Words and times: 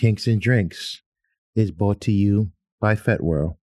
Kinks 0.00 0.26
and 0.26 0.40
Drinks 0.40 1.02
is 1.54 1.70
brought 1.70 2.00
to 2.00 2.10
you 2.10 2.52
by 2.80 2.94
FetWorld, 2.94 3.56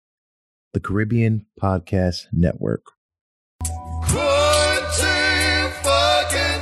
the 0.73 0.81
Caribbean 0.81 1.46
Podcast 1.58 2.26
Network. 2.34 2.84
Quarantine 3.64 5.71
fucking. 5.81 6.61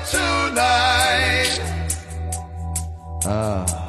Ah. 3.25 3.83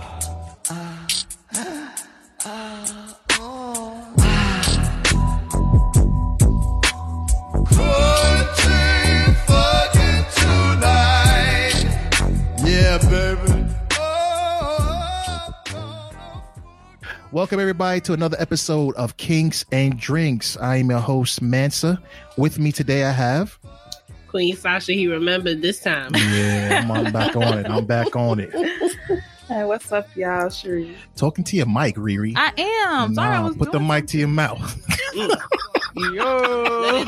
Welcome, 17.34 17.58
everybody, 17.58 18.00
to 18.02 18.12
another 18.12 18.36
episode 18.38 18.94
of 18.94 19.16
Kinks 19.16 19.64
and 19.72 19.98
Drinks. 19.98 20.56
I 20.56 20.76
am 20.76 20.88
your 20.90 21.00
host, 21.00 21.42
Mansa. 21.42 22.00
With 22.38 22.60
me 22.60 22.70
today, 22.70 23.02
I 23.02 23.10
have. 23.10 23.58
Queen 24.28 24.54
Sasha, 24.54 24.92
he 24.92 25.08
remembered 25.08 25.60
this 25.60 25.80
time. 25.80 26.12
Yeah, 26.14 26.82
I'm, 26.84 26.90
I'm 26.92 27.12
back 27.12 27.34
on 27.34 27.58
it. 27.58 27.66
I'm 27.68 27.86
back 27.86 28.14
on 28.16 28.38
it. 28.40 28.52
Hey, 29.46 29.62
what's 29.64 29.92
up, 29.92 30.08
y'all? 30.16 30.48
Sure. 30.48 30.82
Talking 31.16 31.44
to 31.44 31.56
your 31.56 31.66
mic, 31.66 31.96
Riri. 31.96 32.32
I 32.34 32.50
am. 32.88 33.14
Sorry, 33.14 33.28
I 33.28 33.40
Nah, 33.42 33.46
was 33.48 33.56
put 33.58 33.72
the 33.72 33.78
doing 33.78 33.88
mic 33.88 34.06
to 34.06 34.16
your 34.18 34.26
mouth. 34.28 34.58
something. 35.12 35.36
Yo. 36.14 37.04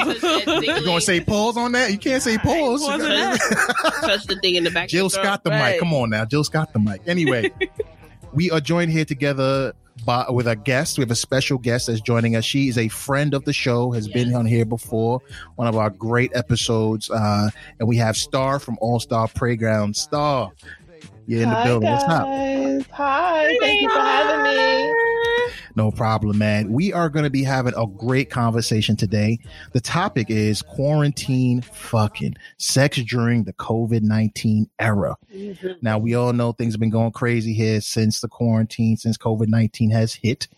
You 0.60 0.84
gonna 0.84 1.00
say 1.00 1.20
pause 1.22 1.56
on 1.56 1.72
that? 1.72 1.90
You 1.92 1.96
can't 1.96 2.22
say 2.22 2.36
pause. 2.36 2.82
Pause 2.84 2.90
on 2.90 2.98
that. 2.98 4.00
Touch 4.02 4.26
the 4.26 4.36
thing 4.42 4.56
in 4.56 4.64
the 4.64 4.70
back. 4.70 4.90
Jill 4.90 5.06
of 5.06 5.12
the. 5.12 5.18
Scott 5.22 5.44
the 5.44 5.50
Right. 5.50 5.70
mic. 5.72 5.78
Come 5.80 5.94
on 5.94 6.10
now, 6.10 6.26
Jill 6.26 6.44
Scott 6.44 6.74
the 6.74 6.78
mic. 6.78 7.00
Anyway, 7.06 7.50
we 8.34 8.50
are 8.50 8.60
joined 8.60 8.92
here 8.92 9.06
together 9.06 9.72
by 10.06 10.24
with 10.30 10.46
a 10.46 10.56
guest. 10.56 10.96
We 10.96 11.02
have 11.02 11.10
a 11.10 11.16
special 11.16 11.58
guest 11.58 11.88
that's 11.88 12.00
joining 12.00 12.36
us. 12.36 12.44
She 12.44 12.68
is 12.68 12.78
a 12.78 12.88
friend 12.88 13.34
of 13.34 13.44
the 13.44 13.52
show, 13.52 13.90
has 13.92 14.08
been 14.08 14.34
on 14.34 14.46
here 14.46 14.64
before, 14.64 15.20
one 15.56 15.66
of 15.68 15.76
our 15.76 15.90
great 15.90 16.30
episodes. 16.34 17.10
Uh, 17.10 17.50
and 17.78 17.88
we 17.88 17.96
have 17.96 18.16
Star 18.16 18.58
from 18.58 18.78
All 18.80 19.00
Star 19.00 19.28
Playground. 19.28 19.96
Star, 19.96 20.52
you're 21.26 21.42
in 21.42 21.50
the 21.50 21.54
Hi, 21.54 21.64
building. 21.64 21.90
What's 21.90 22.04
up? 22.04 22.26
Hi. 22.92 23.56
Thank 23.60 23.82
you 23.82 23.90
for 23.90 24.00
having 24.00 24.42
me. 24.44 24.95
No 25.74 25.90
problem, 25.90 26.38
man. 26.38 26.72
We 26.72 26.92
are 26.92 27.08
going 27.08 27.24
to 27.24 27.30
be 27.30 27.44
having 27.44 27.74
a 27.76 27.86
great 27.86 28.30
conversation 28.30 28.96
today. 28.96 29.38
The 29.72 29.80
topic 29.80 30.30
is 30.30 30.62
quarantine 30.62 31.62
fucking 31.62 32.36
sex 32.58 32.98
during 32.98 33.44
the 33.44 33.52
COVID 33.54 34.02
19 34.02 34.68
era. 34.78 35.16
Mhm. 35.34 35.82
Now, 35.82 35.98
we 35.98 36.14
all 36.14 36.32
know 36.32 36.52
things 36.52 36.74
have 36.74 36.80
been 36.80 36.90
going 36.90 37.12
crazy 37.12 37.52
here 37.52 37.80
since 37.80 38.20
the 38.20 38.28
quarantine, 38.28 38.96
since 38.96 39.16
COVID 39.16 39.48
19 39.48 39.90
has 39.90 40.14
hit. 40.14 40.48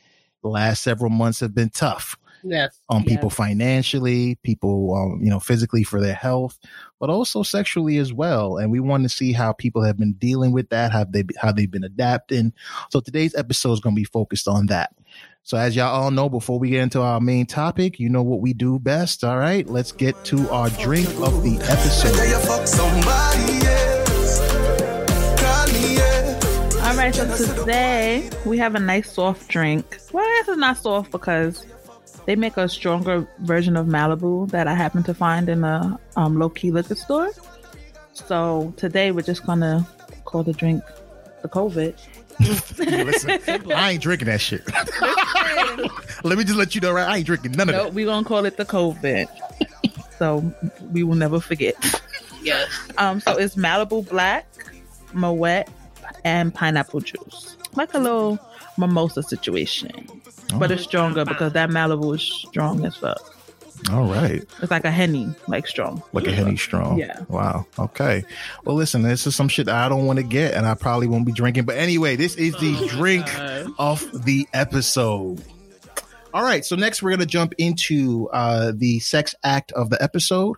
The 0.42 0.48
last 0.48 0.82
several 0.82 1.10
months 1.10 1.40
have 1.40 1.54
been 1.54 1.70
tough 1.70 2.16
Yes. 2.42 2.80
on 2.88 3.02
Yes. 3.02 3.08
people 3.08 3.30
financially, 3.30 4.36
people, 4.42 4.94
um, 4.94 5.20
you 5.22 5.30
know, 5.30 5.40
physically 5.40 5.82
for 5.82 6.00
their 6.00 6.14
health, 6.14 6.58
but 7.00 7.10
also 7.10 7.42
sexually 7.42 7.98
as 7.98 8.12
well. 8.12 8.56
And 8.56 8.70
we 8.70 8.80
want 8.80 9.02
to 9.04 9.08
see 9.08 9.32
how 9.32 9.52
people 9.52 9.82
have 9.82 9.96
been 9.96 10.14
dealing 10.14 10.52
with 10.52 10.68
that, 10.70 10.92
how 10.92 11.04
they 11.04 11.24
how 11.40 11.52
they've 11.52 11.70
been 11.70 11.84
adapting. 11.84 12.52
So 12.90 13.00
today's 13.00 13.34
episode 13.34 13.72
is 13.72 13.80
going 13.80 13.94
to 13.94 14.00
be 14.00 14.04
focused 14.04 14.48
on 14.48 14.66
that. 14.66 14.94
So 15.42 15.56
as 15.56 15.74
y'all 15.74 15.88
all 15.88 16.10
know, 16.10 16.28
before 16.28 16.58
we 16.58 16.68
get 16.68 16.82
into 16.82 17.00
our 17.00 17.20
main 17.20 17.46
topic, 17.46 17.98
you 17.98 18.10
know 18.10 18.22
what 18.22 18.40
we 18.40 18.52
do 18.52 18.78
best. 18.78 19.24
All 19.24 19.38
right, 19.38 19.66
let's 19.66 19.92
get 19.92 20.22
to 20.26 20.48
our 20.50 20.68
drink 20.70 21.08
of 21.20 21.42
the 21.42 21.56
episode. 21.62 22.14
you 22.28 22.38
fuck 22.40 22.66
somebody 22.66 23.66
else. 23.66 24.40
Call 25.40 25.66
me, 25.68 25.96
yeah. 25.96 26.88
All 26.90 26.96
right, 26.96 27.14
so 27.14 27.54
today 27.54 28.28
we 28.44 28.58
have 28.58 28.74
a 28.74 28.78
nice 28.78 29.10
soft 29.10 29.48
drink. 29.48 29.98
Well, 30.12 30.22
I 30.22 30.40
guess 30.40 30.48
it's 30.48 30.58
not 30.58 30.76
soft 30.76 31.12
because 31.12 31.64
they 32.28 32.36
make 32.36 32.58
a 32.58 32.68
stronger 32.68 33.26
version 33.38 33.74
of 33.74 33.86
Malibu 33.86 34.50
that 34.50 34.68
I 34.68 34.74
happen 34.74 35.02
to 35.04 35.14
find 35.14 35.48
in 35.48 35.64
a 35.64 35.98
um, 36.14 36.38
low 36.38 36.50
key 36.50 36.70
liquor 36.70 36.94
store. 36.94 37.30
So 38.12 38.74
today 38.76 39.12
we're 39.12 39.22
just 39.22 39.46
gonna 39.46 39.88
call 40.26 40.42
the 40.42 40.52
drink 40.52 40.84
the 41.40 41.48
COVID. 41.48 41.96
Listen, 42.78 43.72
I 43.72 43.92
ain't 43.92 44.02
drinking 44.02 44.26
that 44.26 44.42
shit. 44.42 44.60
let 46.22 46.36
me 46.36 46.44
just 46.44 46.58
let 46.58 46.74
you 46.74 46.82
know, 46.82 46.92
right? 46.92 47.08
I 47.08 47.16
ain't 47.16 47.26
drinking 47.26 47.52
none 47.52 47.70
of 47.70 47.74
it. 47.74 47.78
No, 47.78 47.84
that. 47.84 47.94
we're 47.94 48.04
gonna 48.04 48.26
call 48.26 48.44
it 48.44 48.58
the 48.58 48.66
COVID. 48.66 49.26
so 50.18 50.52
we 50.92 51.04
will 51.04 51.14
never 51.14 51.40
forget. 51.40 51.76
Yes. 52.42 52.68
Um, 52.98 53.20
so 53.20 53.38
it's 53.38 53.56
Malibu 53.56 54.06
Black, 54.06 54.46
Moet, 55.14 55.66
and 56.24 56.54
pineapple 56.54 57.00
juice, 57.00 57.56
like 57.74 57.94
a 57.94 57.98
little 57.98 58.38
mimosa 58.76 59.22
situation, 59.22 60.06
but 60.56 60.70
it's 60.70 60.82
stronger 60.82 61.24
because 61.24 61.52
that 61.52 61.70
Malibu 61.70 62.14
is 62.14 62.22
strong 62.22 62.84
as 62.84 62.96
fuck. 62.96 63.34
All 63.90 64.04
right. 64.04 64.44
It's 64.60 64.70
like 64.70 64.84
a 64.84 64.90
henny, 64.90 65.34
like 65.46 65.66
strong. 65.66 66.02
like 66.12 66.26
a 66.26 66.32
henny 66.32 66.56
strong. 66.56 66.98
Yeah. 66.98 67.20
Wow. 67.28 67.66
Okay. 67.78 68.24
Well, 68.64 68.76
listen, 68.76 69.02
this 69.02 69.26
is 69.26 69.36
some 69.36 69.48
shit 69.48 69.66
that 69.66 69.74
I 69.74 69.88
don't 69.88 70.06
want 70.06 70.18
to 70.18 70.24
get, 70.24 70.54
and 70.54 70.66
I 70.66 70.74
probably 70.74 71.06
won't 71.06 71.24
be 71.24 71.32
drinking. 71.32 71.64
But 71.64 71.76
anyway, 71.76 72.16
this 72.16 72.34
is 72.34 72.54
the 72.54 72.88
drink 72.88 73.26
God. 73.26 73.68
of 73.78 74.24
the 74.24 74.48
episode. 74.52 75.42
All 76.34 76.42
right. 76.42 76.64
So 76.64 76.76
next, 76.76 77.02
we're 77.02 77.10
gonna 77.10 77.26
jump 77.26 77.54
into 77.56 78.28
uh, 78.30 78.72
the 78.74 78.98
sex 78.98 79.34
act 79.44 79.72
of 79.72 79.90
the 79.90 80.02
episode, 80.02 80.56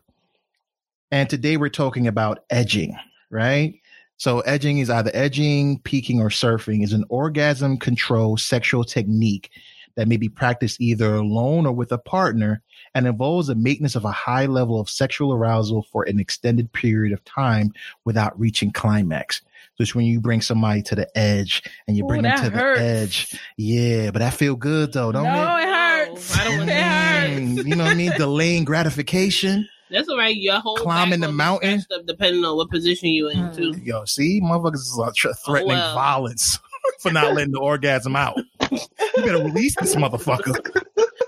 and 1.10 1.28
today 1.28 1.56
we're 1.56 1.68
talking 1.68 2.06
about 2.06 2.44
edging. 2.48 2.96
Right. 3.28 3.74
So 4.16 4.40
edging 4.40 4.78
is 4.78 4.90
either 4.90 5.10
edging, 5.14 5.78
peaking, 5.78 6.20
or 6.20 6.28
surfing. 6.28 6.82
is 6.84 6.92
an 6.92 7.04
orgasm 7.08 7.78
control 7.78 8.36
sexual 8.36 8.84
technique 8.84 9.50
that 9.96 10.08
may 10.08 10.16
be 10.16 10.28
practiced 10.28 10.80
either 10.80 11.14
alone 11.14 11.66
or 11.66 11.72
with 11.72 11.92
a 11.92 11.98
partner 11.98 12.62
and 12.94 13.06
involves 13.06 13.48
the 13.48 13.54
maintenance 13.54 13.94
of 13.96 14.04
a 14.04 14.10
high 14.12 14.46
level 14.46 14.80
of 14.80 14.88
sexual 14.90 15.32
arousal 15.32 15.82
for 15.92 16.04
an 16.04 16.18
extended 16.20 16.72
period 16.72 17.12
of 17.12 17.24
time 17.24 17.72
without 18.04 18.38
reaching 18.38 18.72
climax. 18.72 19.42
So 19.76 19.82
it's 19.82 19.94
when 19.94 20.04
you 20.06 20.20
bring 20.20 20.40
somebody 20.40 20.82
to 20.82 20.94
the 20.94 21.08
edge 21.18 21.62
and 21.86 21.96
you 21.96 22.04
Ooh, 22.04 22.08
bring 22.08 22.22
them 22.22 22.36
to 22.38 22.50
hurts. 22.50 22.78
the 22.80 22.84
edge. 22.86 23.40
Yeah, 23.56 24.10
but 24.10 24.18
that 24.20 24.34
feel 24.34 24.56
good 24.56 24.92
though, 24.92 25.12
don't 25.12 25.24
no, 25.24 25.56
it? 25.56 25.62
it 25.62 25.68
hurts. 26.08 26.36
I 26.38 26.44
don't 26.44 26.58
want 26.58 26.70
it 26.70 26.72
that. 26.74 27.28
hurts. 27.30 27.40
Mm, 27.40 27.66
you 27.68 27.76
know 27.76 27.84
what 27.84 27.92
I 27.92 27.94
mean? 27.94 28.12
Delaying 28.16 28.64
gratification. 28.64 29.68
That's 29.90 30.08
all 30.08 30.16
right. 30.18 30.36
Your 30.36 30.60
whole 30.60 30.76
Climbing 30.76 31.18
the 31.20 31.32
mountain. 31.32 31.80
scratched 31.80 32.00
Up 32.02 32.06
depending 32.06 32.44
on 32.44 32.56
what 32.56 32.70
position 32.70 33.08
you 33.08 33.28
in 33.28 33.38
Mm. 33.38 33.56
too. 33.56 33.80
Yo, 33.82 34.04
see, 34.04 34.40
motherfuckers 34.40 34.74
is 34.76 35.00
uh, 35.02 35.10
tr- 35.16 35.32
threatening 35.44 35.76
well. 35.76 35.94
violence 35.94 36.58
for 37.00 37.12
not 37.12 37.34
letting 37.34 37.52
the 37.52 37.60
orgasm 37.60 38.16
out. 38.16 38.36
You 38.70 38.78
better 39.16 39.42
release 39.42 39.76
this 39.76 39.94
motherfucker. 39.94 40.84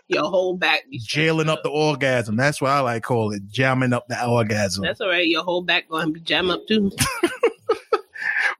Your 0.08 0.24
whole 0.24 0.56
back. 0.56 0.88
be 0.90 0.98
Jailing 0.98 1.48
up 1.48 1.62
the 1.62 1.70
orgasm. 1.70 2.36
That's 2.36 2.60
what 2.60 2.70
I 2.70 2.80
like 2.80 3.02
call 3.02 3.32
it. 3.32 3.48
Jamming 3.48 3.92
up 3.92 4.08
the 4.08 4.26
orgasm. 4.26 4.84
That's 4.84 5.00
all 5.00 5.08
right. 5.08 5.26
Your 5.26 5.42
whole 5.42 5.62
back 5.62 5.88
going 5.88 6.06
to 6.06 6.12
be 6.12 6.20
jam 6.20 6.50
up 6.50 6.66
too. 6.66 6.90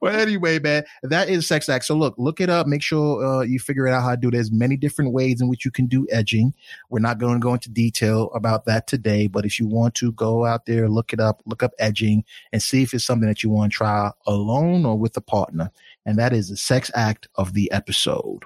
well, 0.03 0.19
anyway, 0.19 0.59
man, 0.59 0.83
that 1.03 1.29
is 1.29 1.47
sex 1.47 1.69
act. 1.69 1.85
So 1.85 1.95
look, 1.95 2.13
look 2.17 2.41
it 2.41 2.49
up. 2.49 2.67
Make 2.67 2.81
sure 2.81 3.25
uh, 3.25 3.41
you 3.41 3.57
figure 3.57 3.87
it 3.87 3.93
out 3.93 4.03
how 4.03 4.11
to 4.11 4.17
do. 4.17 4.27
it. 4.27 4.31
There's 4.31 4.51
many 4.51 4.75
different 4.75 5.13
ways 5.13 5.39
in 5.39 5.47
which 5.47 5.63
you 5.63 5.71
can 5.71 5.85
do 5.85 6.05
edging. 6.11 6.53
We're 6.89 6.99
not 6.99 7.19
going 7.19 7.35
to 7.35 7.39
go 7.39 7.53
into 7.53 7.69
detail 7.69 8.29
about 8.33 8.65
that 8.65 8.85
today, 8.85 9.27
but 9.27 9.45
if 9.45 9.59
you 9.59 9.65
want 9.65 9.95
to 9.95 10.11
go 10.11 10.45
out 10.45 10.65
there, 10.65 10.89
look 10.89 11.13
it 11.13 11.21
up, 11.21 11.41
look 11.45 11.63
up 11.63 11.71
edging, 11.79 12.25
and 12.51 12.61
see 12.61 12.83
if 12.83 12.93
it's 12.93 13.05
something 13.05 13.29
that 13.29 13.43
you 13.43 13.49
want 13.49 13.71
to 13.71 13.77
try 13.77 14.11
alone 14.27 14.85
or 14.85 14.97
with 14.99 15.15
a 15.15 15.21
partner. 15.21 15.71
And 16.05 16.19
that 16.19 16.33
is 16.33 16.49
the 16.49 16.57
sex 16.57 16.91
act 16.93 17.29
of 17.35 17.53
the 17.53 17.71
episode. 17.71 18.43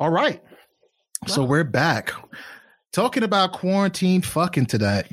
All 0.00 0.10
right. 0.10 0.42
So 1.28 1.44
we're 1.44 1.62
back 1.62 2.10
talking 2.90 3.22
about 3.22 3.52
quarantine 3.52 4.20
fucking 4.20 4.66
today 4.66 5.04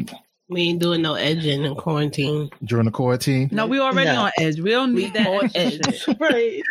We 0.50 0.62
ain't 0.64 0.80
doing 0.80 1.02
no 1.04 1.14
edging 1.14 1.64
in 1.64 1.76
quarantine. 1.76 2.50
during 2.64 2.86
the 2.86 2.92
quarantine. 2.92 3.50
No, 3.52 3.68
we 3.68 3.80
already 3.80 4.10
No. 4.10 4.24
on 4.26 4.32
edge. 4.40 4.60
We 4.60 4.72
don't 4.72 4.94
We 4.96 5.04
need 5.06 5.14
that 5.14 5.52
edge. 5.56 6.06
Right. 6.20 6.62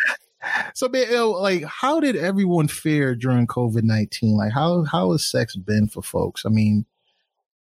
So, 0.73 0.87
man, 0.87 1.09
like, 1.33 1.63
how 1.65 1.99
did 1.99 2.15
everyone 2.15 2.67
fare 2.69 3.13
during 3.15 3.45
COVID 3.47 3.83
nineteen? 3.83 4.37
Like, 4.37 4.51
how 4.53 4.83
how 4.83 5.11
has 5.11 5.25
sex 5.29 5.55
been 5.55 5.87
for 5.87 6.01
folks? 6.01 6.45
I 6.45 6.49
mean, 6.49 6.85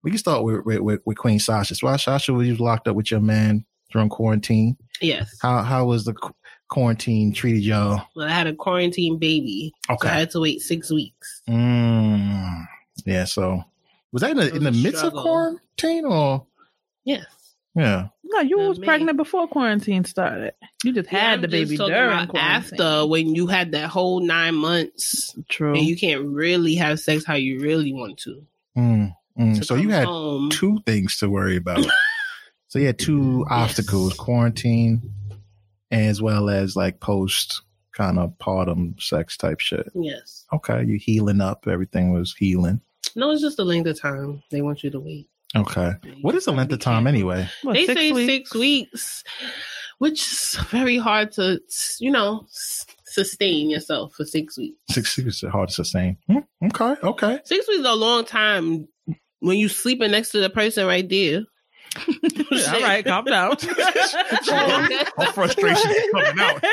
we 0.03 0.11
can 0.11 0.19
start 0.19 0.43
with 0.43 0.65
with, 0.65 0.81
with, 0.81 1.01
with 1.05 1.17
Queen 1.17 1.39
Sasha. 1.39 1.75
So, 1.77 1.87
while 1.87 1.99
Sasha 1.99 2.33
was 2.33 2.47
you 2.49 2.57
locked 2.57 2.89
up 2.89 2.97
with 2.97 3.11
your 3.11 3.21
man 3.21 3.65
during 3.93 4.09
quarantine. 4.09 4.77
Yes. 5.01 5.37
How 5.41 5.63
how 5.63 5.87
was 5.87 6.05
the 6.07 6.15
qu- 6.15 6.35
quarantine 6.69 7.33
treated 7.33 7.63
y'all? 7.65 8.03
Well, 8.17 8.27
I 8.27 8.31
had 8.33 8.49
a 8.49 8.55
quarantine 8.55 9.19
baby, 9.19 9.73
so 9.89 9.97
I 10.03 10.09
had 10.09 10.31
to 10.31 10.41
wait 10.41 10.61
six 10.61 10.91
weeks. 10.91 11.43
Mm, 11.49 12.65
yeah. 13.05 13.25
So, 13.27 13.63
was 14.17 14.23
that 14.23 14.31
in 14.31 14.37
the, 14.39 14.55
in 14.57 14.63
the 14.65 14.71
was 14.71 14.81
a 14.81 14.83
midst 14.83 15.05
of 15.05 15.13
quarantine 15.13 16.05
or 16.07 16.47
Yes. 17.05 17.27
yeah? 17.75 18.09
No, 18.25 18.41
you 18.41 18.57
Not 18.57 18.69
was 18.71 18.79
me. 18.81 18.87
pregnant 18.87 19.17
before 19.19 19.47
quarantine 19.47 20.05
started. 20.05 20.55
You 20.83 20.93
just 20.95 21.13
Yeah, 21.13 21.19
had 21.21 21.35
I'm 21.35 21.41
the 21.43 21.49
baby 21.49 21.77
during 21.77 22.27
quarantine. 22.29 22.41
after 22.41 23.07
when 23.07 23.35
you 23.35 23.47
had 23.47 23.73
that 23.73 23.89
whole 23.91 24.21
nine 24.21 24.55
months 24.55 25.37
True. 25.51 25.75
and 25.75 25.85
you 25.87 25.97
can't 25.97 26.25
really 26.25 26.75
have 26.77 26.99
sex 26.99 27.25
how 27.25 27.35
you 27.35 27.61
really 27.61 27.93
want 27.93 28.19
to. 28.21 28.45
Mm, 28.77 29.15
mm. 29.39 29.59
To 29.59 29.65
So 29.65 29.75
you 29.75 29.91
had 29.91 30.07
home, 30.07 30.49
two 30.51 30.81
things 30.87 31.19
to 31.19 31.29
worry 31.31 31.57
about. 31.57 31.85
so 32.69 32.79
you 32.79 32.87
had 32.87 32.99
two 32.99 33.45
Yes. 33.49 33.59
obstacles: 33.61 34.15
quarantine 34.15 35.13
as 35.93 36.21
well 36.23 36.49
as 36.51 36.75
like 36.75 36.99
post 37.01 37.63
kind 37.93 38.19
of 38.19 38.35
partum 38.39 39.01
sex 39.01 39.37
type 39.37 39.61
shit. 39.61 39.91
Yes. 39.95 40.45
Okay, 40.53 40.85
you 40.85 40.99
healing 40.99 41.41
up. 41.41 41.67
Everything 41.69 42.13
was 42.13 42.35
healing. 42.35 42.81
No, 43.15 43.31
it's 43.31 43.41
just 43.43 43.57
the 43.57 43.65
length 43.65 43.87
of 43.87 44.01
time 44.01 44.43
they 44.51 44.63
want 44.63 44.83
you 44.83 44.91
to 44.91 45.01
wait. 45.01 45.29
Okay. 45.55 45.93
What 46.23 46.35
is 46.35 46.45
the 46.45 46.53
length 46.53 46.73
of 46.73 46.81
time 46.81 47.07
anyway? 47.07 47.49
What, 47.63 47.75
they 47.75 47.87
six 47.87 48.01
say 48.01 48.13
weeks? 48.13 48.33
six 48.33 48.55
weeks, 48.55 49.25
which 49.99 50.21
is 50.21 50.59
very 50.71 50.99
hard 50.99 51.33
to, 51.33 51.61
you 51.99 52.11
know, 52.11 52.47
sustain 53.05 53.71
yourself 53.71 54.13
for 54.15 54.25
six 54.25 54.59
weeks. 54.59 54.77
Six 54.91 55.17
weeks 55.17 55.43
is 55.43 55.51
hard 55.51 55.69
to 55.69 55.75
sustain. 55.75 56.19
Hmm, 56.29 56.39
Okay, 56.65 56.95
okay. 57.03 57.41
Six 57.45 57.69
weeks 57.69 57.81
is 57.81 57.87
a 57.87 57.95
long 57.95 58.25
time 58.25 58.89
when 59.41 59.57
you 59.57 59.69
sleeping 59.69 60.11
next 60.11 60.31
to 60.31 60.41
the 60.41 60.51
person 60.51 60.87
right 60.87 61.09
there. 61.09 61.43
All 62.07 62.81
right, 62.83 63.03
calm 63.07 63.25
down. 63.25 63.57
My 65.17 65.31
frustration 65.33 65.91
is 65.91 66.11
coming 66.13 66.41
out. 66.41 66.65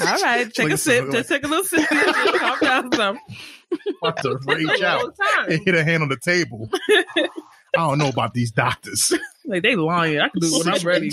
All 0.00 0.22
right, 0.22 0.52
take 0.52 0.70
a 0.70 0.76
sip. 0.76 1.10
Just 1.10 1.28
take 1.30 1.44
a 1.44 1.48
little 1.48 1.64
sip. 1.64 1.88
calm 1.88 2.58
down 2.60 2.92
some. 2.92 3.18
About 4.02 4.16
to 4.22 4.38
rage 4.46 4.82
out 4.82 5.14
and 5.48 5.62
hit 5.64 5.74
a 5.74 5.84
hand 5.84 6.02
on 6.02 6.08
the 6.08 6.16
table. 6.16 6.68
I 7.16 7.28
don't 7.88 7.98
know 7.98 8.08
about 8.08 8.34
these 8.34 8.50
doctors. 8.50 9.12
Like 9.44 9.62
they 9.64 9.74
lying. 9.74 10.20
I 10.20 10.28
can 10.28 10.40
do 10.40 10.46
it 10.46 10.64
when 10.66 10.72
I'm 10.74 10.86
ready. 10.86 11.10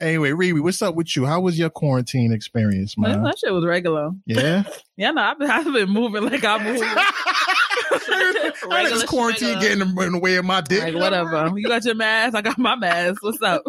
Anyway, 0.00 0.30
Riri, 0.32 0.62
what's 0.62 0.82
up 0.82 0.94
with 0.94 1.16
you? 1.16 1.24
How 1.24 1.40
was 1.40 1.58
your 1.58 1.70
quarantine 1.70 2.30
experience, 2.32 2.98
Man, 2.98 3.22
that 3.22 3.38
shit 3.38 3.52
was 3.52 3.64
regular. 3.64 4.10
Yeah. 4.26 4.64
Yeah, 4.98 5.10
no, 5.12 5.22
I've 5.22 5.38
been, 5.38 5.50
I've 5.50 5.64
been 5.64 5.88
moving 5.88 6.24
like 6.24 6.44
I'm 6.44 6.62
moving. 6.62 6.82
I 6.84 8.52
Regular 8.70 8.90
just 8.90 9.06
quarantine 9.06 9.56
schmegler. 9.56 9.60
getting 9.60 9.80
in 9.80 9.94
the- 9.94 10.02
in 10.02 10.12
the 10.12 10.18
way 10.18 10.36
of 10.36 10.44
my 10.44 10.60
dick. 10.60 10.82
like 10.82 10.94
whatever. 10.94 11.50
You 11.56 11.66
got 11.68 11.84
your 11.84 11.94
mask. 11.94 12.34
I 12.36 12.42
got 12.42 12.58
my 12.58 12.76
mask. 12.76 13.22
What's 13.22 13.40
up? 13.42 13.62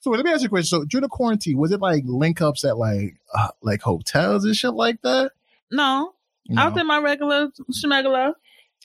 So 0.00 0.10
let 0.10 0.24
me 0.24 0.30
ask 0.30 0.40
you 0.42 0.46
a 0.46 0.50
question. 0.50 0.66
So 0.80 0.84
during 0.84 1.02
the 1.02 1.08
quarantine, 1.08 1.58
was 1.58 1.72
it 1.72 1.80
like 1.80 2.04
link 2.06 2.40
ups 2.40 2.64
at 2.64 2.78
like 2.78 3.16
uh, 3.34 3.48
like 3.62 3.82
hotels 3.82 4.44
and 4.44 4.54
shit 4.56 4.72
like 4.74 5.02
that? 5.02 5.32
No, 5.70 6.14
No. 6.48 6.62
I 6.62 6.68
was 6.68 6.78
in 6.80 6.86
my 6.86 6.98
regular 6.98 7.48
schmegler. 7.72 8.32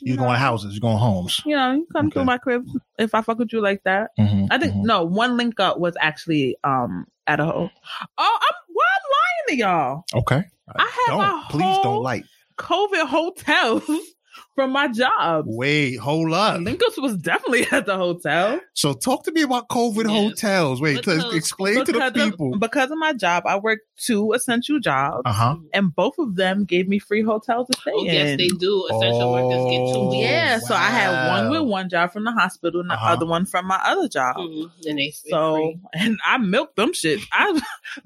You're 0.01 0.17
going 0.17 0.37
houses, 0.39 0.73
you're 0.73 0.81
going 0.81 0.97
homes. 0.97 1.39
You 1.45 1.55
know, 1.55 1.73
you 1.73 1.87
come 1.93 2.07
Okay. 2.07 2.13
through 2.15 2.25
my 2.25 2.37
crib 2.37 2.65
if 2.97 3.13
I 3.15 3.21
fuck 3.21 3.37
with 3.39 3.53
you 3.53 3.61
like 3.61 3.83
that. 3.85 4.09
Mhm, 4.19 4.47
I 4.51 4.57
think 4.57 4.73
mhm. 4.73 4.83
no 4.83 5.03
one 5.03 5.37
link 5.37 5.59
up 5.59 5.79
was 5.79 5.95
actually 6.01 6.57
um 6.63 7.05
at 7.27 7.39
a 7.39 7.45
ho- 7.45 7.69
oh 8.17 8.39
I'm 8.41 8.55
why 8.73 8.85
I'm 8.85 9.11
lying 9.11 9.47
to 9.49 9.55
y'all. 9.55 10.03
Okay. 10.13 10.43
I 10.75 10.81
have 11.07 11.17
don't 11.17 11.21
a 11.23 11.43
please 11.49 11.77
don't 11.83 12.01
like. 12.03 12.25
COVID 12.57 13.07
hotels 13.07 13.83
from 14.55 14.71
my 14.71 14.87
job. 14.87 15.45
Wait, 15.47 15.95
hold 15.97 16.31
up. 16.33 16.59
Linkus 16.59 17.01
was 17.01 17.17
definitely 17.17 17.65
at 17.71 17.85
the 17.85 17.95
hotel. 17.97 18.59
So 18.73 18.93
talk 18.93 19.23
to 19.25 19.31
me 19.31 19.41
about 19.41 19.67
COVID 19.69 20.03
Yes. 20.09 20.29
hotels. 20.41 20.79
Wait, 20.81 20.95
What 20.95 21.03
to 21.05 21.35
explain 21.35 21.83
to 21.85 21.91
the 21.91 22.11
people. 22.13 22.53
of, 22.53 22.59
because 22.59 22.91
of 22.91 22.97
my 22.97 23.13
job, 23.13 23.43
I 23.47 23.57
work 23.59 23.79
two 23.97 24.33
essential 24.33 24.79
jobs, 24.79 25.21
Uh 25.25 25.31
huh. 25.33 25.55
and 25.73 25.93
both 25.95 26.15
of 26.19 26.35
them 26.35 26.65
gave 26.65 26.87
me 26.87 26.99
free 26.99 27.23
hotels 27.23 27.67
to 27.71 27.79
stay 27.81 27.91
Oh, 27.93 27.99
in. 28.01 28.05
yes, 28.05 28.37
they 28.37 28.47
do. 28.47 28.87
Essential 28.91 29.31
workers 29.31 29.65
get 29.71 29.93
two. 29.93 30.17
yeah, 30.17 30.59
so 30.59 30.75
I 30.75 30.89
had 30.89 31.29
one 31.29 31.49
with 31.49 31.61
one 31.69 31.89
job 31.89 32.11
from 32.11 32.23
the 32.25 32.31
hospital 32.31 32.81
and 32.81 32.89
the 32.89 32.93
Uh-huh. 32.95 33.13
other 33.13 33.25
one 33.25 33.45
from 33.45 33.65
my 33.67 33.79
other 33.83 34.07
job. 34.07 34.35
Mhm. 34.37 34.69
And 34.87 34.99
they 34.99 35.11
So, 35.11 35.55
free. 35.55 35.79
and 35.95 36.17
I 36.25 36.37
milked 36.37 36.75
them 36.75 36.93
shit. 36.93 37.19
I 37.31 37.59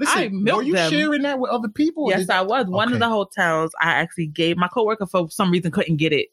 I 0.05 0.27
milked 0.29 0.45
them. 0.45 0.55
were 0.57 0.63
you 0.63 0.73
them. 0.73 0.91
sharing 0.91 1.21
that 1.23 1.39
with 1.39 1.51
other 1.51 1.67
people? 1.69 2.09
yes, 2.09 2.29
I 2.29 2.41
was. 2.41 2.67
One 2.67 2.94
of 2.94 2.99
the 2.99 3.09
hotels 3.09 3.71
I 3.81 3.91
actually 3.94 4.27
gave 4.27 4.57
my 4.57 4.67
coworker 4.67 5.05
for 5.05 5.29
some 5.29 5.51
reason 5.51 5.71
couldn't 5.71 5.97
get 5.97 6.13
it, 6.13 6.27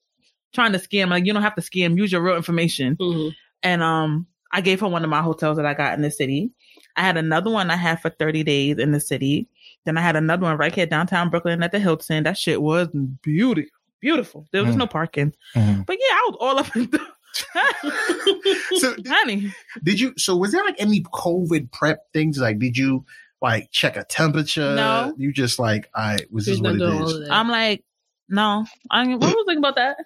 trying 0.54 0.72
to 0.72 0.78
scam. 0.78 1.08
Like 1.10 1.26
you 1.26 1.32
don't 1.32 1.42
have 1.42 1.54
to 1.56 1.60
scam. 1.62 1.96
Use 1.98 2.10
your 2.12 2.22
real 2.22 2.36
information. 2.36 2.96
Mhm. 2.96 3.34
And 3.62 3.82
um, 3.82 4.26
I 4.52 4.60
gave 4.60 4.80
her 4.80 4.88
one 4.88 5.04
of 5.04 5.10
my 5.10 5.20
hotels 5.22 5.56
that 5.58 5.66
I 5.66 5.74
got 5.74 5.94
in 5.94 6.02
the 6.02 6.10
city. 6.10 6.52
I 6.96 7.02
had 7.02 7.16
another 7.16 7.50
one 7.50 7.70
I 7.70 7.76
had 7.76 8.00
for 8.00 8.10
30 8.10 8.44
days 8.44 8.78
in 8.78 8.92
the 8.92 9.00
city. 9.00 9.48
Then 9.84 9.98
I 9.98 10.00
had 10.00 10.16
another 10.16 10.42
one 10.44 10.56
right 10.56 10.74
here 10.74 10.86
downtown 10.86 11.28
Brooklyn 11.28 11.62
at 11.62 11.72
the 11.72 11.78
Hilton. 11.80 12.22
That 12.24 12.38
shit 12.38 12.62
was 12.62 12.88
beautiful. 13.22 13.70
beautiful. 14.00 14.46
There 14.52 14.62
was 14.64 14.74
Mm. 14.74 14.78
no 14.78 14.86
parking. 14.86 15.32
Mhm. 15.56 15.86
But 15.86 15.96
yeah, 15.98 16.14
I 16.14 16.28
was 16.30 16.36
all 16.40 16.58
up 16.58 16.76
in 16.76 16.90
the 16.90 17.00
So 18.78 18.94
did, 18.96 19.06
honey. 19.08 19.52
did 19.82 19.98
you? 20.00 20.12
So 20.16 20.36
was 20.36 20.52
there 20.52 20.62
like 20.64 20.76
any 20.78 21.00
COVID 21.02 21.72
prep 21.72 22.00
things? 22.12 22.38
Like, 22.38 22.58
did 22.58 22.76
you 22.76 23.04
like 23.42 23.70
check 23.72 23.96
a 23.96 24.04
temperature? 24.04 24.74
No. 24.74 25.14
You 25.16 25.32
just 25.32 25.58
like, 25.58 25.88
I 25.94 26.18
was 26.30 26.46
this 26.46 26.60
what 26.60 26.64
not 26.64 26.74
it 26.74 26.78
doing 26.78 27.00
all 27.02 27.08
is? 27.08 27.14
of 27.14 27.20
that. 27.22 27.32
I'm 27.32 27.48
like, 27.48 27.82
no. 28.28 28.64
I 28.90 29.04
mean, 29.04 29.18
what 29.18 29.28
was 29.34 29.44
thinking 29.46 29.58
about 29.58 29.76
that? 29.76 29.96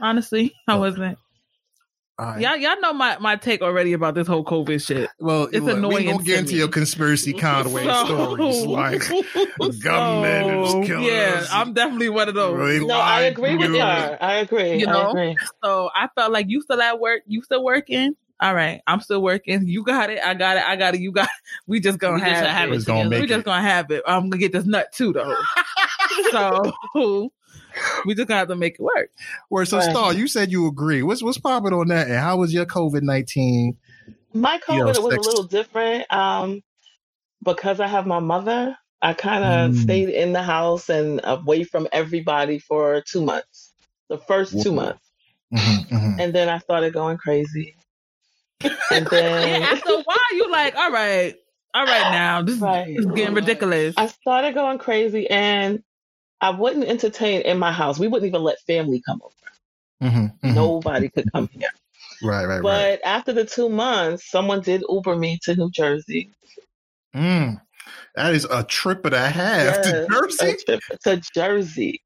Honestly, 0.00 0.54
I 0.68 0.76
wasn't. 0.76 1.18
All 2.18 2.26
right. 2.26 2.40
Y'all, 2.40 2.56
y'all 2.56 2.78
know 2.80 2.92
my, 2.92 3.16
my 3.18 3.36
take 3.36 3.62
already 3.62 3.94
about 3.94 4.14
this 4.14 4.26
whole 4.28 4.44
COVID 4.44 4.84
shit. 4.84 5.08
Well, 5.18 5.44
It's 5.44 5.56
look, 5.60 5.64
we 5.66 5.72
annoying 5.72 5.96
ain't 6.08 6.12
gonna 6.18 6.24
get 6.24 6.32
to 6.34 6.38
into 6.40 6.52
me. 6.52 6.58
your 6.58 6.68
conspiracy 6.68 7.32
Conway 7.38 7.82
stories. 7.84 8.66
Like, 8.66 9.00
the 9.08 9.80
government 9.82 10.64
is 10.82 10.86
killing 10.86 11.04
yeah, 11.04 11.38
us. 11.38 11.48
I'm 11.50 11.72
definitely 11.72 12.10
one 12.10 12.28
of 12.28 12.34
those. 12.34 12.56
Really 12.58 12.86
No, 12.86 12.94
I 13.00 13.22
agree 13.22 13.56
with 13.56 13.70
you. 13.70 13.80
her. 13.80 14.18
I 14.20 14.34
agree. 14.34 14.78
You 14.78 14.86
I 14.88 14.92
know? 14.92 15.10
agree. 15.10 15.36
So 15.64 15.90
I 15.94 16.08
felt 16.14 16.32
like 16.32 16.46
you 16.48 16.60
still 16.60 16.82
at 16.82 17.00
work, 17.00 17.22
you 17.26 17.42
still 17.42 17.64
working. 17.64 18.14
All 18.40 18.54
right, 18.54 18.82
I'm 18.86 19.00
still 19.00 19.22
working. 19.22 19.66
You 19.66 19.82
got 19.82 20.10
it. 20.10 20.18
I 20.22 20.34
got 20.34 20.56
it. 20.58 20.64
I 20.64 20.76
got 20.76 20.94
it. 20.94 21.00
You 21.00 21.12
got. 21.12 21.24
It. 21.24 21.30
We 21.66 21.80
just 21.80 21.98
gonna 21.98 22.16
We 22.16 22.20
just 22.20 22.32
have, 22.32 22.46
have 22.46 22.72
it. 22.72 22.74
it 22.82 22.84
gonna 22.84 23.08
we 23.08 23.26
just 23.26 23.40
it. 23.40 23.44
gonna 23.44 23.62
have 23.62 23.90
it. 23.90 24.02
I'm 24.06 24.28
gonna 24.28 24.38
get 24.38 24.52
this 24.52 24.66
nut 24.66 24.92
too, 24.92 25.12
though. 25.12 25.34
so 26.30 26.72
we 28.06 28.14
just 28.14 28.28
gonna 28.28 28.38
have 28.38 28.48
to 28.48 28.56
make 28.56 28.74
it 28.74 28.80
work. 28.82 29.10
Where 29.48 29.64
so 29.64 29.78
Right. 29.78 29.90
Star, 29.90 30.12
you 30.14 30.28
said 30.28 30.50
you 30.52 30.66
agree. 30.66 31.02
What's 31.02 31.22
what's 31.22 31.38
popping 31.38 31.72
on 31.72 31.88
that? 31.88 32.08
And 32.08 32.16
how 32.16 32.36
was 32.38 32.52
your 32.54 32.66
COVID 32.66 33.02
nineteen? 33.02 33.76
My 34.34 34.60
You 34.68 34.78
know, 34.78 34.84
COVID 34.86 35.02
was 35.02 35.14
sex- 35.14 35.16
a 35.16 35.20
little 35.20 35.42
different. 35.44 36.12
Um, 36.12 36.62
because 37.44 37.80
I 37.80 37.86
have 37.88 38.06
my 38.06 38.20
mother, 38.20 38.76
I 39.02 39.14
kind 39.14 39.44
of 39.44 39.72
Mm. 39.72 39.76
stayed 39.82 40.08
in 40.10 40.32
the 40.32 40.42
house 40.42 40.88
and 40.88 41.20
away 41.24 41.64
from 41.64 41.88
everybody 41.92 42.58
for 42.60 43.02
two 43.02 43.22
months. 43.22 43.72
The 44.08 44.18
first 44.18 44.60
two 44.62 44.72
months, 44.72 45.10
Mm-hmm, 45.52 46.20
and 46.20 46.34
then 46.34 46.48
I 46.48 46.58
started 46.58 46.92
going 46.92 47.16
crazy. 47.18 47.74
And 48.60 48.72
And 48.92 49.06
then 49.08 49.62
after 49.62 49.92
a 49.92 50.02
while, 50.02 50.34
you 50.34 50.50
like, 50.50 50.76
all 50.76 50.90
right, 50.90 51.34
all 51.74 51.84
right, 51.84 52.10
now 52.12 52.42
this, 52.42 52.58
Right. 52.58 52.96
this 52.96 53.06
is 53.06 53.12
getting 53.12 53.34
ridiculous. 53.34 53.94
I 53.96 54.06
started 54.08 54.54
going 54.54 54.78
crazy, 54.78 55.28
and 55.30 55.82
I 56.42 56.50
wouldn't 56.50 56.86
entertain 56.86 57.42
in 57.42 57.58
my 57.58 57.72
house. 57.72 57.98
We 58.00 58.08
wouldn't 58.08 58.28
even 58.28 58.44
let 58.44 58.60
family 58.68 59.02
come 59.06 59.20
over. 59.22 59.34
mm-hmm, 60.02 60.26
Nobody 60.54 61.10
could 61.10 61.26
come 61.34 61.48
here. 61.52 61.68
Right, 62.22 62.46
right, 62.46 62.60
right. 62.60 62.88
But 62.88 63.00
after 63.04 63.32
the 63.32 63.44
two 63.46 63.68
months, 63.70 64.30
someone 64.30 64.62
did 64.62 64.84
Uber 64.88 65.16
me 65.16 65.38
to 65.44 65.56
New 65.56 65.70
Jersey. 65.70 66.32
Mm, 67.16 67.60
that 68.16 68.34
is 68.34 68.46
a 68.50 68.64
trip 68.64 69.06
of 69.06 69.12
a 69.14 69.30
half 69.30 69.80
to 69.82 69.96
Jersey. 70.10 70.38
a 70.40 70.54
trip 70.54 70.82
to 71.04 71.22
Jersey. 71.34 72.02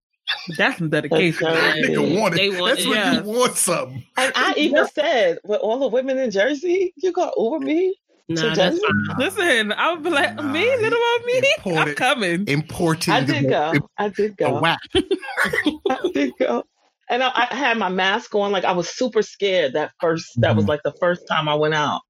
That's 0.48 0.78
some 0.78 0.90
dedication. 0.90 1.52
That 1.54 1.76
nigga 1.76 2.06
wanted. 2.06 2.42
They 2.42 2.50
want 2.50 2.76
That's 2.76 2.80
it. 2.80 2.86
when 2.86 3.00
Yeah. 3.00 3.12
you 3.12 3.22
want 3.22 3.56
something. 3.56 4.04
And 4.18 4.32
I 4.36 4.54
even 4.58 4.86
said, 4.86 5.38
with 5.44 5.60
all 5.60 5.80
the 5.80 5.88
women 5.88 6.18
in 6.18 6.30
Jersey, 6.30 6.94
you 6.96 7.12
got 7.12 7.34
Uber 7.38 7.60
me? 7.60 7.96
Nah, 8.28 8.54
that's 8.54 8.78
fine. 8.78 9.18
Listen, 9.18 9.72
I 9.72 9.92
would 9.92 10.02
be 10.02 10.10
like, 10.10 10.36
Nah, 10.36 10.42
me, 10.52 10.60
little 10.60 10.98
old 10.98 11.24
me, 11.26 11.80
I'm 11.80 11.94
coming. 11.94 12.44
Importing 12.46 13.14
I 13.14 13.20
the, 13.20 13.32
did 13.34 13.48
go. 13.48 13.88
I 13.98 14.08
did 14.08 14.36
go. 14.36 14.60
whack. 14.60 14.80
I 15.88 16.10
did 16.12 16.32
go. 16.38 16.64
And 17.08 17.22
I, 17.22 17.30
I 17.50 17.54
had 17.54 17.78
my 17.78 17.88
mask 17.88 18.34
on. 18.34 18.50
Like 18.50 18.64
I 18.64 18.72
was 18.72 18.88
super 18.88 19.22
scared 19.22 19.74
that 19.74 19.92
first. 20.00 20.40
That 20.40 20.56
was 20.56 20.64
Mhm. 20.64 20.68
like 20.68 20.82
the 20.82 20.94
first 20.98 21.28
time 21.28 21.48
I 21.48 21.54
went 21.54 21.74
out, 21.74 22.00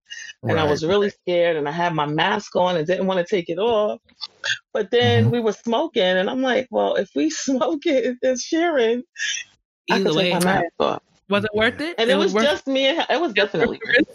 and 0.42 0.58
I 0.58 0.64
was 0.64 0.84
really 0.84 1.10
scared. 1.10 1.56
And 1.56 1.68
I 1.68 1.72
had 1.72 1.94
my 1.94 2.06
mask 2.06 2.56
on 2.56 2.76
and 2.78 2.86
didn't 2.86 3.06
want 3.06 3.18
to 3.18 3.36
take 3.36 3.50
it 3.50 3.58
off. 3.58 4.00
But 4.72 4.90
then 4.90 5.26
Mhm. 5.26 5.32
we 5.32 5.40
were 5.40 5.52
smoking, 5.52 6.02
and 6.02 6.30
I'm 6.30 6.40
like, 6.40 6.68
well, 6.70 6.94
if 6.94 7.10
we 7.14 7.28
smoke 7.30 7.84
it, 7.84 8.16
it's 8.22 8.42
sharing. 8.42 9.02
I 9.90 9.96
Either 9.96 10.04
could 10.04 10.16
way, 10.16 10.30
take 10.30 10.42
my 10.44 10.54
mask 10.54 10.72
off. 10.80 11.02
Was 11.28 11.44
it 11.44 11.50
worth 11.54 11.80
it? 11.80 11.96
And 11.98 12.08
it, 12.08 12.16
was, 12.16 12.32
worth 12.32 12.44
just 12.44 12.66
me 12.66 12.86
and. 12.86 13.04
It 13.10 13.20
was 13.20 13.34
definitely. 13.34 13.80
Worth 13.84 13.96
It 13.98 14.08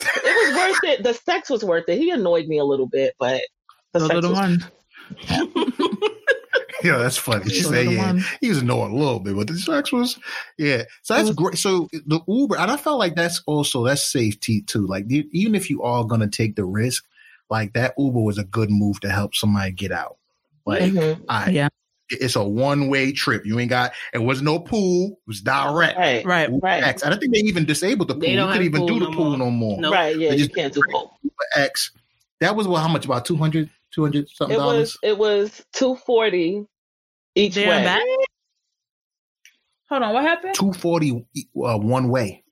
was 0.00 0.56
worth 0.56 0.84
it. 0.84 1.02
The 1.02 1.14
sex 1.14 1.50
was 1.50 1.64
worth 1.64 1.88
it. 1.88 1.98
He 1.98 2.10
annoyed 2.10 2.46
me 2.48 2.58
a 2.58 2.64
little 2.64 2.86
bit, 2.86 3.14
but 3.18 3.40
the 3.92 4.00
the 4.00 4.06
sex 4.08 4.14
little 4.14 4.30
was 4.30 4.38
one. 4.38 4.64
Yeah, 6.82 6.96
that's 6.96 7.18
funny. 7.18 7.44
She 7.50 7.60
said, 7.60 7.90
yeah, 7.90 8.06
one. 8.06 8.24
he 8.40 8.48
was 8.48 8.62
annoying 8.62 8.92
a 8.92 8.96
little 8.96 9.20
bit, 9.20 9.36
but 9.36 9.48
the 9.48 9.58
sex 9.58 9.92
was, 9.92 10.18
yeah. 10.56 10.84
So 11.02 11.12
that's 11.12 11.26
was- 11.28 11.36
great. 11.36 11.58
So 11.58 11.88
the 11.92 12.20
Uber, 12.26 12.56
and 12.56 12.70
I 12.70 12.78
felt 12.78 12.98
like 12.98 13.14
that's 13.16 13.42
also, 13.44 13.84
that's 13.84 14.10
safety 14.10 14.62
too. 14.62 14.86
Like 14.86 15.04
even 15.10 15.54
if 15.54 15.68
you 15.68 15.82
are 15.82 16.04
going 16.04 16.22
to 16.22 16.26
take 16.28 16.56
the 16.56 16.64
risk, 16.64 17.04
like 17.50 17.74
that 17.74 17.92
Uber 17.98 18.20
was 18.22 18.38
a 18.38 18.44
good 18.44 18.70
move 18.70 18.98
to 19.00 19.10
help 19.10 19.34
somebody 19.34 19.72
get 19.72 19.92
out. 19.92 20.16
Like, 20.64 20.84
Mhm. 20.92 21.22
I, 21.28 21.50
Yeah. 21.50 21.68
It's 22.10 22.36
a 22.36 22.44
one 22.44 22.88
way 22.88 23.12
trip. 23.12 23.44
You 23.46 23.58
ain't 23.58 23.70
got, 23.70 23.92
it 24.12 24.18
was 24.18 24.42
no 24.42 24.58
pool. 24.58 25.12
It 25.12 25.28
was 25.28 25.40
direct. 25.40 25.98
Right. 25.98 26.24
Right. 26.24 26.48
Right. 26.62 26.82
X. 26.82 27.04
I 27.04 27.10
don't 27.10 27.18
think 27.20 27.32
they 27.34 27.40
even 27.40 27.64
disabled 27.64 28.08
the 28.08 28.14
pool. 28.14 28.20
They 28.22 28.30
You 28.30 28.36
don't 28.36 28.48
couldn't 28.52 28.66
even 28.66 28.80
pool 28.80 28.86
do 28.88 28.98
the 29.00 29.10
no 29.10 29.16
pool 29.16 29.28
more. 29.30 29.38
no 29.38 29.50
more. 29.50 29.80
No. 29.80 29.90
Right. 29.92 30.16
Yeah. 30.16 30.30
They 30.30 30.36
You 30.36 30.44
just- 30.44 30.54
can't 30.54 30.72
do 30.74 30.82
both. 30.90 31.10
Uber 31.22 31.34
X. 31.56 31.92
That 32.40 32.56
was 32.56 32.66
what? 32.66 32.80
How 32.80 32.88
much? 32.88 33.04
About 33.04 33.24
200, 33.26 33.68
200 33.94 34.28
something 34.30 34.54
It 34.56 34.58
dollars. 34.58 34.78
was. 34.78 34.98
It 35.02 35.18
was 35.18 35.62
two 35.72 35.94
forty 35.96 36.64
each 37.34 37.54
There 37.54 37.68
way. 37.68 37.76
and 37.76 37.84
back? 37.84 38.02
Hold 39.90 40.02
on, 40.04 40.14
what 40.14 40.22
happened? 40.24 40.54
Two 40.54 40.72
forty 40.72 41.10
uh, 41.12 41.76
one 41.78 42.08
way. 42.08 42.44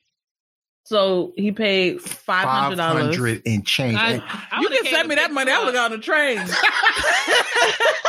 So 0.85 1.33
he 1.37 1.53
paid 1.53 2.01
five 2.01 2.49
hundred 2.49 2.77
dollars 2.77 3.03
hundred 3.17 3.43
and 3.47 3.65
change. 3.67 3.97
I, 3.99 4.23
I 4.51 4.61
You 4.61 4.69
would've 4.69 4.85
can 4.85 4.93
send 4.93 5.09
me 5.09 5.15
that 5.17 5.31
money. 5.33 5.53
I 5.53 5.59
would 5.65 5.75
have 5.75 5.85
up. 5.85 5.91
got 5.91 5.93
on 5.93 5.99
the 5.99 6.05
train. 6.05 6.39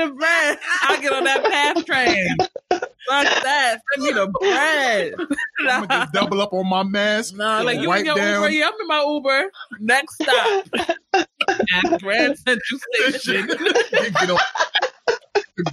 send 0.00 0.10
me 0.10 0.14
the 0.14 0.16
bread. 0.18 0.58
I'll 0.82 1.00
get 1.00 1.12
on 1.12 1.24
that 1.24 1.44
PATH 1.44 1.84
train. 1.86 2.36
Fuck 2.70 3.42
that. 3.42 3.80
Send 3.94 4.06
me 4.06 4.12
the 4.12 4.26
bread. 4.40 5.14
I'm 5.60 5.86
gonna 5.86 5.88
just 5.88 6.12
double 6.12 6.40
up 6.40 6.52
on 6.52 6.68
my 6.68 6.82
mask. 6.82 7.34
No, 7.34 7.62
like 7.62 7.80
you 7.80 7.88
wipe 7.88 8.00
in 8.00 8.06
your 8.06 8.16
down. 8.16 8.42
Uber, 8.42 8.50
yeah, 8.52 8.66
I'm 8.68 8.80
in 8.80 8.86
my 8.86 9.04
Uber. 9.06 9.50
Next 9.80 10.14
stop, 10.22 10.66
at 11.14 12.00
Grand 12.00 12.38
Central 12.38 12.80
Station. 12.94 13.46
Get 13.92 14.30
on- 14.30 14.38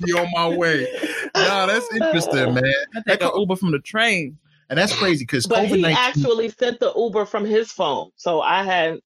be 0.05 0.11
on 0.13 0.27
my 0.33 0.49
way. 0.49 0.85
Nah, 1.33 1.65
that's 1.65 1.87
interesting, 1.93 2.53
man. 2.53 2.63
I 2.95 3.01
take 3.07 3.23
an 3.23 3.31
Uber 3.37 3.55
from 3.55 3.71
the 3.71 3.79
train. 3.79 4.37
And 4.69 4.77
that's 4.77 4.93
crazy 4.93 5.23
because 5.23 5.45
But 5.47 5.59
COVID 5.59 5.75
he 5.77 5.81
nineteen, 5.81 5.97
actually 5.97 6.49
sent 6.49 6.81
the 6.81 6.91
Uber 6.93 7.25
from 7.25 7.45
his 7.45 7.71
phone, 7.71 8.09
so 8.17 8.41
I 8.41 8.63
had 8.63 8.99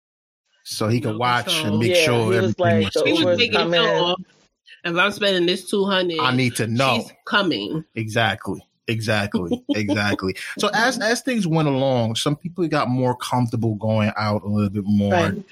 so 0.65 0.89
he 0.89 1.01
can 1.03 1.19
watch 1.19 1.45
control. 1.47 1.67
and 1.73 1.79
make 1.81 1.97
Yeah, 1.97 2.05
sure 2.05 2.21
he 2.23 2.29
was 2.29 2.37
everything 2.39 2.55
like, 2.59 2.85
was 2.87 2.93
the 2.95 3.03
He 3.05 3.11
was 3.13 3.21
Uber's 3.21 3.39
making 3.39 3.53
coming. 3.59 3.83
sure 3.83 4.17
if 4.85 4.97
I'm 4.97 5.13
spending 5.13 5.47
this 5.47 5.69
two 5.69 5.85
hundred, 5.85 6.19
I 6.21 6.35
need 6.35 6.57
to 6.57 6.67
know 6.67 7.01
she's 7.03 7.13
coming. 7.27 7.85
exactly, 7.95 8.61
exactly, 8.89 9.63
exactly. 9.71 10.37
So 10.59 10.69
as 10.75 10.99
as 10.99 11.21
things 11.23 11.47
went 11.47 11.69
along, 11.69 12.17
some 12.17 12.37
people 12.37 12.67
got 12.69 12.89
more 12.89 13.17
comfortable 13.17 13.75
going 13.77 14.13
out 14.17 14.43
a 14.43 14.49
little 14.49 14.71
bit 14.71 14.85
more. 14.87 15.13
Right. 15.13 15.45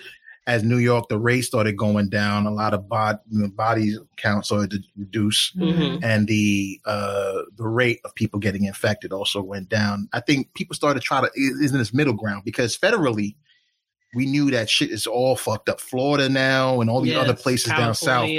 As 0.47 0.65
New 0.65 0.79
York, 0.79 1.11
the 1.11 1.19
rate 1.19 1.43
started 1.43 1.77
going 1.77 2.09
down. 2.09 2.47
A 2.47 2.51
lot 2.51 2.73
of 2.73 2.89
bod, 2.89 3.19
you 3.29 3.41
know, 3.43 3.49
body 3.49 3.95
count 4.17 4.47
started 4.47 4.71
to 4.71 4.79
reduce. 4.97 5.53
Mhm. 5.53 6.03
and 6.03 6.27
the 6.27 6.81
uh 6.87 7.43
the 7.57 7.69
rate 7.69 8.01
of 8.07 8.15
people 8.15 8.41
getting 8.41 8.65
infected 8.65 9.13
also 9.13 9.43
went 9.43 9.69
down. 9.69 10.09
I 10.15 10.21
think 10.21 10.55
people 10.55 10.75
started 10.75 11.03
trying 11.03 11.25
to 11.25 11.31
is 11.35 11.71
in 11.71 11.77
this 11.77 11.93
middle 11.93 12.15
ground 12.15 12.45
because 12.47 12.79
federally 12.79 13.35
we 14.15 14.27
knew 14.27 14.50
that 14.50 14.71
shit 14.71 14.91
is 14.91 15.07
all 15.07 15.37
fucked 15.37 15.69
up. 15.69 15.81
Florida 15.81 16.29
now 16.29 16.81
and 16.81 16.88
all 16.88 17.00
these 17.00 17.12
Yes, 17.12 17.25
other 17.25 17.35
places 17.35 17.73
down 17.73 17.95
south 17.95 18.31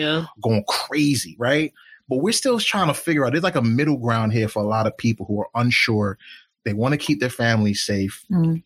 going 0.41 0.63
crazy, 0.67 1.35
right? 1.39 1.73
But 2.07 2.17
we're 2.17 2.33
still 2.33 2.59
trying 2.59 2.88
to 2.88 2.93
figure 2.93 3.25
out. 3.25 3.33
There's 3.33 3.43
like 3.43 3.55
a 3.55 3.61
middle 3.61 3.97
ground 3.97 4.33
here 4.33 4.47
for 4.47 4.63
a 4.63 4.67
lot 4.67 4.88
of 4.88 4.97
people 4.97 5.25
who 5.27 5.39
are 5.41 5.49
unsure. 5.53 6.17
They 6.65 6.73
want 6.73 6.93
to 6.93 6.97
keep 6.97 7.19
their 7.19 7.29
families 7.29 7.83
safe. 7.83 8.25
Mm. 8.31 8.63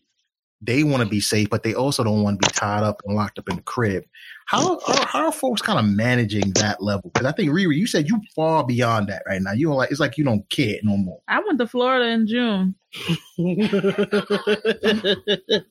They 0.62 0.82
want 0.82 1.02
to 1.02 1.08
be 1.08 1.20
safe, 1.20 1.50
but 1.50 1.62
they 1.62 1.74
also 1.74 2.02
don't 2.02 2.22
want 2.22 2.40
to 2.40 2.48
be 2.48 2.52
tied 2.52 2.82
up 2.82 3.02
and 3.04 3.14
locked 3.14 3.38
up 3.38 3.50
in 3.50 3.56
the 3.56 3.62
crib. 3.62 4.04
How 4.46 4.80
how, 4.86 5.06
how 5.06 5.26
are 5.26 5.32
folks 5.32 5.60
kind 5.60 5.78
of 5.78 5.84
managing 5.84 6.52
that 6.52 6.82
level? 6.82 7.10
Because 7.12 7.26
I 7.26 7.32
think 7.32 7.50
Riri, 7.50 7.76
you 7.76 7.86
said 7.86 8.08
you 8.08 8.18
far 8.34 8.64
beyond 8.64 9.08
that 9.08 9.22
right 9.26 9.42
now. 9.42 9.52
You 9.52 9.66
don't 9.66 9.76
like 9.76 9.90
it's 9.90 10.00
like 10.00 10.16
you 10.16 10.24
don't 10.24 10.48
care 10.48 10.78
no 10.82 10.96
more. 10.96 11.20
I 11.28 11.40
went 11.40 11.58
to 11.58 11.66
Florida 11.66 12.06
in 12.06 12.26
June. 12.26 12.74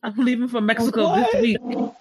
I'm 0.03 0.15
leaving 0.17 0.47
for 0.47 0.61
Mexico 0.61 1.03
What? 1.03 1.31
this 1.31 1.41
week. 1.41 1.57
I'm 1.63 1.91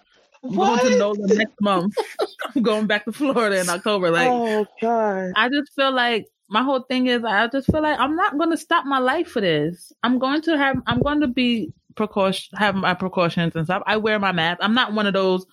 What? 0.41 0.81
going 0.81 0.93
to 0.93 0.99
NOLA 0.99 1.27
next 1.35 1.61
month. 1.61 1.95
I'm 2.57 2.63
going 2.63 2.87
back 2.87 3.05
to 3.05 3.13
Florida 3.13 3.61
in 3.61 3.69
October. 3.69 4.11
Like, 4.11 4.29
oh 4.31 4.67
god. 4.81 5.33
I 5.37 5.49
just 5.49 5.73
feel 5.75 5.93
like 5.93 6.27
my 6.49 6.63
whole 6.63 6.81
thing 6.81 7.07
is 7.07 7.25
I 7.25 7.47
just 7.49 7.71
feel 7.71 7.83
like 7.83 7.99
I'm 7.99 8.17
not 8.17 8.37
going 8.37 8.51
to 8.51 8.57
stop 8.57 8.85
my 8.85 8.99
life 8.99 9.29
for 9.29 9.41
this. 9.41 9.93
I'm 10.03 10.19
going 10.19 10.43
to 10.43 10.59
have 10.59 10.77
I'm 10.87 11.01
going 11.01 11.21
to 11.21 11.29
be 11.29 11.73
precaution 11.95 12.57
have 12.59 12.75
my 12.75 12.95
precautions 12.95 13.55
and 13.55 13.67
stuff. 13.67 13.83
I 13.87 13.99
wear 13.99 14.19
my 14.19 14.33
mask. 14.33 14.59
I'm 14.63 14.75
not 14.75 14.93
one 14.93 15.07
of 15.07 15.13
those 15.15 15.47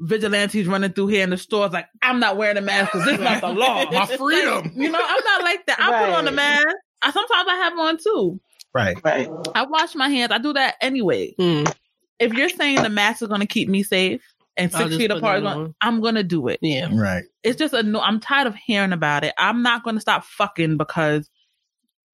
vigilantes 0.00 0.66
running 0.66 0.92
through 0.92 1.08
here 1.08 1.22
in 1.24 1.30
the 1.30 1.36
stores 1.38 1.72
like 1.72 1.86
I'm 2.02 2.20
not 2.20 2.36
wearing 2.36 2.56
a 2.56 2.60
mask 2.60 2.92
because 2.92 3.04
this 3.06 3.14
is 3.18 3.20
not 3.24 3.40
the 3.40 3.48
law. 3.48 3.84
My 3.90 4.06
freedom. 4.06 4.72
You 4.74 4.90
know, 4.90 5.00
I'm 5.02 5.24
not 5.24 5.42
like 5.42 5.66
that. 5.66 5.78
I 5.80 6.04
put 6.06 6.14
on 6.14 6.28
a 6.28 6.32
mask. 6.32 6.66
I, 7.02 7.10
sometimes 7.12 7.48
I 7.48 7.54
have 7.56 7.76
one 7.76 7.98
too. 7.98 8.40
Right. 8.74 8.96
Right. 9.04 9.28
I 9.54 9.64
wash 9.64 9.94
my 9.94 10.08
hands. 10.08 10.32
I 10.32 10.38
do 10.38 10.52
that 10.52 10.76
anyway. 10.80 11.34
Hmm. 11.38 11.64
If 12.18 12.32
you're 12.34 12.48
saying 12.48 12.82
the 12.82 12.88
mask 12.90 13.22
is 13.22 13.28
going 13.28 13.40
to 13.40 13.46
keep 13.46 13.68
me 13.68 13.82
safe 13.82 14.22
and 14.56 14.70
I'll 14.74 14.78
six 14.82 14.90
just 14.90 15.00
feet 15.00 15.10
put 15.10 15.18
apart, 15.18 15.36
it 15.36 15.38
is 15.38 15.42
gonna- 15.44 15.64
on. 15.66 15.74
I'm 15.80 16.00
going 16.00 16.14
to 16.16 16.22
do 16.24 16.48
it. 16.48 16.58
Yeah. 16.62 16.88
Right. 16.92 17.24
It's 17.42 17.56
just 17.58 17.74
a 17.74 17.82
no. 17.82 18.00
I'm 18.00 18.20
tired 18.20 18.46
of 18.46 18.54
hearing 18.54 18.92
about 18.92 19.24
it. 19.24 19.32
I'm 19.38 19.62
not 19.62 19.82
going 19.84 19.96
to 19.96 20.00
stop 20.00 20.24
fucking 20.24 20.76
because 20.76 21.28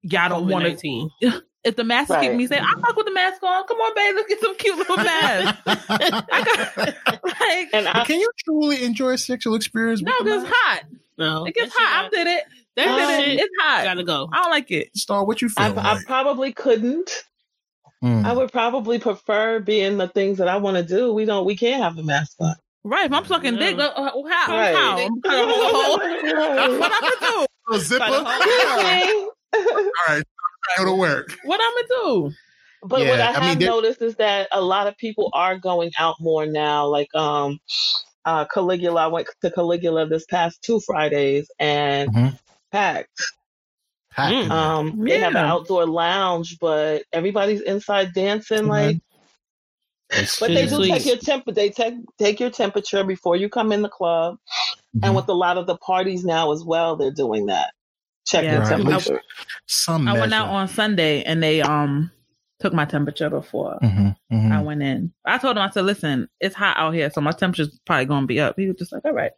y'all 0.01 0.29
don't 0.29 0.47
want 0.47 0.65
to. 0.65 0.71
COVID-19. 0.71 1.41
If 1.65 1.77
the 1.77 1.85
mask 1.85 2.09
is 2.11 2.17
keeping 2.17 2.29
Right. 2.31 2.37
me 2.37 2.47
safe, 2.47 2.61
I 2.61 2.81
fuck 2.81 2.97
with 2.97 3.05
the 3.05 3.13
mask 3.13 3.41
on. 3.41 3.65
Come 3.65 3.77
on, 3.77 3.95
babe, 3.95 4.15
let's 4.15 4.27
get 4.27 4.41
some 4.41 4.55
cute 4.57 4.77
little 4.77 4.97
masks. 4.97 5.61
i 5.65 7.19
like, 7.23 7.69
And 7.73 7.87
I 7.87 8.03
Can 8.03 8.19
you 8.19 8.29
truly 8.43 8.83
enjoy 8.83 9.11
a 9.11 9.17
sexual 9.17 9.55
experience? 9.55 10.01
no, 10.01 10.11
with 10.19 10.27
the 10.27 10.41
it's 10.41 10.49
hot. 10.53 10.83
No, 11.17 11.45
It 11.45 11.55
gets 11.55 11.73
that 11.73 11.79
shit 11.79 11.87
hot. 11.87 12.05
I 12.05 12.09
did 12.09 12.27
it. 12.27 12.43
That 12.75 12.87
I 12.87 13.17
did 13.21 13.25
shit. 13.25 13.39
It's 13.41 13.53
hot. 13.61 13.83
gotta 13.83 14.03
go. 14.03 14.29
I 14.33 14.37
don't 14.41 14.51
like 14.51 14.71
it. 14.71 14.95
Star, 14.95 15.23
what 15.25 15.41
you 15.41 15.49
feel? 15.49 15.77
I, 15.79 15.93
I 15.93 15.99
probably 16.05 16.51
couldn't. 16.53 17.09
Mm. 18.03 18.25
I 18.25 18.33
would 18.33 18.51
probably 18.51 18.99
prefer 18.99 19.59
being 19.59 19.97
the 19.97 20.07
things 20.09 20.37
that 20.39 20.47
I 20.47 20.57
want 20.57 20.77
to 20.77 20.83
do. 20.83 21.13
We 21.13 21.25
don't. 21.25 21.45
We 21.45 21.55
can't 21.55 21.81
have 21.81 21.97
a 21.97 22.03
mask 22.03 22.33
on. 22.39 22.55
Right. 22.83 23.05
If 23.05 23.13
I'm 23.13 23.25
sucking 23.25 23.53
No. 23.55 23.59
dick, 23.59 23.77
uh, 23.77 23.83
uh, 23.95 24.11
how? 24.29 24.53
Right. 24.57 24.75
How? 24.75 24.97
I'm 24.97 25.19
gonna 25.21 25.53
hold 25.53 25.69
a 25.69 25.73
hole. 25.73 26.79
What 26.79 26.91
I'm 26.91 27.01
gonna 27.01 27.45
do? 27.69 27.75
A 27.75 27.79
zipper. 27.79 28.05
Try 28.05 29.25
All 29.55 29.93
right. 30.07 30.23
Go 30.77 30.85
to 30.85 30.95
work. 30.95 31.37
What 31.45 31.61
I'm 31.63 31.71
gonna 31.73 31.87
do? 32.29 32.35
But 32.81 32.89
what 32.99 33.07
Yeah, 33.07 33.27
I 33.27 33.29
I 33.29 33.31
have 33.33 33.43
mean, 33.43 33.59
there- 33.59 33.69
noticed 33.69 34.01
is 34.01 34.15
that 34.15 34.49
a 34.51 34.61
lot 34.61 34.87
of 34.87 34.97
people 34.97 35.29
are 35.33 35.57
going 35.57 35.91
out 35.99 36.15
more 36.19 36.45
now. 36.45 36.85
Like 36.87 37.13
um, 37.15 37.59
uh, 38.25 38.45
Caligula. 38.53 39.05
I 39.05 39.07
went 39.07 39.27
to 39.41 39.51
Caligula 39.51 40.05
this 40.07 40.25
past 40.25 40.61
two 40.61 40.81
Fridays 40.81 41.49
and 41.59 42.09
Mhm. 42.13 42.39
Packed. 42.73 43.21
Packed. 44.11 44.51
Um, 44.51 45.05
they 45.05 45.19
have 45.19 45.31
an 45.35 45.45
outdoor 45.45 45.85
lounge, 45.87 46.57
but 46.59 47.03
everybody's 47.13 47.61
inside 47.61 48.13
dancing. 48.13 48.63
Mhm. 48.63 48.67
Like, 48.67 48.97
It's- 50.11 50.39
but 50.39 50.49
they 50.49 50.67
do 50.67 50.81
is 50.81 50.89
take 50.89 51.05
your 51.05 51.17
temp. 51.17 51.45
They 51.47 51.69
take 51.69 51.95
take 52.19 52.39
your 52.39 52.49
temperature 52.51 53.03
before 53.03 53.35
you 53.35 53.49
come 53.49 53.71
in 53.71 53.81
the 53.81 53.89
club. 53.89 54.37
Mhm. 54.95 55.05
And 55.07 55.15
with 55.15 55.27
a 55.29 55.33
lot 55.33 55.57
of 55.57 55.65
the 55.65 55.77
parties 55.77 56.23
now 56.25 56.51
as 56.51 56.63
well, 56.63 56.95
they're 56.95 57.09
doing 57.11 57.47
that. 57.47 57.73
Check 58.25 58.43
Yeah. 58.43 58.51
your 58.53 58.61
Right. 58.61 58.69
temperature. 58.69 59.21
some 59.65 60.07
I 60.07 60.13
went 60.13 60.33
out 60.33 60.49
on 60.49 60.67
Sunday 60.67 61.23
and 61.23 61.41
they 61.41 61.61
um 61.61 62.11
took 62.59 62.73
my 62.73 62.85
temperature 62.85 63.29
before 63.29 63.77
Mhm, 63.81 64.15
mhm. 64.31 64.51
I 64.51 64.61
went 64.61 64.81
in. 64.83 65.11
I 65.25 65.37
told 65.37 65.57
him 65.57 65.63
I 65.63 65.69
said, 65.69 65.83
"Listen, 65.85 66.29
it's 66.39 66.55
hot 66.55 66.77
out 66.77 66.93
here, 66.93 67.09
so 67.09 67.19
my 67.21 67.31
temperature's 67.31 67.79
probably 67.85 68.05
gonna 68.05 68.27
be 68.27 68.39
up." 68.39 68.55
He 68.57 68.67
was 68.67 68.77
just 68.77 68.91
like, 68.93 69.03
"All 69.05 69.11
right." 69.13 69.31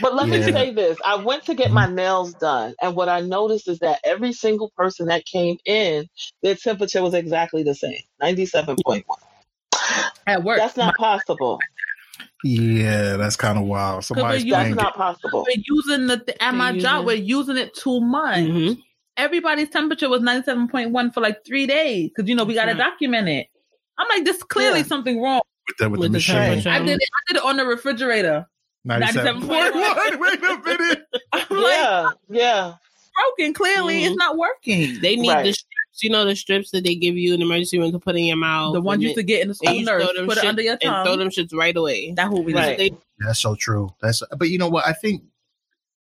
But 0.00 0.14
let 0.14 0.28
me 0.28 0.42
say 0.42 0.70
this: 0.72 0.98
I 1.04 1.16
went 1.16 1.44
to 1.46 1.54
get 1.54 1.70
my 1.72 1.86
nails 1.86 2.34
done, 2.34 2.74
and 2.82 2.94
what 2.96 3.08
I 3.08 3.20
noticed 3.20 3.68
is 3.68 3.78
that 3.80 4.00
every 4.04 4.32
single 4.32 4.70
person 4.76 5.06
that 5.06 5.24
came 5.26 5.58
in, 5.64 6.08
their 6.42 6.54
temperature 6.54 7.02
was 7.02 7.14
exactly 7.14 7.62
the 7.62 7.74
same, 7.74 7.98
ninety-seven 8.20 8.76
point 8.84 9.04
one. 9.06 9.18
At 10.26 10.42
work, 10.44 10.58
That's 10.58 10.76
not 10.76 10.96
possible. 10.96 11.58
Yeah, 12.44 13.16
that's 13.16 13.36
kind 13.36 13.58
of 13.58 13.64
wild. 13.64 14.04
Somebody's 14.04 14.44
you- 14.44 14.52
That's 14.52 14.74
not 14.74 14.94
possible. 14.94 15.46
we're 15.48 15.62
using 15.66 16.06
the 16.06 16.42
at 16.42 16.54
my 16.54 16.72
They're 16.72 16.80
job. 16.82 17.06
We're 17.06 17.16
using 17.16 17.56
it 17.56 17.74
too 17.74 18.00
much. 18.00 18.38
Mhm. 18.38 18.78
Everybody's 19.16 19.70
temperature 19.70 20.08
was 20.08 20.20
ninety 20.22 20.44
seven 20.44 20.68
point 20.68 20.90
one 20.90 21.10
for 21.10 21.20
like 21.20 21.44
three 21.46 21.66
days 21.66 22.10
because 22.14 22.28
you 22.28 22.34
know 22.36 22.44
we 22.44 22.54
got 22.54 22.66
to 22.66 22.72
Right. 22.72 22.78
document 22.78 23.28
it. 23.28 23.46
I'm 23.98 24.06
like, 24.08 24.24
this 24.24 24.42
clearly 24.42 24.80
Yeah. 24.80 24.86
something 24.86 25.20
wrong. 25.22 25.40
with 25.68 25.76
the, 25.78 25.90
with 25.90 26.00
With 26.00 26.08
the 26.08 26.12
the 26.12 26.18
machine. 26.18 26.34
temperature. 26.36 26.70
I 26.70 26.78
did 26.80 27.00
it. 27.00 27.08
I 27.12 27.32
did 27.32 27.36
it 27.38 27.44
on 27.44 27.56
the 27.56 27.64
refrigerator. 27.66 28.46
97.1. 28.86 30.20
Wait 30.20 30.42
a 30.42 30.62
minute. 30.64 31.06
I'm 31.32 31.46
like 31.50 31.50
Yeah, 31.50 32.08
yeah. 32.28 32.74
broken. 33.36 33.54
Clearly, 33.54 34.04
it's 34.04 34.14
Mhm. 34.14 34.18
not 34.18 34.36
working. 34.36 35.00
They 35.00 35.16
need 35.16 35.28
Right. 35.28 35.44
the 35.44 35.52
strips. 35.52 35.72
You 36.02 36.10
know 36.10 36.24
the 36.26 36.36
strips 36.36 36.70
that 36.72 36.84
they 36.84 36.94
give 36.94 37.16
you 37.16 37.32
in 37.34 37.40
the 37.40 37.46
emergency 37.46 37.78
room 37.78 37.90
to 37.92 37.98
put 37.98 38.16
in 38.16 38.24
your 38.24 38.36
mouth. 38.36 38.74
the 38.74 38.80
ones 38.82 38.96
and 38.96 39.02
you 39.02 39.08
used 39.08 39.16
to 39.18 39.22
get 39.22 39.40
in 39.42 39.48
the 39.48 39.56
they- 39.62 39.66
school 39.68 39.80
nurse. 39.82 40.04
throw 40.04 40.12
them 40.14 40.26
Put 40.26 40.36
it 40.36 40.40
shit- 40.40 40.48
under 40.50 40.62
your 40.62 40.76
tongue. 40.76 40.94
and 40.94 41.06
throw 41.06 41.16
them 41.16 41.30
shits 41.30 41.54
right 41.54 41.74
away. 41.76 42.12
That's 42.14 42.30
what 42.30 42.44
we 42.44 42.52
Right. 42.54 42.76
They- 42.78 42.96
That's 43.18 43.40
so 43.40 43.54
true. 43.54 43.88
That's 44.02 44.22
but 44.38 44.50
you 44.50 44.58
know 44.58 44.68
what? 44.68 44.86
I 44.86 44.92
think 44.92 45.22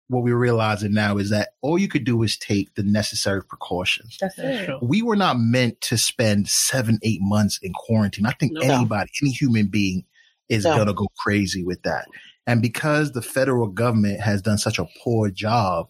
what 0.08 0.22
we're 0.22 0.36
realizing 0.36 0.92
now 0.94 1.18
is 1.18 1.28
that 1.30 1.50
all 1.60 1.78
you 1.78 1.88
could 1.88 2.04
do 2.04 2.22
is 2.22 2.36
take 2.38 2.74
the 2.74 2.82
necessary 2.82 3.42
precautions. 3.44 4.16
That's 4.20 4.34
That's 4.36 4.64
true. 4.66 4.78
We 4.82 5.02
were 5.02 5.16
not 5.16 5.38
meant 5.38 5.80
to 5.82 5.98
spend 5.98 6.48
seven, 6.48 6.98
eight 7.02 7.20
months 7.22 7.58
in 7.62 7.72
quarantine. 7.74 8.24
I 8.26 8.32
think 8.32 8.52
No. 8.52 8.60
anybody, 8.62 9.10
any 9.22 9.30
human 9.30 9.66
being 9.66 10.04
is 10.48 10.64
No. 10.64 10.76
gonna 10.76 10.92
go 10.94 11.08
crazy 11.18 11.62
with 11.64 11.82
that. 11.82 12.06
And 12.46 12.60
because 12.60 13.12
the 13.12 13.22
federal 13.22 13.68
government 13.68 14.20
has 14.20 14.42
done 14.42 14.58
such 14.58 14.78
a 14.78 14.88
poor 15.02 15.30
job 15.30 15.88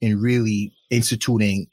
in 0.00 0.20
really 0.20 0.72
instituting 0.90 1.66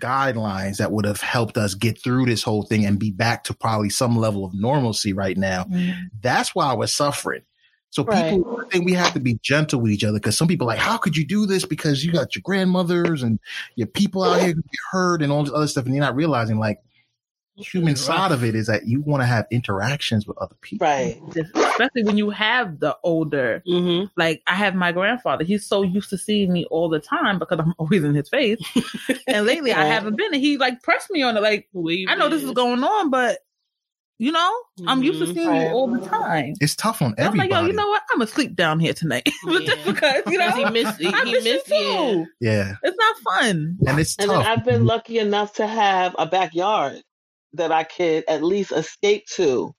guidelines 0.00 0.78
that 0.78 0.90
would 0.90 1.04
have 1.04 1.20
helped 1.20 1.56
us 1.56 1.74
get 1.74 2.02
through 2.02 2.26
this 2.26 2.42
whole 2.42 2.62
thing 2.64 2.84
and 2.84 2.98
be 2.98 3.10
back 3.10 3.44
to 3.44 3.54
probably 3.54 3.90
some 3.90 4.16
level 4.16 4.44
of 4.44 4.52
normalcy 4.54 5.12
right 5.12 5.36
now, 5.36 5.64
mm-hmm. 5.64 5.92
that's 6.20 6.54
why 6.54 6.74
we're 6.74 6.86
suffering. 6.86 7.42
So 7.90 8.02
people 8.02 8.60
I 8.60 8.68
think 8.70 8.86
we 8.86 8.94
have 8.94 9.12
to 9.12 9.20
be 9.20 9.38
gentle 9.40 9.80
with 9.80 9.92
each 9.92 10.02
other 10.02 10.18
because 10.18 10.36
some 10.36 10.48
people 10.48 10.66
are 10.66 10.74
like, 10.74 10.80
how 10.80 10.96
could 10.96 11.16
you 11.16 11.24
do 11.24 11.46
this? 11.46 11.64
Because 11.64 12.04
you 12.04 12.10
got 12.10 12.34
your 12.34 12.42
grandmothers 12.44 13.22
and 13.22 13.38
your 13.76 13.86
people 13.86 14.24
out 14.24 14.40
here 14.40 14.48
who 14.48 14.62
get 14.62 14.80
hurt 14.90 15.22
and 15.22 15.30
all 15.30 15.44
this 15.44 15.54
other 15.54 15.68
stuff, 15.68 15.84
and 15.84 15.94
you're 15.94 16.04
not 16.04 16.16
realizing 16.16 16.58
like 16.58 16.80
human 17.56 17.94
side 17.96 18.32
of 18.32 18.42
it 18.42 18.54
is 18.54 18.66
that 18.66 18.86
you 18.86 19.00
want 19.00 19.22
to 19.22 19.26
have 19.26 19.46
interactions 19.50 20.26
with 20.26 20.36
other 20.38 20.56
people. 20.60 20.86
Right. 20.86 21.20
Especially 21.54 22.02
when 22.04 22.16
you 22.18 22.30
have 22.30 22.80
the 22.80 22.96
older, 23.04 23.62
Mm-hmm. 23.66 24.06
like 24.16 24.42
I 24.46 24.54
have 24.54 24.74
my 24.74 24.92
grandfather. 24.92 25.44
He's 25.44 25.66
so 25.66 25.82
used 25.82 26.10
to 26.10 26.18
seeing 26.18 26.52
me 26.52 26.64
all 26.66 26.88
the 26.88 27.00
time 27.00 27.38
because 27.38 27.58
I'm 27.60 27.74
always 27.78 28.02
in 28.04 28.14
his 28.14 28.28
face. 28.28 28.58
and 29.28 29.46
lately 29.46 29.72
I 29.72 29.84
haven't 29.84 30.16
been. 30.16 30.34
And 30.34 30.42
he 30.42 30.58
like 30.58 30.82
pressed 30.82 31.10
me 31.10 31.22
on 31.22 31.36
it. 31.36 31.40
Like 31.42 31.68
I 32.08 32.14
know 32.16 32.28
this 32.28 32.42
is 32.42 32.50
going 32.52 32.82
on, 32.82 33.10
but 33.10 33.38
you 34.18 34.30
know, 34.30 34.52
I'm 34.86 35.02
used 35.02 35.18
to 35.18 35.26
Mhm. 35.26 35.34
seeing 35.34 35.48
Right. 35.48 35.62
you 35.62 35.68
all 35.74 35.88
the 35.88 36.06
time. 36.06 36.54
It's 36.60 36.76
tough 36.76 37.02
on 37.02 37.14
And 37.18 37.20
I'm 37.20 37.26
everybody. 37.26 37.50
like, 37.50 37.60
yo, 37.62 37.66
you 37.66 37.72
know 37.72 37.88
what? 37.88 38.02
I'm 38.12 38.18
gonna 38.18 38.30
sleep 38.30 38.54
down 38.54 38.78
here 38.78 38.94
tonight. 38.94 39.28
But 39.44 39.62
just 39.66 39.84
because, 39.84 40.22
you 40.28 40.38
know, 40.38 40.50
he 40.52 40.64
missed. 40.70 41.00
He, 41.00 41.08
I 41.08 41.24
he 41.24 41.32
miss 41.32 41.44
missed 41.44 41.68
you 41.68 41.76
you. 41.76 41.92
too. 41.96 42.26
yeah, 42.40 42.74
It's 42.82 42.96
not 42.96 43.16
fun. 43.42 43.76
and 43.86 43.98
it's 43.98 44.16
And 44.18 44.30
tough. 44.30 44.44
then 44.44 44.58
I've 44.58 44.64
been 44.64 44.84
lucky 44.86 45.18
enough 45.18 45.54
to 45.54 45.66
have 45.66 46.14
a 46.16 46.26
backyard 46.26 47.02
that 47.54 47.72
I 47.72 47.84
could 47.84 48.24
at 48.28 48.42
least 48.42 48.72
escape 48.72 49.26
to. 49.36 49.74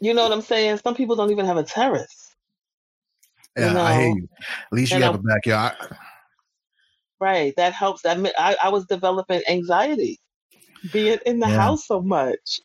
You 0.00 0.14
know 0.14 0.22
what 0.24 0.32
I'm 0.32 0.42
saying? 0.42 0.78
Some 0.78 0.94
people 0.94 1.16
don't 1.16 1.30
even 1.30 1.46
have 1.46 1.56
a 1.56 1.62
terrace. 1.64 2.34
yeah, 3.56 3.72
you 3.72 3.78
I 3.78 3.94
hear 3.94 4.08
you. 4.16 4.28
At 4.40 4.72
least 4.72 4.92
you 4.92 4.96
And 4.96 5.04
have 5.04 5.14
I- 5.14 5.18
a 5.18 5.22
backyard. 5.22 5.74
Right. 7.20 7.54
That 7.56 7.72
helps. 7.72 8.02
That 8.02 8.18
mi- 8.20 8.32
I, 8.38 8.56
I 8.64 8.68
was 8.70 8.86
developing 8.86 9.42
anxiety 9.48 10.18
being 10.92 11.18
in 11.26 11.38
the 11.40 11.48
Yeah. 11.48 11.56
house 11.56 11.86
so 11.86 12.02
much. 12.02 12.60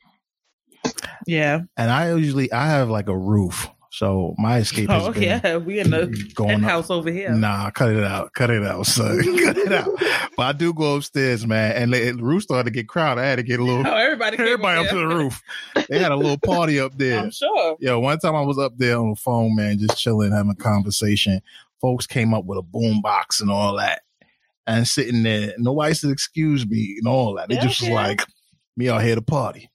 Yeah. 1.28 1.62
And 1.78 1.92
I 1.92 2.13
usually 2.16 2.51
I 2.51 2.68
have 2.68 2.89
like 2.89 3.08
a 3.08 3.18
roof, 3.18 3.70
so 3.91 4.36
my 4.38 4.58
escape 4.60 4.89
has 4.89 5.08
Oh, 5.08 5.12
been 5.12 5.24
yeah. 5.24 5.58
We 5.58 5.79
in 5.79 5.89
the 5.89 6.08
going 6.36 6.50
penthouse 6.50 6.89
over 6.89 7.12
here. 7.12 7.31
Nah, 7.31 7.72
cut 7.72 7.91
it 7.91 8.03
out. 8.03 8.34
Cut 8.34 8.50
it 8.51 8.63
out, 8.63 8.86
son. 8.86 9.17
cut 9.43 9.58
it 9.58 9.72
out. 9.72 9.89
But 10.38 10.43
I 10.43 10.51
do 10.51 10.74
go 10.74 10.96
upstairs, 10.96 11.46
man. 11.48 11.75
And 11.75 11.93
the 11.93 12.24
roof 12.24 12.43
started 12.43 12.65
to 12.65 12.72
get 12.72 12.88
crowded. 12.88 13.22
I 13.22 13.25
had 13.25 13.38
to 13.38 13.43
get 13.43 13.60
a 13.60 13.63
little 13.63 13.86
Oh, 13.88 13.96
everybody, 13.96 14.38
everybody 14.38 14.79
up 14.79 14.86
up 14.86 14.91
to 14.91 14.98
the 15.00 15.08
roof. 15.08 15.41
They 15.89 15.98
had 16.00 16.12
a 16.12 16.15
little 16.15 16.38
party 16.46 16.79
up 16.79 16.98
there. 16.98 17.19
I'm 17.19 17.31
sure. 17.31 17.77
Yo, 17.79 18.00
one 18.00 18.19
time 18.19 18.36
I 18.36 18.41
was 18.41 18.60
up 18.60 18.74
there 18.77 18.98
on 18.98 19.10
the 19.10 19.15
phone, 19.15 19.55
man, 19.55 19.79
just 19.79 20.00
chilling, 20.00 20.31
having 20.31 20.51
a 20.51 20.55
conversation. 20.55 21.41
Folks 21.81 22.05
came 22.05 22.34
up 22.34 22.46
with 22.46 22.60
a 22.60 22.63
boom 22.63 23.01
box 23.01 23.41
and 23.41 23.50
all 23.50 23.77
that. 23.77 24.01
And 24.67 24.88
sitting 24.88 25.24
there, 25.24 25.53
nobody 25.58 25.96
said 25.96 26.12
excuse 26.12 26.67
me 26.67 26.96
and 27.00 27.08
all 27.08 27.34
that. 27.36 27.50
They 27.50 27.55
Yeah, 27.55 27.62
just 27.62 27.81
was 27.81 27.89
like, 27.89 28.24
me 28.77 28.88
out 28.89 29.01
here 29.01 29.15
to 29.15 29.22
party. 29.22 29.69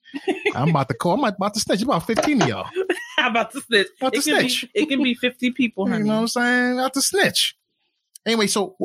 I'm 0.54 0.68
about 0.70 0.86
to 0.88 0.94
call. 0.94 1.14
I'm 1.14 1.24
about 1.34 1.54
to 1.54 1.60
snitch. 1.60 1.82
About 1.82 2.06
15 2.06 2.42
of 2.42 2.48
y'all. 2.48 2.68
How 3.16 3.28
about 3.30 3.52
the 3.52 3.60
snitch? 3.60 3.88
About 4.00 4.12
the 4.12 4.18
it, 4.18 4.24
can 4.24 4.40
snitch. 4.40 4.62
Be, 4.74 4.80
it 4.82 4.88
can 4.88 5.02
be 5.02 5.14
50 5.14 5.50
people, 5.52 5.88
You 5.88 5.98
know 6.04 6.14
what 6.14 6.20
I'm 6.20 6.28
saying? 6.28 6.78
Out 6.78 6.94
the 6.94 7.02
snitch. 7.02 7.56
Anyway, 8.26 8.46
so 8.46 8.76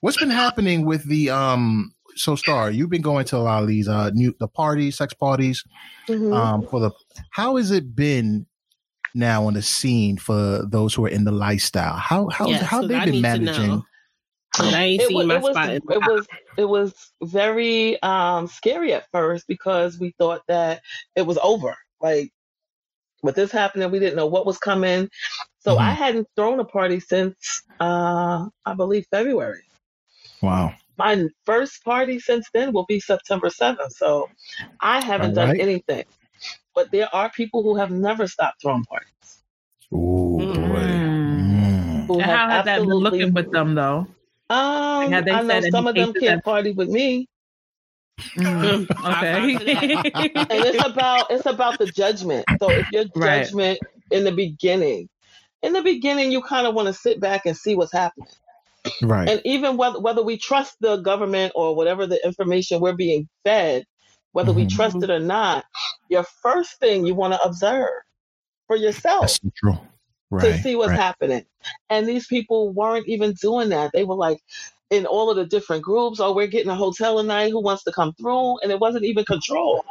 what's 0.00 0.16
been 0.18 0.30
happening 0.30 0.84
with 0.84 1.04
the 1.04 1.30
um 1.30 1.94
so 2.16 2.34
star, 2.36 2.70
you've 2.70 2.90
been 2.90 3.02
going 3.02 3.24
to 3.26 3.36
a 3.36 3.38
lot 3.38 3.62
of 3.62 3.68
these 3.68 3.88
uh 3.88 4.10
new 4.10 4.34
the 4.40 4.48
parties, 4.48 4.96
sex 4.96 5.14
parties. 5.14 5.64
Mhm. 6.08 6.34
Um 6.34 6.62
for 6.68 6.80
the 6.80 6.90
how 7.30 7.56
has 7.56 7.70
it 7.70 7.94
been 7.94 8.46
now 9.14 9.46
on 9.46 9.54
the 9.54 9.62
scene 9.62 10.16
for 10.16 10.64
those 10.66 10.94
who 10.94 11.04
are 11.04 11.08
in 11.08 11.24
the 11.24 11.32
lifestyle? 11.32 11.94
How 11.96 12.28
how 12.28 12.48
Yes, 12.48 12.62
how 12.62 12.80
'cause 12.80 12.88
they 12.88 12.96
I 12.96 13.04
been 13.04 13.20
managing? 13.22 13.82
I 14.58 14.84
ain't 14.84 15.02
it, 15.02 15.08
seen 15.08 15.16
wa- 15.16 15.24
my 15.24 15.36
it 15.36 15.42
was 15.42 15.56
spot. 15.56 15.70
it 15.70 15.82
was 15.86 16.26
it 16.58 16.64
was 16.66 17.12
very 17.22 18.02
um 18.02 18.46
scary 18.48 18.92
at 18.92 19.06
first 19.12 19.46
because 19.46 19.98
we 19.98 20.14
thought 20.18 20.42
that 20.48 20.82
it 21.16 21.22
was 21.22 21.38
over 21.42 21.74
like 22.00 22.32
with 23.22 23.34
this 23.36 23.52
happening 23.52 23.90
we 23.90 23.98
didn't 23.98 24.16
know 24.16 24.26
what 24.26 24.46
was 24.46 24.58
coming 24.58 25.08
so 25.60 25.78
i 25.78 25.92
Mhm. 25.92 25.96
hadn't 25.96 26.28
thrown 26.36 26.60
a 26.60 26.64
party 26.64 27.00
since 27.00 27.62
uh 27.80 28.46
i 28.66 28.74
believe 28.74 29.06
february 29.10 29.62
Wow. 30.42 30.74
my 30.98 31.26
first 31.46 31.84
party 31.84 32.18
since 32.20 32.48
then 32.54 32.72
will 32.72 32.86
be 32.86 33.00
september 33.00 33.48
7th 33.48 33.92
so 33.92 34.28
i 34.80 35.00
haven't 35.00 35.34
done 35.34 35.60
anything 35.60 36.04
but 36.74 36.90
there 36.92 37.08
are 37.14 37.30
people 37.30 37.62
who 37.62 37.76
have 37.76 37.90
never 37.90 38.26
stopped 38.26 38.62
throwing 38.62 38.84
parties 38.84 39.08
Ooh 39.92 40.38
Mm. 40.42 40.54
boy. 40.54 40.80
Mm. 40.80 42.06
Who 42.08 42.20
And 42.20 42.30
how 42.30 42.48
has 42.50 42.64
that 42.64 42.80
been 42.80 42.88
looking 42.90 43.32
with 43.34 43.50
them, 43.52 43.74
though? 43.74 44.06
um 44.50 45.12
Have 45.12 45.24
they 45.26 45.32
i 45.32 45.42
know 45.42 45.60
some 45.70 45.86
of 45.86 45.96
them 45.96 46.14
can't 46.14 46.38
that- 46.38 46.44
party 46.44 46.72
with 46.72 46.88
me 46.88 47.28
Mm, 48.62 48.88
okay. 49.04 49.52
and 50.50 50.64
it's 50.64 50.80
about 50.80 51.28
it's 51.30 51.46
about 51.46 51.78
the 51.78 51.88
judgment. 51.88 52.46
So 52.60 52.72
if 52.72 52.90
your 52.90 53.04
Right. 53.16 53.54
judgment 53.54 53.80
in 54.10 54.24
the 54.24 54.32
beginning, 54.32 55.08
in 55.62 55.72
the 55.74 55.82
beginning, 55.82 56.32
you 56.32 56.42
kind 56.42 56.66
of 56.66 56.74
want 56.74 56.88
to 56.88 56.94
sit 56.94 57.20
back 57.20 57.46
and 57.46 57.56
see 57.56 57.76
what's 57.76 57.92
happening. 57.92 58.28
Right. 59.02 59.34
And 59.34 59.42
even 59.44 59.76
whether 59.78 60.00
whether 60.00 60.22
we 60.22 60.38
trust 60.38 60.76
the 60.80 60.98
government 60.98 61.52
or 61.56 61.76
whatever 61.76 62.06
the 62.06 62.24
information 62.24 62.80
we're 62.80 62.96
being 62.96 63.28
fed, 63.44 63.84
whether 64.32 64.52
we 64.54 64.66
Mhm. 64.66 64.68
trust 64.68 65.02
it 65.02 65.10
or 65.10 65.20
not, 65.20 65.64
your 66.08 66.24
first 66.42 66.78
thing 66.80 67.06
you 67.06 67.14
want 67.14 67.34
to 67.34 67.42
observe 67.42 67.90
for 68.68 68.76
yourself 68.76 69.28
That's 69.28 69.40
so 69.42 69.50
true. 69.56 69.78
Right. 70.30 70.40
to 70.40 70.54
see 70.54 70.76
what's 70.76 70.94
right. 70.94 70.96
happening. 70.96 71.44
And 71.90 72.08
these 72.08 72.28
people 72.28 72.72
weren't 72.72 73.08
even 73.08 73.34
doing 73.34 73.70
that. 73.70 73.92
They 73.94 74.04
were 74.04 74.16
like 74.16 74.40
in 74.92 75.06
all 75.06 75.30
of 75.30 75.36
the 75.36 75.46
different 75.46 75.82
groups, 75.82 76.20
oh, 76.20 76.32
we're 76.34 76.46
getting 76.46 76.70
a 76.70 76.74
hotel 76.76 77.16
tonight. 77.18 77.50
Who 77.50 77.62
wants 77.62 77.82
to 77.84 77.92
come 77.92 78.12
through? 78.14 78.58
And 78.60 78.70
it 78.70 78.78
wasn't 78.78 79.04
even 79.04 79.24
controlled. 79.24 79.84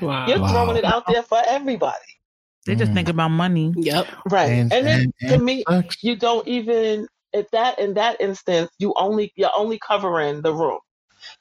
Wow. 0.00 0.26
You're 0.28 0.40
Wow. 0.40 0.48
throwing 0.52 0.76
it 0.76 0.84
out 0.84 1.04
there 1.08 1.22
for 1.22 1.42
everybody. 1.46 1.96
they 2.64 2.76
just 2.76 2.92
Mm. 2.92 2.94
think 2.94 3.08
about 3.08 3.30
money. 3.30 3.72
Yep. 3.76 4.06
Right. 4.30 4.50
And- 4.52 4.72
And, 4.72 4.86
then 4.86 5.00
and- 5.00 5.14
to 5.30 5.34
and 5.34 5.44
me, 5.44 5.64
sucks. 5.68 6.02
you 6.04 6.14
don't 6.14 6.46
even 6.46 7.08
at 7.34 7.50
that 7.50 7.78
in 7.80 7.94
that 7.94 8.20
instance, 8.20 8.70
you 8.78 8.94
only 8.96 9.32
you're 9.34 9.50
only 9.56 9.80
covering 9.84 10.42
the 10.42 10.54
room. 10.54 10.78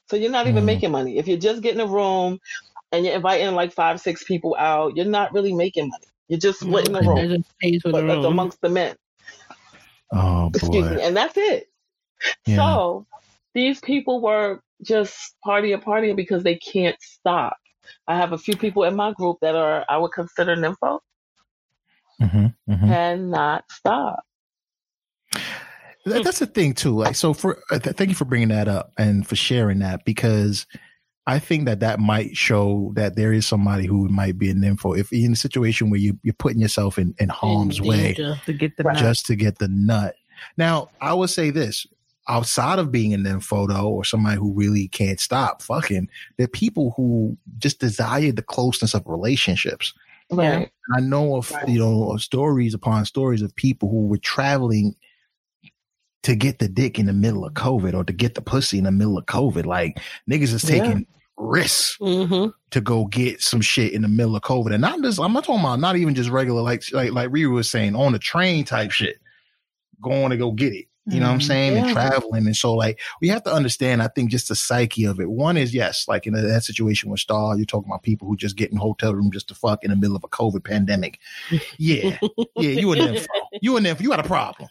So 0.10 0.16
you're 0.16 0.32
not 0.32 0.48
even 0.48 0.64
Mm. 0.64 0.68
making 0.74 0.92
money. 0.92 1.18
If 1.20 1.28
you're 1.28 1.38
just 1.38 1.62
getting 1.62 1.80
a 1.82 1.86
room 1.86 2.40
and 2.92 3.06
you're 3.06 3.14
inviting 3.14 3.54
like 3.54 3.72
five, 3.72 4.02
six 4.02 4.24
people 4.24 4.56
out, 4.58 4.96
you're 4.98 5.06
not 5.06 5.32
really 5.32 5.54
making 5.54 5.90
money. 5.90 6.08
You're 6.28 6.40
just 6.40 6.60
splitting 6.62 6.94
the 6.94 7.02
room 7.02 7.30
just 7.30 7.58
pays 7.60 7.82
the 7.84 7.92
but 7.92 8.08
that's 8.08 8.16
room. 8.18 8.26
amongst 8.26 8.60
the 8.62 8.70
men. 8.70 8.96
Oh 10.12 10.48
Excuse 10.56 10.88
boy. 10.88 10.96
me. 10.96 11.02
And 11.04 11.16
that's 11.16 11.38
it. 11.38 11.70
Yeah. 12.46 12.56
So 12.56 13.08
these 13.54 13.80
people 13.80 14.22
were 14.22 14.62
just 14.84 15.36
partying, 15.46 15.82
partying 15.84 16.16
because 16.16 16.44
they 16.44 16.56
can't 16.58 16.98
stop. 17.02 17.58
I 18.08 18.16
have 18.18 18.32
a 18.34 18.38
few 18.38 18.56
people 18.56 18.84
in 18.84 18.96
my 18.96 19.12
group 19.14 19.38
that 19.42 19.56
are 19.56 19.86
I 19.90 19.98
would 19.98 20.12
consider 20.12 20.56
nympho 20.56 21.00
hmm 22.20 22.48
hmm 22.68 22.86
cannot 22.86 23.64
stop. 23.72 24.24
That's 26.06 26.40
the 26.40 26.48
thing 26.48 26.74
too. 26.74 26.96
Like, 26.98 27.16
so 27.16 27.34
for 27.34 27.62
uh, 27.72 27.78
th- 27.80 27.96
thank 27.96 28.10
you 28.10 28.16
for 28.16 28.26
bringing 28.26 28.48
that 28.50 28.68
up 28.68 28.92
and 28.98 29.28
for 29.28 29.36
sharing 29.36 29.80
that 29.80 30.04
because 30.04 30.66
I 31.28 31.38
think 31.38 31.66
that 31.66 31.80
that 31.82 32.00
might 32.00 32.36
show 32.36 32.92
that 32.96 33.16
there 33.16 33.32
is 33.32 33.46
somebody 33.46 33.86
who 33.86 34.10
might 34.10 34.38
be 34.40 34.50
a 34.50 34.56
nympho 34.56 34.98
if 34.98 35.14
in 35.14 35.34
a 35.34 35.36
situation 35.36 35.90
where 35.92 36.00
you 36.00 36.18
you're 36.24 36.34
putting 36.34 36.60
yourself 36.60 36.98
in 36.98 37.14
in 37.20 37.30
harm's 37.30 37.80
In 37.80 37.86
way 37.88 38.14
danger. 38.14 38.36
To 38.46 38.54
get 38.54 38.76
the 38.78 38.84
Right. 38.84 38.94
nut. 38.96 39.04
just 39.04 39.26
to 39.28 39.36
get 39.36 39.60
the 39.60 39.68
nut. 39.68 40.16
Now, 40.58 40.90
I 41.00 41.14
will 41.14 41.28
say 41.28 41.52
this. 41.52 41.86
Outside 42.30 42.78
of 42.80 42.92
being 42.92 43.14
a 43.14 43.18
nympho 43.18 43.68
or 43.84 44.06
somebody 44.06 44.38
who 44.38 44.54
really 44.54 44.88
can't 44.90 45.20
stop 45.20 45.62
fucking, 45.62 46.08
there 46.38 46.46
are 46.46 46.50
people 46.50 46.94
who 46.96 47.36
just 47.58 47.80
desire 47.80 48.32
the 48.32 48.44
closeness 48.44 48.94
of 48.94 49.04
relationships. 49.08 49.94
Right. 50.32 50.72
I 50.96 51.02
know 51.02 51.36
of 51.36 51.52
Right. 51.52 51.68
you 51.68 51.80
know 51.80 52.12
of 52.12 52.22
stories 52.22 52.74
upon 52.74 53.06
stories 53.06 53.42
of 53.42 53.54
people 53.56 53.90
who 53.90 54.08
were 54.08 54.18
traveling 54.20 54.96
to 56.24 56.36
get 56.36 56.60
the 56.60 56.70
dick 56.70 57.00
in 57.00 57.08
the 57.08 57.14
middle 57.14 57.44
of 57.44 57.54
COVID 57.54 57.94
or 57.96 58.04
to 58.04 58.14
get 58.14 58.36
the 58.36 58.42
pussy 58.42 58.78
in 58.78 58.84
the 58.84 58.92
middle 58.92 59.18
of 59.18 59.26
COVID. 59.26 59.66
Like 59.66 59.98
niggas 60.30 60.54
is 60.54 60.64
Yeah. 60.64 60.84
taking 60.84 61.08
risks 61.38 61.98
Mhm. 62.00 62.54
to 62.70 62.82
go 62.82 63.06
get 63.06 63.42
some 63.42 63.62
shit 63.62 63.94
in 63.94 64.04
the 64.04 64.08
middle 64.08 64.36
of 64.36 64.44
COVID. 64.44 64.72
And 64.74 64.82
not 64.82 65.02
just 65.02 65.20
I'm 65.20 65.34
not 65.34 65.44
talking 65.46 65.62
about 65.62 65.80
not 65.80 65.96
even 65.98 66.14
just 66.14 66.30
regular 66.30 66.62
like 66.62 66.84
like 66.94 67.12
like 67.12 67.30
Riri 67.30 67.52
was 67.52 67.70
saying 67.70 67.96
on 67.96 68.12
the 68.14 68.20
train 68.20 68.64
type 68.64 68.92
shit. 68.92 69.18
Going 70.02 70.30
to 70.30 70.38
go 70.38 70.52
get 70.52 70.74
it. 70.74 70.86
You 71.08 71.20
know 71.20 71.26
what 71.28 71.34
I'm 71.34 71.40
Mhm. 71.40 71.44
saying? 71.48 71.78
And 71.78 71.90
traveling. 71.90 72.46
And 72.46 72.56
so 72.56 72.76
like 72.76 73.00
we 73.22 73.28
have 73.30 73.44
to 73.44 73.52
understand, 73.54 74.04
I 74.04 74.08
think, 74.08 74.30
just 74.30 74.50
the 74.50 74.56
psyche 74.56 75.06
of 75.06 75.20
it. 75.20 75.30
One 75.32 75.58
is 75.58 75.74
yes, 75.74 76.06
like 76.08 76.28
in 76.28 76.34
that 76.34 76.64
situation 76.64 77.10
with 77.10 77.20
Star, 77.20 77.58
you're 77.58 77.66
talking 77.66 77.90
about 77.90 78.04
people 78.04 78.28
who 78.28 78.38
just 78.38 78.56
get 78.56 78.72
in 78.72 78.78
hotel 78.78 79.16
room 79.16 79.32
just 79.32 79.48
to 79.48 79.56
fuck 79.56 79.84
in 79.84 79.90
the 79.90 79.96
middle 79.98 80.16
of 80.16 80.24
a 80.24 80.28
COVID 80.28 80.64
pandemic. 80.64 81.20
Yeah. 81.80 82.20
Yeah, 82.56 82.70
you 82.70 82.94
a 82.94 82.96
nympho. 82.96 83.26
You 83.62 83.78
a 83.78 83.80
nympho. 83.82 84.02
You 84.02 84.10
got 84.10 84.20
a 84.20 84.28
problem. 84.28 84.70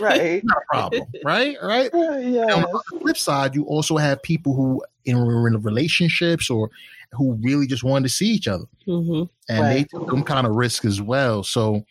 Right. 0.00 0.42
Not 0.44 0.56
a 0.58 0.74
problem. 0.74 1.02
Right? 1.24 1.56
Right? 1.62 1.92
And 1.92 2.50
on 2.50 2.62
the 2.62 2.98
flip 3.00 3.16
side, 3.18 3.54
you 3.54 3.64
also 3.64 3.96
have 3.98 4.22
people 4.22 4.54
who 4.54 4.82
in, 5.04 5.16
in 5.16 5.62
relationships 5.62 6.48
or 6.48 6.70
who 7.12 7.34
really 7.42 7.66
just 7.66 7.84
wanted 7.84 8.08
to 8.08 8.14
see 8.14 8.28
each 8.28 8.48
other. 8.48 8.64
Mhm. 8.88 9.28
And 9.48 9.64
they 9.66 9.84
took 9.84 10.08
some 10.10 10.22
kind 10.24 10.46
of 10.46 10.54
risk 10.54 10.84
as 10.84 11.00
well. 11.02 11.42
So 11.44 11.84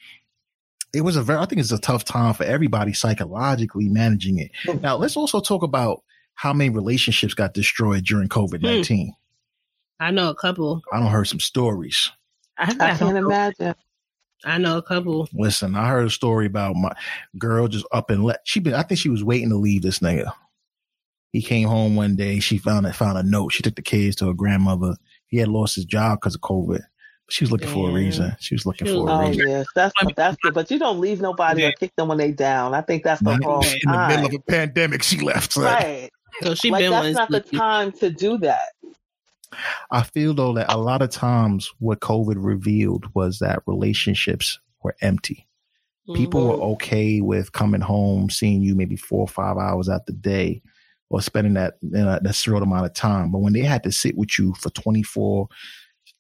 it 0.96 1.02
was 1.02 1.16
a 1.18 1.22
very 1.22 1.40
I 1.40 1.46
think 1.46 1.60
it's 1.60 1.72
a 1.72 1.78
tough 1.78 2.06
time 2.06 2.34
for 2.34 2.44
everybody 2.44 2.94
psychologically 2.94 3.90
managing 3.90 4.40
it. 4.40 4.52
Mm. 4.66 4.82
Now 4.82 4.96
let's 4.96 5.18
also 5.18 5.40
talk 5.40 5.64
about 5.64 6.04
how 6.36 6.54
many 6.54 6.70
relationships 6.70 7.34
got 7.34 7.54
destroyed 7.54 8.06
during 8.06 8.30
COVID 8.30 8.62
nineteen. 8.62 9.14
I 10.00 10.12
know 10.12 10.30
a 10.30 10.36
couple. 10.36 10.82
I 10.92 11.00
don't 11.00 11.12
heard 11.12 11.26
some 11.26 11.40
stories. 11.40 12.12
I, 12.58 12.76
I 12.80 12.98
can't 12.98 13.18
imagine. 13.18 13.76
I 14.44 14.58
know 14.58 14.78
a 14.78 14.82
couple. 14.82 15.28
Listen, 15.34 15.76
I 15.76 15.88
heard 15.88 16.06
a 16.06 16.10
story 16.10 16.46
about 16.46 16.76
my 16.76 16.92
girl 17.38 17.68
just 17.68 17.86
up 17.92 18.10
and 18.10 18.24
left. 18.24 18.42
she 18.46 18.60
been 18.60 18.74
I 18.74 18.84
think 18.84 19.00
she 19.00 19.10
was 19.10 19.24
waiting 19.24 19.50
to 19.50 19.56
leave 19.56 19.82
this 19.82 20.00
nigga. 20.00 20.32
He 21.32 21.42
came 21.42 21.68
home 21.68 21.98
one 21.98 22.16
day, 22.16 22.40
she 22.40 22.58
found 22.58 22.86
it, 22.86 22.96
found 22.96 23.18
a 23.18 23.24
note. 23.24 23.52
She 23.52 23.64
took 23.64 23.76
the 23.76 23.82
kids 23.82 24.16
to 24.18 24.28
her 24.28 24.34
grandmother. 24.34 24.96
he 25.28 25.38
had 25.38 25.50
lost 25.50 25.76
his 25.76 25.84
job 25.84 26.20
because 26.20 26.36
of 26.36 26.42
COVID. 26.42 26.82
She 27.30 27.44
was 27.44 27.52
looking 27.52 27.70
for 27.70 27.90
a 27.90 27.94
reason. 27.94 28.36
She 28.40 28.54
was 28.54 28.66
looking 28.66 28.86
She 28.88 28.94
for 28.94 29.04
was- 29.04 29.12
a 29.12 29.14
Oh 29.16 29.28
reason. 29.30 29.48
yes, 29.50 29.66
that's 29.76 29.94
that's 30.16 30.38
good. 30.44 30.54
But 30.54 30.70
you 30.70 30.78
don't 30.78 31.00
leave 31.00 31.22
nobody 31.22 31.66
or 31.66 31.72
kick 31.72 31.96
them 31.96 32.08
when 32.08 32.18
they 32.20 32.32
down. 32.32 32.74
I 32.76 32.82
think 32.82 33.04
that's 33.04 33.22
the 33.22 33.38
Not 33.38 33.46
wrong 33.46 33.64
in 33.64 33.72
the 33.72 33.80
time. 33.92 34.10
middle 34.10 34.26
of 34.28 34.34
a 34.34 34.40
pandemic, 34.52 35.02
she 35.04 35.20
left. 35.22 35.54
So 35.54 35.64
Right. 35.64 36.12
So 36.42 36.54
she 36.54 36.70
like 36.70 36.82
been 36.84 36.92
that's 36.92 37.16
not 37.16 37.30
the 37.32 37.40
time 37.40 37.92
to 37.94 38.10
do 38.12 38.38
that. 38.40 38.70
I 39.92 40.04
feel 40.04 40.34
though 40.34 40.54
that 40.54 40.72
a 40.72 40.78
lot 40.78 41.02
of 41.02 41.10
times 41.10 41.72
what 41.80 42.00
COVID 42.02 42.36
revealed 42.38 43.06
was 43.16 43.40
that 43.40 43.64
relationships 43.66 44.60
were 44.84 44.96
empty. 45.02 45.48
People 46.14 46.42
Mm-hmm. 46.42 46.60
were 46.62 46.66
okay 46.74 47.22
with 47.22 47.52
coming 47.54 47.82
home, 47.82 48.30
seeing 48.30 48.62
you 48.62 48.76
maybe 48.76 48.96
four 48.96 49.22
or 49.22 49.28
five 49.28 49.58
hours 49.58 49.90
out 49.90 50.06
the 50.06 50.14
day, 50.14 50.62
or 51.10 51.22
spending 51.22 51.54
that 51.56 51.76
you 51.82 51.90
know, 51.92 52.20
that 52.22 52.36
short 52.36 52.62
amount 52.62 52.86
of 52.86 52.94
time. 52.94 53.32
But 53.32 53.40
when 53.40 53.54
they 53.54 53.62
had 53.62 53.82
to 53.84 53.92
sit 53.92 54.16
with 54.18 54.38
you 54.38 54.54
for 54.56 54.70
twenty 54.72 55.02
four 55.04 55.48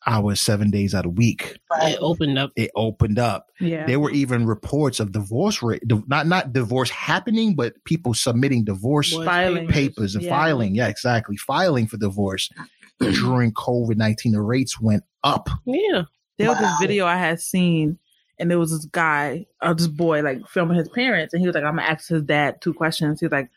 hours, 0.08 0.40
seven 0.42 0.70
days 0.70 0.94
out 0.94 1.06
of 1.06 1.18
week, 1.18 1.58
It 1.82 1.98
opened 2.00 2.38
up. 2.38 2.52
it 2.56 2.72
opened 2.76 3.18
up. 3.20 3.48
Yeah. 3.60 3.86
There 3.88 4.00
were 4.00 4.12
even 4.12 4.46
reports 4.46 5.00
of 5.00 5.12
divorce 5.12 5.62
rate, 5.64 5.82
not 6.08 6.28
not 6.28 6.54
divorce 6.54 6.90
happening, 6.90 7.56
but 7.56 7.74
people 7.86 8.14
submitting 8.14 8.64
divorce 8.66 9.10
Divorce 9.10 9.26
Filing. 9.28 9.68
papers 9.68 10.16
and 10.16 10.24
Yeah. 10.24 10.30
filing. 10.30 10.76
Yeah, 10.76 10.88
exactly, 10.88 11.38
filing 11.38 11.88
for 11.88 11.98
divorce 11.98 12.50
during 13.00 13.52
COVID 13.54 13.96
nineteen. 13.98 14.32
The 14.34 14.42
rates 14.42 14.80
went 14.80 15.04
up. 15.24 15.50
Yeah. 15.66 16.04
There 16.38 16.50
was 16.50 16.60
Wow. 16.60 16.70
this 16.70 16.80
video 16.80 17.06
I 17.06 17.16
had 17.18 17.40
seen, 17.40 17.98
and 18.40 18.52
there 18.52 18.60
was 18.60 18.72
this 18.72 18.86
guy, 18.86 19.46
or 19.62 19.74
this 19.74 19.88
boy, 19.88 20.22
like 20.22 20.48
filming 20.48 20.78
his 20.78 20.90
parents, 20.90 21.34
and 21.34 21.42
he 21.42 21.48
was 21.48 21.56
like, 21.56 21.64
"I'm 21.64 21.78
gonna 21.78 21.88
ask 21.88 22.10
his 22.10 22.22
dad 22.24 22.62
two 22.62 22.74
questions." 22.74 23.20
He's 23.22 23.32
like, 23.32 23.50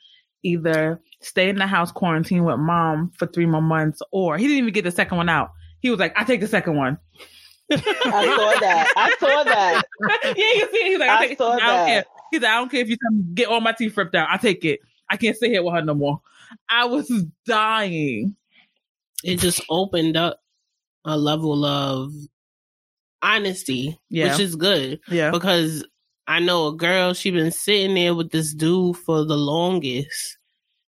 either 0.45 1.01
stay 1.21 1.49
in 1.49 1.57
the 1.57 1.67
house 1.67 1.91
quarantine 1.91 2.45
with 2.45 2.59
mom 2.61 3.11
for 3.19 3.27
three 3.27 3.47
more 3.47 3.61
months, 3.61 4.01
or 4.13 4.39
he 4.39 4.45
didn't 4.47 4.59
even 4.59 4.73
get 4.73 4.85
the 4.85 4.91
second 4.93 5.17
one 5.19 5.29
out. 5.29 5.51
He 5.81 5.91
was 5.91 5.99
like, 5.99 6.13
"I 6.17 6.25
take 6.25 6.41
the 6.41 6.49
second 6.49 6.77
one." 6.77 6.99
I 7.71 7.77
saw 7.77 8.61
that. 8.61 8.93
I 8.97 9.17
saw 9.21 9.43
that. 9.45 9.83
yeah, 10.25 10.33
you 10.37 10.69
see, 10.73 10.83
he's 10.85 10.99
like, 10.99 11.11
"I, 11.11 11.19
I 11.25 11.27
take, 11.29 11.39
saw 11.39 11.53
I 11.53 11.59
don't 11.59 11.67
that. 11.67 11.87
care." 11.87 12.05
He's 12.31 12.41
like, 12.43 12.51
"I 12.51 12.55
don't 12.57 12.71
care 12.71 12.81
if 12.81 12.89
you 12.89 12.97
tell 12.97 13.13
me 13.13 13.23
to 13.23 13.29
get 13.35 13.49
all 13.49 13.61
my 13.61 13.73
teeth 13.73 13.97
ripped 13.97 14.15
out. 14.15 14.29
I 14.31 14.37
take 14.39 14.65
it. 14.65 14.81
I 15.11 15.17
can't 15.17 15.37
stay 15.37 15.49
here 15.49 15.63
with 15.63 15.75
her 15.75 15.83
no 15.83 15.95
more." 15.95 16.21
I 16.69 16.87
was 16.87 17.09
dying. 17.47 18.35
It 19.23 19.39
just 19.41 19.61
opened 19.69 20.17
up 20.17 20.41
a 21.05 21.17
level 21.19 21.65
of 21.65 22.13
honesty, 23.23 23.99
Yeah. 24.11 24.31
which 24.31 24.41
is 24.41 24.57
good 24.57 25.01
Yeah, 25.09 25.31
because 25.31 25.85
I 26.27 26.41
know 26.41 26.69
a 26.69 26.77
girl. 26.77 27.15
She 27.15 27.31
been 27.31 27.51
sitting 27.51 27.95
there 27.95 28.15
with 28.15 28.31
this 28.31 28.55
dude 28.55 28.97
for 28.99 29.25
the 29.25 29.37
longest, 29.37 30.39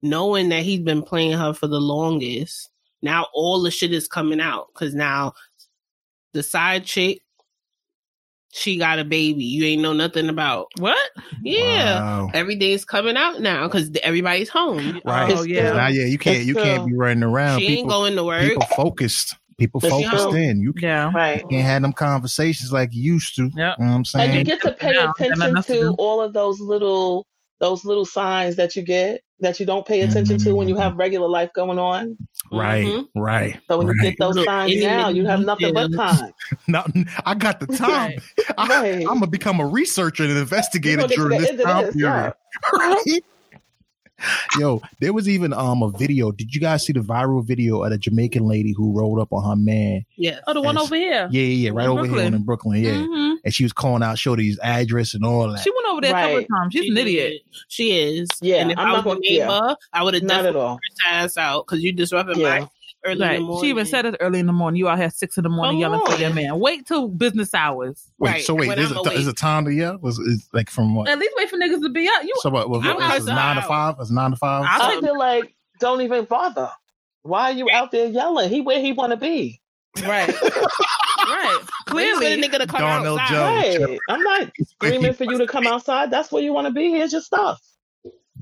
knowing 0.02 0.48
that 0.50 0.62
he's 0.62 0.80
been 0.80 1.02
playing 1.02 1.32
her 1.38 1.52
for 1.52 1.66
the 1.68 1.80
longest. 1.80 2.70
Now 3.06 3.28
all 3.32 3.62
the 3.62 3.70
shit 3.70 3.92
is 3.92 4.06
coming 4.08 4.40
out 4.40 4.66
because 4.74 4.94
now 4.94 5.32
the 6.34 6.42
side 6.42 6.84
chick, 6.84 7.22
she 8.52 8.76
got 8.78 8.98
a 8.98 9.04
baby. 9.04 9.44
You 9.44 9.64
ain't 9.64 9.82
know 9.82 9.92
nothing 9.92 10.28
about. 10.28 10.66
what? 10.78 11.10
Yeah, 11.42 12.00
Wow. 12.00 12.30
everything's 12.34 12.84
coming 12.84 13.16
out 13.16 13.40
now 13.40 13.66
because 13.68 13.90
everybody's 14.02 14.48
home. 14.48 15.00
Right. 15.04 15.32
Oh 15.36 15.42
yeah. 15.42 15.72
Now, 15.72 15.88
yeah, 15.88 16.04
you 16.06 16.18
can't 16.18 16.38
It's 16.38 16.46
you 16.46 16.54
can't 16.54 16.80
true. 16.82 16.86
be 16.90 16.94
running 16.96 17.22
around. 17.22 17.60
She 17.60 17.66
ain't 17.66 17.76
People, 17.78 17.90
going 17.90 18.16
to 18.16 18.24
work. 18.24 18.42
people 18.48 18.66
focused. 18.76 19.34
People 19.58 19.80
It's 19.82 19.88
focused 19.90 20.30
true. 20.30 20.34
in. 20.36 20.60
You 20.60 20.72
can, 20.74 20.82
yeah 20.82 21.10
Right. 21.14 21.40
you 21.42 21.48
can't 21.48 21.64
have 21.66 21.82
them 21.82 21.92
conversations 21.92 22.72
like 22.72 22.90
you 22.92 23.14
used 23.14 23.34
to. 23.36 23.44
Yep. 23.44 23.54
You 23.54 23.62
know 23.62 23.74
what 23.78 23.96
I'm 23.96 24.04
saying? 24.04 24.30
And 24.30 24.38
you 24.38 24.44
get 24.44 24.62
to 24.62 24.72
pay 24.72 24.94
attention 24.96 25.54
to 25.54 25.62
to 25.62 25.94
all 25.98 26.20
of 26.20 26.32
those 26.32 26.60
little 26.60 27.26
those 27.60 27.84
little 27.84 28.04
signs 28.04 28.56
that 28.56 28.76
you 28.76 28.82
get 28.82 29.20
that 29.40 29.60
you 29.60 29.66
don't 29.66 29.86
pay 29.86 30.00
attention 30.00 30.38
to 30.38 30.54
when 30.54 30.68
you 30.68 30.76
have 30.76 30.96
regular 30.96 31.28
life 31.28 31.50
going 31.54 31.78
on. 31.78 32.16
Right, 32.52 32.86
Mhm. 32.86 33.08
right. 33.14 33.60
So 33.68 33.78
when 33.78 33.88
you 33.88 34.00
get 34.00 34.16
those 34.18 34.36
Little 34.36 34.44
signs 34.44 34.72
itty 34.72 34.86
now, 34.86 35.08
bitty 35.08 35.18
you 35.18 35.26
have 35.26 35.40
nothing 35.40 35.74
but 35.74 35.92
time. 35.92 36.32
Nothing. 36.68 37.06
I 37.24 37.34
got 37.34 37.60
the 37.60 37.66
time. 37.66 38.12
Right. 38.12 38.20
I, 38.56 38.68
Right. 38.68 39.00
I'm 39.00 39.14
gonna 39.14 39.26
become 39.26 39.60
a 39.60 39.66
researcher 39.66 40.22
and 40.22 40.32
an 40.32 40.38
investigator 40.38 41.00
You're 41.02 41.28
during 41.28 41.40
this 41.40 41.62
time 41.62 41.78
of 41.86 41.86
this, 41.86 41.96
period. 41.96 42.32
Right? 42.72 43.24
Yo, 44.58 44.80
there 45.00 45.12
was 45.12 45.28
even 45.28 45.52
um 45.52 45.82
a 45.82 45.90
video. 45.90 46.32
Did 46.32 46.54
you 46.54 46.60
guys 46.60 46.84
see 46.84 46.92
the 46.92 47.00
viral 47.00 47.44
video 47.46 47.82
of 47.82 47.90
the 47.90 47.98
Jamaican 47.98 48.44
lady 48.46 48.72
who 48.76 48.96
rolled 48.96 49.20
up 49.20 49.32
on 49.32 49.44
her 49.48 49.56
man? 49.56 50.04
Yes. 50.16 50.40
Oh, 50.46 50.54
the 50.54 50.62
one 50.62 50.76
Yes. 50.76 50.84
over 50.84 50.96
here. 50.96 51.28
Yeah, 51.30 51.42
yeah, 51.42 51.42
yeah, 51.42 51.70
right 51.74 51.84
In 51.84 51.90
over 51.90 52.02
here 52.04 52.12
Brooklyn. 52.12 52.34
in 52.34 52.42
Brooklyn. 52.44 52.82
Yeah, 52.84 52.90
Mhm. 52.92 53.36
and 53.44 53.54
she 53.54 53.62
was 53.64 53.72
calling 53.74 54.02
out 54.02 54.18
Shorty's 54.18 54.58
address 54.62 55.12
and 55.14 55.24
all 55.24 55.50
that. 55.52 55.60
She 55.62 55.70
went 55.70 55.86
over 55.90 56.00
there 56.00 56.16
a 56.16 56.22
couple 56.22 56.36
of 56.38 56.46
times. 56.48 56.72
She's 56.72 56.90
an 56.90 56.96
idiot. 56.96 57.30
did. 57.32 57.40
She 57.68 57.92
is. 57.92 58.28
Yeah, 58.40 58.56
And 58.56 58.72
if 58.72 58.78
I'm 58.78 58.86
i 58.88 58.92
was 58.92 59.00
a 59.00 59.04
gonna- 59.04 59.20
yeah. 59.22 59.74
I 59.92 60.02
would 60.02 60.14
have 60.14 60.22
Not 60.22 60.46
at 60.46 60.56
all. 60.56 60.76
cursed 60.78 61.02
her 61.04 61.10
ass 61.10 61.36
out 61.36 61.66
because 61.66 61.82
you 61.84 61.92
disrupted 61.92 62.38
Yeah. 62.38 62.60
my 62.60 62.68
early 63.06 63.12
in 63.12 63.18
the 63.18 63.24
Right. 63.26 63.40
morning. 63.40 63.64
She 63.64 63.70
even 63.70 63.86
said 63.86 64.04
it 64.06 64.16
early 64.20 64.40
in 64.40 64.46
the 64.46 64.52
morning. 64.52 64.78
You 64.78 64.88
out 64.88 64.98
here 64.98 65.10
six 65.10 65.38
in 65.38 65.44
the 65.44 65.48
morning 65.50 65.74
Come 65.80 65.92
yelling 65.92 66.00
for 66.06 66.20
your 66.20 66.34
man. 66.34 66.58
Wait 66.58 66.86
till 66.86 67.08
business 67.08 67.54
hours. 67.54 68.10
Wait, 68.18 68.30
Right, 68.30 68.44
so 68.44 68.54
wait, 68.54 68.68
when 68.68 68.78
I'm 68.78 68.84
a, 68.96 69.00
is 69.10 69.26
a 69.26 69.30
awake. 69.30 69.36
time 69.36 69.64
to 69.66 69.72
yell? 69.72 69.98
Was 69.98 70.18
is 70.18 70.48
like 70.52 70.68
from 70.70 70.94
what? 70.94 71.08
At 71.08 71.18
least 71.18 71.34
wait 71.36 71.48
for 71.50 71.56
niggas 71.56 71.82
to 71.82 71.88
be 71.88 72.08
up. 72.08 72.24
You 72.24 72.34
So 72.42 72.50
what? 72.50 72.68
Was, 72.68 72.82
I'm 72.84 72.96
was, 72.96 73.20
was 73.20 73.26
nine 73.26 73.56
to 73.56 73.62
five? 73.62 73.98
Was 73.98 74.10
nine 74.10 74.30
to 74.32 74.36
five? 74.36 74.64
I 74.68 74.78
I 74.98 75.00
feel 75.00 75.18
like 75.18 75.54
don't 75.80 76.02
even 76.02 76.24
bother. 76.24 76.70
Why 77.22 77.50
are 77.50 77.52
you 77.52 77.70
out 77.70 77.90
there 77.92 78.06
yelling? 78.06 78.50
He 78.50 78.60
where 78.60 78.80
he 78.80 78.92
want 78.92 79.10
to 79.12 79.16
be. 79.16 79.60
right. 80.02 80.34
right. 81.28 81.58
Wait 81.90 82.14
for 82.14 82.20
the 82.20 82.36
Clearly. 82.36 82.42
nigga 82.42 82.58
to 82.58 82.66
come 82.66 82.80
Darnell 82.80 83.18
outside. 83.18 83.64
Jones. 83.74 83.90
Right. 83.90 84.00
I'm 84.08 84.22
not 84.22 84.52
screaming 84.64 85.12
for 85.14 85.24
you 85.24 85.38
to 85.38 85.46
come 85.46 85.66
outside. 85.66 86.10
That's 86.10 86.30
where 86.32 86.42
you 86.42 86.52
want 86.52 86.66
to 86.68 86.72
be. 86.72 86.90
Here's 86.90 87.12
your 87.12 87.20
stuff. 87.22 87.60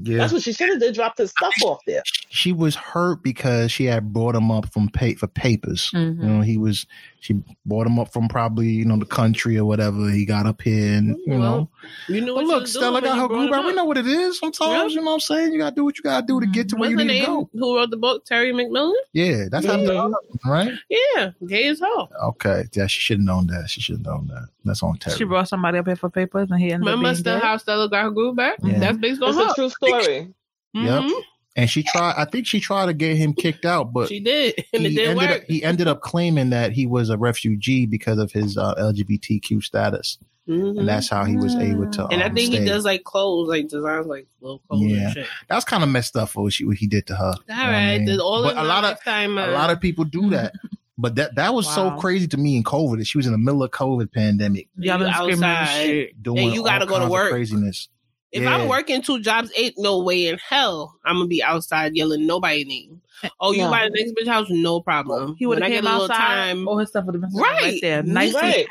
Yeah, 0.03 0.19
That's 0.19 0.33
what 0.33 0.43
she 0.43 0.53
should 0.53 0.71
have 0.71 0.81
did. 0.81 0.95
Dropped 0.95 1.19
his 1.19 1.31
stuff 1.31 1.53
off 1.65 1.79
there. 1.87 2.03
she 2.29 2.53
was 2.53 2.75
hurt 2.75 3.23
because 3.23 3.71
she 3.71 3.85
had 3.85 4.13
brought 4.13 4.35
him 4.35 4.51
up 4.51 4.73
from 4.73 4.89
pay 4.89 5.15
for 5.15 5.27
papers. 5.29 5.91
Mhm. 5.95 6.21
You 6.21 6.29
know, 6.29 6.41
he 6.41 6.59
was 6.59 6.87
she 7.21 7.41
brought 7.65 7.87
him 7.87 7.99
up 7.99 8.13
from 8.13 8.29
probably 8.29 8.69
you 8.69 8.85
know 8.85 8.97
the 8.99 9.07
country 9.07 9.57
or 9.57 9.65
whatever. 9.65 10.11
He 10.11 10.25
got 10.27 10.47
up 10.47 10.61
here 10.63 10.97
and 10.99 11.17
you 11.25 11.39
Well, 11.39 11.39
know. 11.41 11.69
You 12.09 12.21
know. 12.23 12.35
But 12.35 12.45
what 12.45 12.59
look, 12.59 12.67
Stella 12.67 13.01
got 13.03 13.19
her 13.19 13.29
groove. 13.29 13.49
him 13.49 13.55
out. 13.55 13.65
We 13.67 13.73
know 13.73 13.85
what 13.85 13.97
it 13.99 14.07
is. 14.07 14.39
Sometimes 14.39 14.95
you 14.95 15.01
know 15.01 15.07
what 15.07 15.13
I'm 15.15 15.21
saying. 15.21 15.53
You 15.53 15.59
gotta 15.61 15.77
do 15.77 15.85
what 15.85 15.97
you 15.97 16.03
gotta 16.03 16.27
do 16.27 16.41
to 16.41 16.47
get 16.47 16.69
to 16.71 16.77
where 16.77 16.91
you 16.91 16.97
the 16.97 17.05
need 17.05 17.21
to 17.21 17.27
go. 17.27 17.51
Who 17.55 17.77
wrote 17.77 17.91
the 17.91 17.97
book? 17.97 18.25
Terry 18.25 18.53
McMillan. 18.53 18.95
Yeah, 19.13 19.45
that's 19.51 19.65
how 19.67 19.77
Mhm. 19.77 20.13
right. 20.45 20.73
Yeah, 20.91 21.31
gay 21.47 21.69
as 21.69 21.79
hell. 21.81 22.11
Okay, 22.31 22.65
yeah, 22.75 22.87
she 22.89 23.01
should 23.01 23.19
have 23.19 23.25
known 23.27 23.47
that. 23.47 23.71
She 23.71 23.81
should 23.81 23.97
have 23.99 24.07
known 24.07 24.27
that. 24.29 24.49
That's 24.65 24.83
on 24.83 24.97
Terry. 24.97 25.17
She 25.19 25.25
brought 25.25 25.47
somebody 25.49 25.79
up 25.79 25.87
here 25.87 25.95
for 25.97 26.09
papers 26.11 26.51
and 26.51 26.59
he 26.59 26.73
ended 26.73 26.81
Remember 26.87 27.09
up 27.09 27.13
being 27.15 27.21
still 27.21 27.39
gay. 27.39 27.47
how 27.47 27.57
Stella 27.59 27.89
got 27.89 28.05
her 28.05 28.11
groove 28.11 28.35
back? 28.37 28.57
Yeah. 28.63 28.79
That's 28.79 28.97
based 28.97 29.23
on 29.23 29.29
It's 29.31 29.39
her. 29.39 29.69
A 29.87 29.91
true 29.91 30.03
story. 30.03 30.35
Yep. 30.75 31.03
Mhm. 31.05 31.21
and 31.57 31.71
she 31.71 31.83
tried. 31.85 32.15
I 32.17 32.25
think 32.25 32.47
she 32.47 32.59
tried 32.61 32.87
to 32.87 32.95
get 32.95 33.17
him 33.17 33.33
kicked 33.33 33.65
out, 33.65 33.93
but 33.93 34.09
She 34.09 34.19
did, 34.21 34.55
and 34.73 34.85
it 34.85 34.91
he 34.91 34.97
didn't 34.97 35.11
ended 35.21 35.31
work. 35.31 35.43
up 35.43 35.47
he 35.49 35.63
ended 35.65 35.87
up 35.89 36.01
claiming 36.01 36.51
that 36.51 36.73
he 36.73 36.87
was 36.87 37.11
a 37.11 37.17
refugee 37.19 37.87
because 37.87 38.19
of 38.19 38.33
his 38.33 38.59
uh, 38.59 38.75
LGBTQ 38.77 39.63
status, 39.63 40.19
Mhm. 40.49 40.81
and 40.81 40.89
that's 40.89 41.09
how 41.09 41.25
he 41.25 41.37
was 41.37 41.55
able 41.55 41.89
to. 41.93 42.07
And 42.09 42.23
I 42.23 42.27
um, 42.27 42.35
think 42.35 42.53
he 42.53 42.65
does 42.65 42.85
like 42.85 43.05
clothes, 43.05 43.49
like 43.49 43.69
designs, 43.69 44.07
like 44.07 44.27
little 44.41 44.59
clothes 44.69 44.83
Yeah. 44.83 45.05
and 45.05 45.13
shit. 45.15 45.27
That's 45.49 45.65
kind 45.65 45.83
of 45.85 45.89
messed 45.91 46.17
up 46.17 46.31
for 46.31 46.43
what, 46.43 46.53
she, 46.53 46.65
what 46.65 46.77
he 46.77 46.87
did 46.89 47.07
to 47.07 47.15
her. 47.17 47.25
All 47.25 47.35
You 47.49 47.55
know 47.55 47.63
what 47.63 47.75
I 47.75 47.97
mean? 47.99 48.05
there's 48.07 48.19
all 48.21 48.43
but 48.43 48.53
a 48.53 48.57
my 48.57 48.63
lot 48.63 48.85
of 48.85 48.91
lifetime, 48.91 49.39
a 49.39 49.43
uh, 49.45 49.53
lot 49.53 49.71
of 49.71 49.81
people 49.81 50.05
do 50.05 50.31
that. 50.31 50.55
But 50.97 51.17
that 51.17 51.35
that 51.35 51.53
was 51.55 51.67
so 51.69 51.91
crazy 51.99 52.29
to 52.29 52.37
me 52.37 52.57
in 52.57 52.63
COVID. 52.63 52.99
that 52.99 53.07
She 53.09 53.19
was 53.19 53.27
in 53.27 53.33
the 53.33 53.39
middle 53.39 53.65
of 53.65 53.73
COVID 53.73 54.13
pandemic 54.13 54.69
Yelling, 54.79 55.09
You 55.09 55.13
screaming 55.13 55.35
and 55.35 55.45
outside. 55.45 55.85
shit. 55.87 56.23
doing 56.23 56.53
you 56.53 56.63
gotta 56.63 56.83
all 56.85 56.87
go 56.87 56.95
to 56.95 56.99
kinds 57.01 57.05
of 57.07 57.11
work. 57.11 57.31
craziness. 57.33 57.89
If 58.35 58.43
Yeah. 58.43 58.57
I'm 58.57 58.69
working 58.69 59.01
two 59.01 59.21
jobs, 59.21 59.51
ain't 59.57 59.75
no 59.79 60.03
way 60.03 60.27
in 60.27 60.39
hell 60.39 60.99
I'm 61.05 61.17
gonna 61.17 61.29
be 61.29 61.43
outside 61.43 61.95
yelling 61.97 62.27
nobody 62.27 62.65
name. 62.65 63.01
Oh, 63.41 63.53
you 63.53 63.59
No. 63.63 63.71
buy 63.71 63.85
the 63.89 63.91
next 63.91 64.13
bitch 64.21 64.27
house? 64.31 64.49
No 64.51 64.81
problem. 64.81 65.37
He 65.39 65.47
would 65.47 65.61
When 65.61 65.63
have 65.63 65.71
I 65.71 65.75
came 65.77 65.85
get 65.85 65.89
a 65.91 65.93
little 65.93 66.13
outside. 66.13 66.19
time, 66.49 66.69
All 66.69 66.79
his 66.79 66.89
stuff 66.89 67.05
would 67.07 67.15
have 67.15 67.23
been 67.23 67.31
Right. 67.41 67.63
right 67.63 67.79
there. 67.81 68.03
Nicely, 68.03 68.41
Right. 68.41 68.67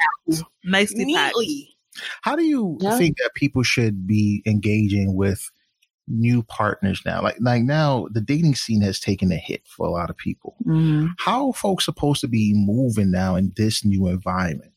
nicely 0.65 1.13
packed. 1.15 1.37
neatly. 1.37 1.69
How 2.23 2.35
do 2.35 2.43
you 2.43 2.77
Yeah. 2.81 2.97
think 2.97 3.17
that 3.19 3.31
people 3.35 3.63
should 3.63 4.05
be 4.05 4.43
engaging 4.45 5.15
with 5.15 5.49
new 6.09 6.43
partners 6.43 7.01
now? 7.05 7.21
Like 7.23 7.37
like 7.39 7.63
now 7.63 8.07
the 8.11 8.19
dating 8.19 8.55
scene 8.55 8.81
has 8.81 8.99
taken 8.99 9.31
a 9.31 9.37
hit 9.37 9.61
for 9.65 9.87
a 9.87 9.91
lot 9.91 10.09
of 10.09 10.17
people. 10.17 10.55
Mhm. 10.65 11.11
How 11.19 11.47
are 11.47 11.53
folks 11.53 11.85
supposed 11.85 12.19
to 12.21 12.27
be 12.27 12.51
moving 12.53 13.11
now 13.11 13.35
in 13.37 13.53
this 13.55 13.85
new 13.85 14.07
environment? 14.07 14.72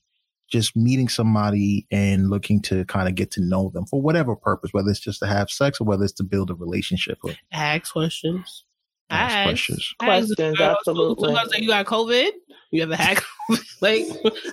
Just 0.49 0.77
meeting 0.77 1.09
somebody 1.09 1.87
and 1.91 2.31
looking 2.31 2.63
to 2.63 2.85
kind 2.85 3.09
of 3.09 3.15
get 3.15 3.31
to 3.33 3.41
know 3.41 3.71
them 3.75 3.85
for 3.87 4.01
whatever 4.01 4.37
purpose, 4.37 4.73
whether 4.73 4.91
it's 4.91 5.01
just 5.01 5.19
to 5.21 5.27
have 5.27 5.51
sex 5.51 5.81
or 5.81 5.85
whether 5.85 6.05
it's 6.05 6.13
to 6.15 6.23
build 6.25 6.51
a 6.51 6.55
relationship 6.55 7.19
or 7.25 7.33
Ask 7.53 7.93
questions. 7.93 8.65
ask 9.11 9.35
Ask. 9.35 9.47
questions. 9.49 9.95
Questions, 9.99 10.57
girl. 10.59 10.77
absolutely. 10.79 11.29
So, 11.29 11.35
so 11.35 11.43
like, 11.51 11.61
you 11.61 11.69
got 11.69 11.87
COVID? 11.87 12.31
You 12.71 12.83
ever 12.83 12.97
had 12.97 13.17
COVID? 13.19 13.65
like, 13.81 14.05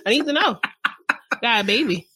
I 0.06 0.10
need 0.10 0.26
to 0.26 0.32
know. 0.32 0.58
Got 1.42 1.62
a 1.62 1.64
baby. 1.64 2.06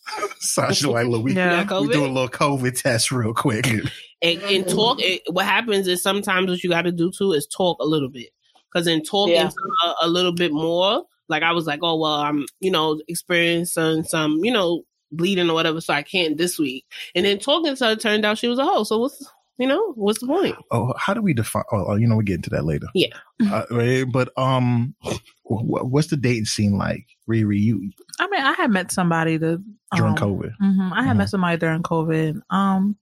Sasha, 0.41 0.91
like, 0.91 1.07
look, 1.07 1.23
we, 1.23 1.35
Yeah. 1.35 1.63
You 1.71 1.87
we 1.87 1.93
do 1.93 2.05
a 2.05 2.07
little 2.07 2.29
COVID 2.29 2.81
test 2.81 3.11
real 3.13 3.35
quick. 3.35 3.67
and, 3.67 3.83
and 4.23 4.41
mm-hmm. 4.41 4.77
talk. 4.77 4.99
It, 5.01 5.23
what 5.31 5.45
happens 5.45 5.87
is 5.87 6.03
sometimes 6.03 6.49
what 6.51 6.63
you 6.65 6.71
got 6.71 6.83
to 6.83 6.93
do 6.93 7.11
too 7.17 7.33
is 7.33 7.47
talk 7.47 7.79
a 7.81 7.85
little 7.87 8.09
bit, 8.09 8.31
because 8.73 8.87
in 8.87 9.03
talking 9.03 9.35
Yeah. 9.35 9.51
a, 9.85 10.07
a 10.07 10.09
little 10.09 10.33
bit 10.33 10.53
more, 10.53 11.05
like 11.29 11.43
I 11.43 11.53
was 11.53 11.67
like, 11.67 11.81
oh 11.83 11.99
well, 11.99 12.15
I'm 12.15 12.47
you 12.61 12.71
know 12.71 13.01
experiencing 13.09 14.05
some 14.05 14.45
you 14.45 14.53
know 14.53 14.83
bleeding 15.13 15.49
or 15.49 15.55
whatever, 15.55 15.81
so 15.81 15.95
I 15.95 16.03
can't 16.03 16.37
this 16.37 16.59
week. 16.59 16.85
And 17.15 17.25
then 17.25 17.39
talking 17.39 17.75
to 17.77 17.85
her, 17.87 17.97
turned 17.97 18.25
out 18.25 18.39
she 18.39 18.49
was 18.49 18.59
a 18.59 18.65
hoe. 18.65 18.85
So 18.85 18.99
what's 18.99 19.25
You 19.59 19.67
know, 19.67 19.93
what's 19.95 20.21
the 20.21 20.27
point? 20.29 20.55
Oh, 20.71 20.93
how 20.99 21.15
do 21.15 21.21
we 21.23 21.35
define? 21.35 21.65
Oh, 21.73 21.85
oh, 21.89 21.97
you 21.97 22.07
know, 22.07 22.15
we 22.17 22.25
get 22.25 22.37
into 22.37 22.51
that 22.51 22.65
later. 22.65 22.87
Yeah. 22.95 23.09
Uh, 23.51 23.65
right, 23.71 24.05
but 24.11 24.29
um, 24.39 24.95
wh- 25.43 25.85
what's 25.91 26.09
the 26.09 26.17
dating 26.17 26.45
scene 26.45 26.77
like? 26.79 27.07
Riri, 27.29 27.59
you 27.59 27.91
I 28.21 28.29
mean, 28.29 28.41
I 28.43 28.53
had 28.53 28.71
met 28.71 28.93
somebody 28.93 29.37
that 29.37 29.63
during 29.97 30.13
um, 30.13 30.17
COVID. 30.17 30.51
mhm, 30.63 30.93
I 30.93 31.03
had 31.03 31.15
Mhm. 31.15 31.19
met 31.19 31.29
somebody 31.31 31.57
during 31.57 31.83
COVID. 31.83 32.41
Um, 32.51 32.97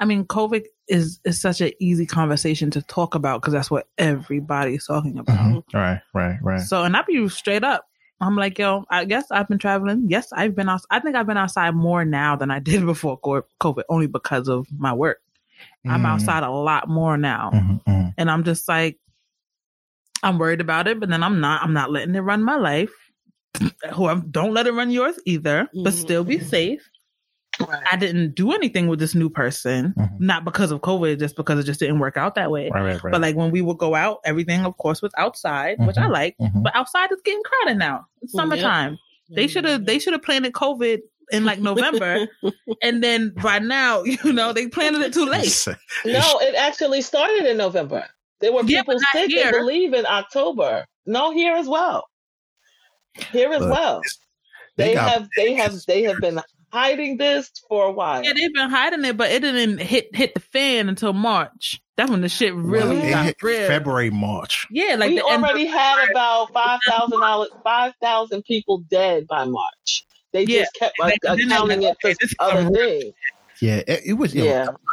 I 0.00 0.04
mean, 0.04 0.24
COVID 0.24 0.64
is 0.88 1.20
is 1.24 1.40
such 1.40 1.60
an 1.60 1.72
easy 1.80 2.06
conversation 2.06 2.70
to 2.72 2.82
talk 2.82 3.14
about 3.14 3.40
because 3.40 3.52
that's 3.52 3.70
what 3.70 3.86
everybody's 3.98 4.86
talking 4.86 5.18
about. 5.18 5.36
Mhm. 5.36 5.62
Right, 5.74 6.00
right, 6.14 6.38
right. 6.42 6.60
So, 6.60 6.82
and 6.84 6.96
I 6.96 7.02
be 7.02 7.28
straight 7.28 7.64
up. 7.64 7.84
I'm 8.20 8.34
like, 8.36 8.58
yo, 8.58 8.84
I 8.90 9.04
guess 9.04 9.30
I've 9.30 9.46
been 9.48 9.58
traveling. 9.58 10.06
Yes, 10.08 10.32
I've 10.32 10.54
been 10.56 10.68
out. 10.68 10.80
I 10.90 10.98
think 11.00 11.14
I've 11.14 11.26
been 11.26 11.36
outside 11.36 11.74
more 11.74 12.04
now 12.04 12.34
than 12.36 12.50
I 12.50 12.58
did 12.70 12.84
before 12.84 13.18
COVID, 13.20 13.82
only 13.88 14.06
because 14.08 14.48
of 14.48 14.66
my 14.76 14.92
work. 14.92 15.18
I'm 15.88 16.02
Mm, 16.02 16.06
outside 16.06 16.42
a 16.42 16.50
lot 16.50 16.88
more 16.88 17.16
now, 17.16 17.50
mhm, 17.54 17.84
mhm. 17.84 18.14
and 18.18 18.30
I'm 18.30 18.44
just 18.44 18.68
like, 18.68 18.98
I'm 20.22 20.38
worried 20.38 20.60
about 20.60 20.88
it, 20.88 20.98
but 20.98 21.08
then 21.08 21.22
I'm 21.22 21.40
not. 21.40 21.62
I'm 21.62 21.72
not 21.72 21.90
letting 21.90 22.14
it 22.14 22.20
run 22.20 22.42
my 22.42 22.56
life. 22.56 22.90
Who 23.94 24.22
don't 24.22 24.52
let 24.52 24.66
it 24.66 24.72
run 24.72 24.90
yours 24.90 25.18
either, 25.26 25.68
but 25.72 25.92
Mhm. 25.92 25.96
still 25.96 26.24
be 26.24 26.40
safe. 26.40 26.88
Right. 27.60 27.82
I 27.90 27.96
didn't 27.96 28.34
do 28.34 28.52
anything 28.52 28.86
with 28.88 28.98
this 29.00 29.14
new 29.14 29.28
person, 29.28 29.94
Mhm. 29.98 30.20
not 30.20 30.44
because 30.44 30.70
of 30.70 30.80
COVID, 30.80 31.18
just 31.18 31.34
because 31.36 31.58
it 31.58 31.64
just 31.64 31.80
didn't 31.80 31.98
work 31.98 32.16
out 32.16 32.34
that 32.36 32.50
way. 32.50 32.70
Right, 32.72 32.82
right, 32.82 33.02
right. 33.04 33.10
But 33.12 33.20
like 33.20 33.34
when 33.36 33.50
we 33.50 33.60
would 33.62 33.78
go 33.78 33.94
out, 33.94 34.20
everything 34.24 34.64
of 34.64 34.76
course 34.76 35.02
was 35.02 35.12
outside, 35.16 35.76
which 35.80 35.98
I 35.98 36.02
Mhm. 36.06 36.12
like. 36.12 36.36
Mhm. 36.40 36.62
But 36.62 36.74
outside 36.76 37.10
is 37.12 37.20
getting 37.24 37.42
crowded 37.42 37.78
now. 37.78 38.06
It's 38.22 38.32
Yeah. 38.34 38.40
summertime. 38.42 38.98
They 39.30 39.46
should 39.46 39.64
have 39.64 39.84
they 39.86 39.98
should 39.98 40.12
have 40.12 40.22
planned 40.22 40.46
COVID 40.46 41.00
in 41.30 41.44
like 41.44 41.58
November, 41.58 42.26
and 42.82 43.02
then 43.02 43.34
by 43.42 43.58
now, 43.58 44.02
you 44.04 44.32
know, 44.32 44.52
they 44.52 44.68
planned 44.68 44.96
it 44.96 45.12
too 45.12 45.26
late. 45.26 45.66
No, 46.04 46.38
it 46.40 46.54
actually 46.54 47.02
started 47.02 47.44
in 47.44 47.56
November. 47.56 48.06
There 48.40 48.52
were 48.52 48.62
people 48.64 48.94
but 48.94 49.00
not 49.02 49.12
sick, 49.12 49.30
here. 49.30 49.48
I 49.48 49.50
believe, 49.50 49.92
in 49.94 50.06
October. 50.06 50.86
No, 51.06 51.32
here 51.32 51.56
as 51.56 51.66
well. 51.66 52.08
Here 53.32 53.50
as 53.52 53.58
But 53.60 53.70
well. 53.70 54.00
they 54.76 54.90
They, 54.90 54.94
have 54.94 55.28
they 55.36 55.54
have 55.54 55.74
they 55.86 56.02
have 56.04 56.20
been 56.20 56.40
hiding 56.72 57.16
this 57.16 57.50
for 57.68 57.86
a 57.86 57.92
while. 57.92 58.22
Yeah, 58.24 58.32
they've 58.34 58.52
been 58.52 58.70
hiding 58.70 59.04
it, 59.04 59.16
but 59.16 59.30
it 59.30 59.40
didn't 59.40 59.78
hit 59.78 60.14
hit 60.14 60.34
the 60.34 60.40
fan 60.40 60.88
until 60.88 61.12
March. 61.12 61.80
That's 61.96 62.10
when 62.10 62.20
the 62.20 62.28
shit 62.28 62.54
really 62.54 62.96
Well, 62.96 63.04
it 63.06 63.10
got 63.10 63.24
hit 63.24 63.36
real. 63.42 63.66
February, 63.66 64.10
March. 64.10 64.66
Yeah, 64.70 64.94
like 64.96 65.10
we 65.10 65.16
the 65.20 65.26
end- 65.28 65.44
already 65.44 65.66
had 65.66 66.08
about 66.10 66.52
five 66.52 66.78
thousand 66.88 67.20
dollars, 67.20 67.48
five 67.64 67.92
thousand 68.00 68.44
people 68.44 68.78
dead 68.90 69.26
by 69.26 69.44
March. 69.44 70.04
They 70.32 70.44
Yeah. 70.44 70.60
just 70.60 70.74
kept 70.74 70.94
And 71.00 71.12
they 71.38 71.42
accounting 71.44 71.82
it 71.82 71.96
for 72.00 72.10
okay, 72.10 72.16
other 72.40 72.70
things. 72.70 73.14
Yeah, 73.60 73.82
it, 73.88 74.02
it 74.06 74.12
was. 74.12 74.34
You 74.34 74.44
know, 74.44 74.50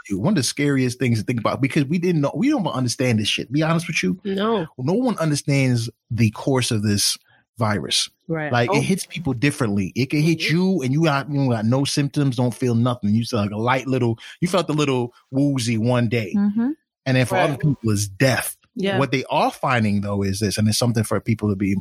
Yeah. 0.09 0.15
one 0.17 0.31
of 0.31 0.37
the 0.37 0.43
scariest 0.43 0.97
things 0.97 1.19
to 1.19 1.25
think 1.25 1.39
about 1.39 1.61
because 1.61 1.85
we 1.85 1.99
didn't 1.99 2.21
know. 2.21 2.31
We 2.35 2.49
don't 2.49 2.65
understand 2.65 3.19
this 3.19 3.27
shit. 3.27 3.51
Be 3.51 3.61
honest 3.61 3.85
with 3.85 4.01
you, 4.01 4.19
No. 4.23 4.65
no 4.79 4.93
one 4.93 5.17
understands 5.19 5.89
the 6.09 6.31
course 6.31 6.71
of 6.71 6.81
this 6.81 7.17
virus. 7.57 8.09
right. 8.27 8.51
Like 8.51 8.69
Oh. 8.71 8.77
it 8.77 8.83
hits 8.83 9.05
people 9.05 9.33
differently. 9.33 9.91
It 9.95 10.09
can 10.09 10.21
hit 10.21 10.49
you, 10.49 10.81
and 10.81 10.91
you 10.91 11.03
got 11.03 11.29
you 11.31 11.49
got 11.49 11.65
no 11.65 11.85
symptoms, 11.85 12.35
don't 12.35 12.53
feel 12.53 12.75
nothing. 12.75 13.13
You 13.15 13.23
feel 13.25 13.39
like 13.39 13.51
a 13.51 13.57
light 13.57 13.87
little. 13.87 14.17
You 14.41 14.47
felt 14.47 14.69
a 14.69 14.73
little 14.73 15.13
woozy 15.31 15.77
one 15.77 16.09
day, 16.09 16.33
hmm 16.33 16.71
and 17.07 17.15
then 17.17 17.25
for 17.27 17.35
other 17.37 17.55
people, 17.57 17.77
it's 17.91 18.07
death. 18.07 18.57
Yeah. 18.75 18.97
What 18.99 19.11
they 19.11 19.23
are 19.29 19.51
finding 19.51 20.01
though 20.01 20.23
is 20.23 20.39
this, 20.39 20.57
and 20.57 20.67
it's 20.67 20.77
something 20.77 21.03
for 21.03 21.19
people 21.21 21.49
to 21.49 21.55
be 21.55 21.75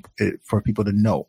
for 0.44 0.60
people 0.60 0.84
to 0.84 0.92
know. 0.92 1.28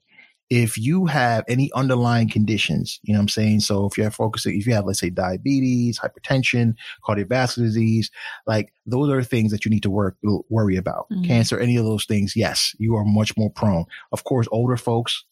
If 0.51 0.77
you 0.77 1.07
have 1.07 1.43
any 1.47 1.71
underlying 1.73 2.29
conditions, 2.29 2.99
you 3.03 3.13
know 3.13 3.19
what 3.19 3.23
I'm 3.23 3.29
saying? 3.29 3.61
So 3.61 3.87
if 3.87 3.97
you're 3.97 4.11
focusing, 4.11 4.59
if 4.59 4.67
you 4.67 4.73
have, 4.73 4.85
let's 4.85 4.99
say, 4.99 5.09
diabetes, 5.09 5.99
hypertension, 5.99 6.75
cardiovascular 7.03 7.63
disease, 7.63 8.11
like 8.45 8.71
those 8.85 9.09
are 9.09 9.23
things 9.23 9.51
that 9.51 9.65
you 9.65 9.71
need 9.71 9.81
to 9.83 9.89
work, 9.89 10.17
worry 10.49 10.75
about. 10.75 11.07
Mhm. 11.11 11.25
Cancer, 11.25 11.57
any 11.59 11.77
of 11.77 11.85
those 11.85 12.05
things, 12.05 12.35
yes, 12.35 12.75
you 12.77 12.95
are 12.95 13.03
much 13.05 13.35
more 13.35 13.49
prone. 13.49 13.85
Of 14.11 14.23
course, 14.23 14.47
older 14.51 14.77
folks 14.77 15.25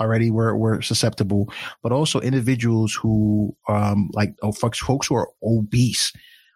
already 0.00 0.30
were, 0.30 0.56
were 0.56 0.80
susceptible, 0.80 1.52
but 1.82 1.90
also 1.92 2.20
individuals 2.20 2.94
who, 2.94 3.54
um, 3.68 4.10
like 4.12 4.34
oh, 4.42 4.52
folks, 4.52 4.78
folks 4.78 5.06
who 5.08 5.16
are 5.16 5.28
obese. 5.42 6.12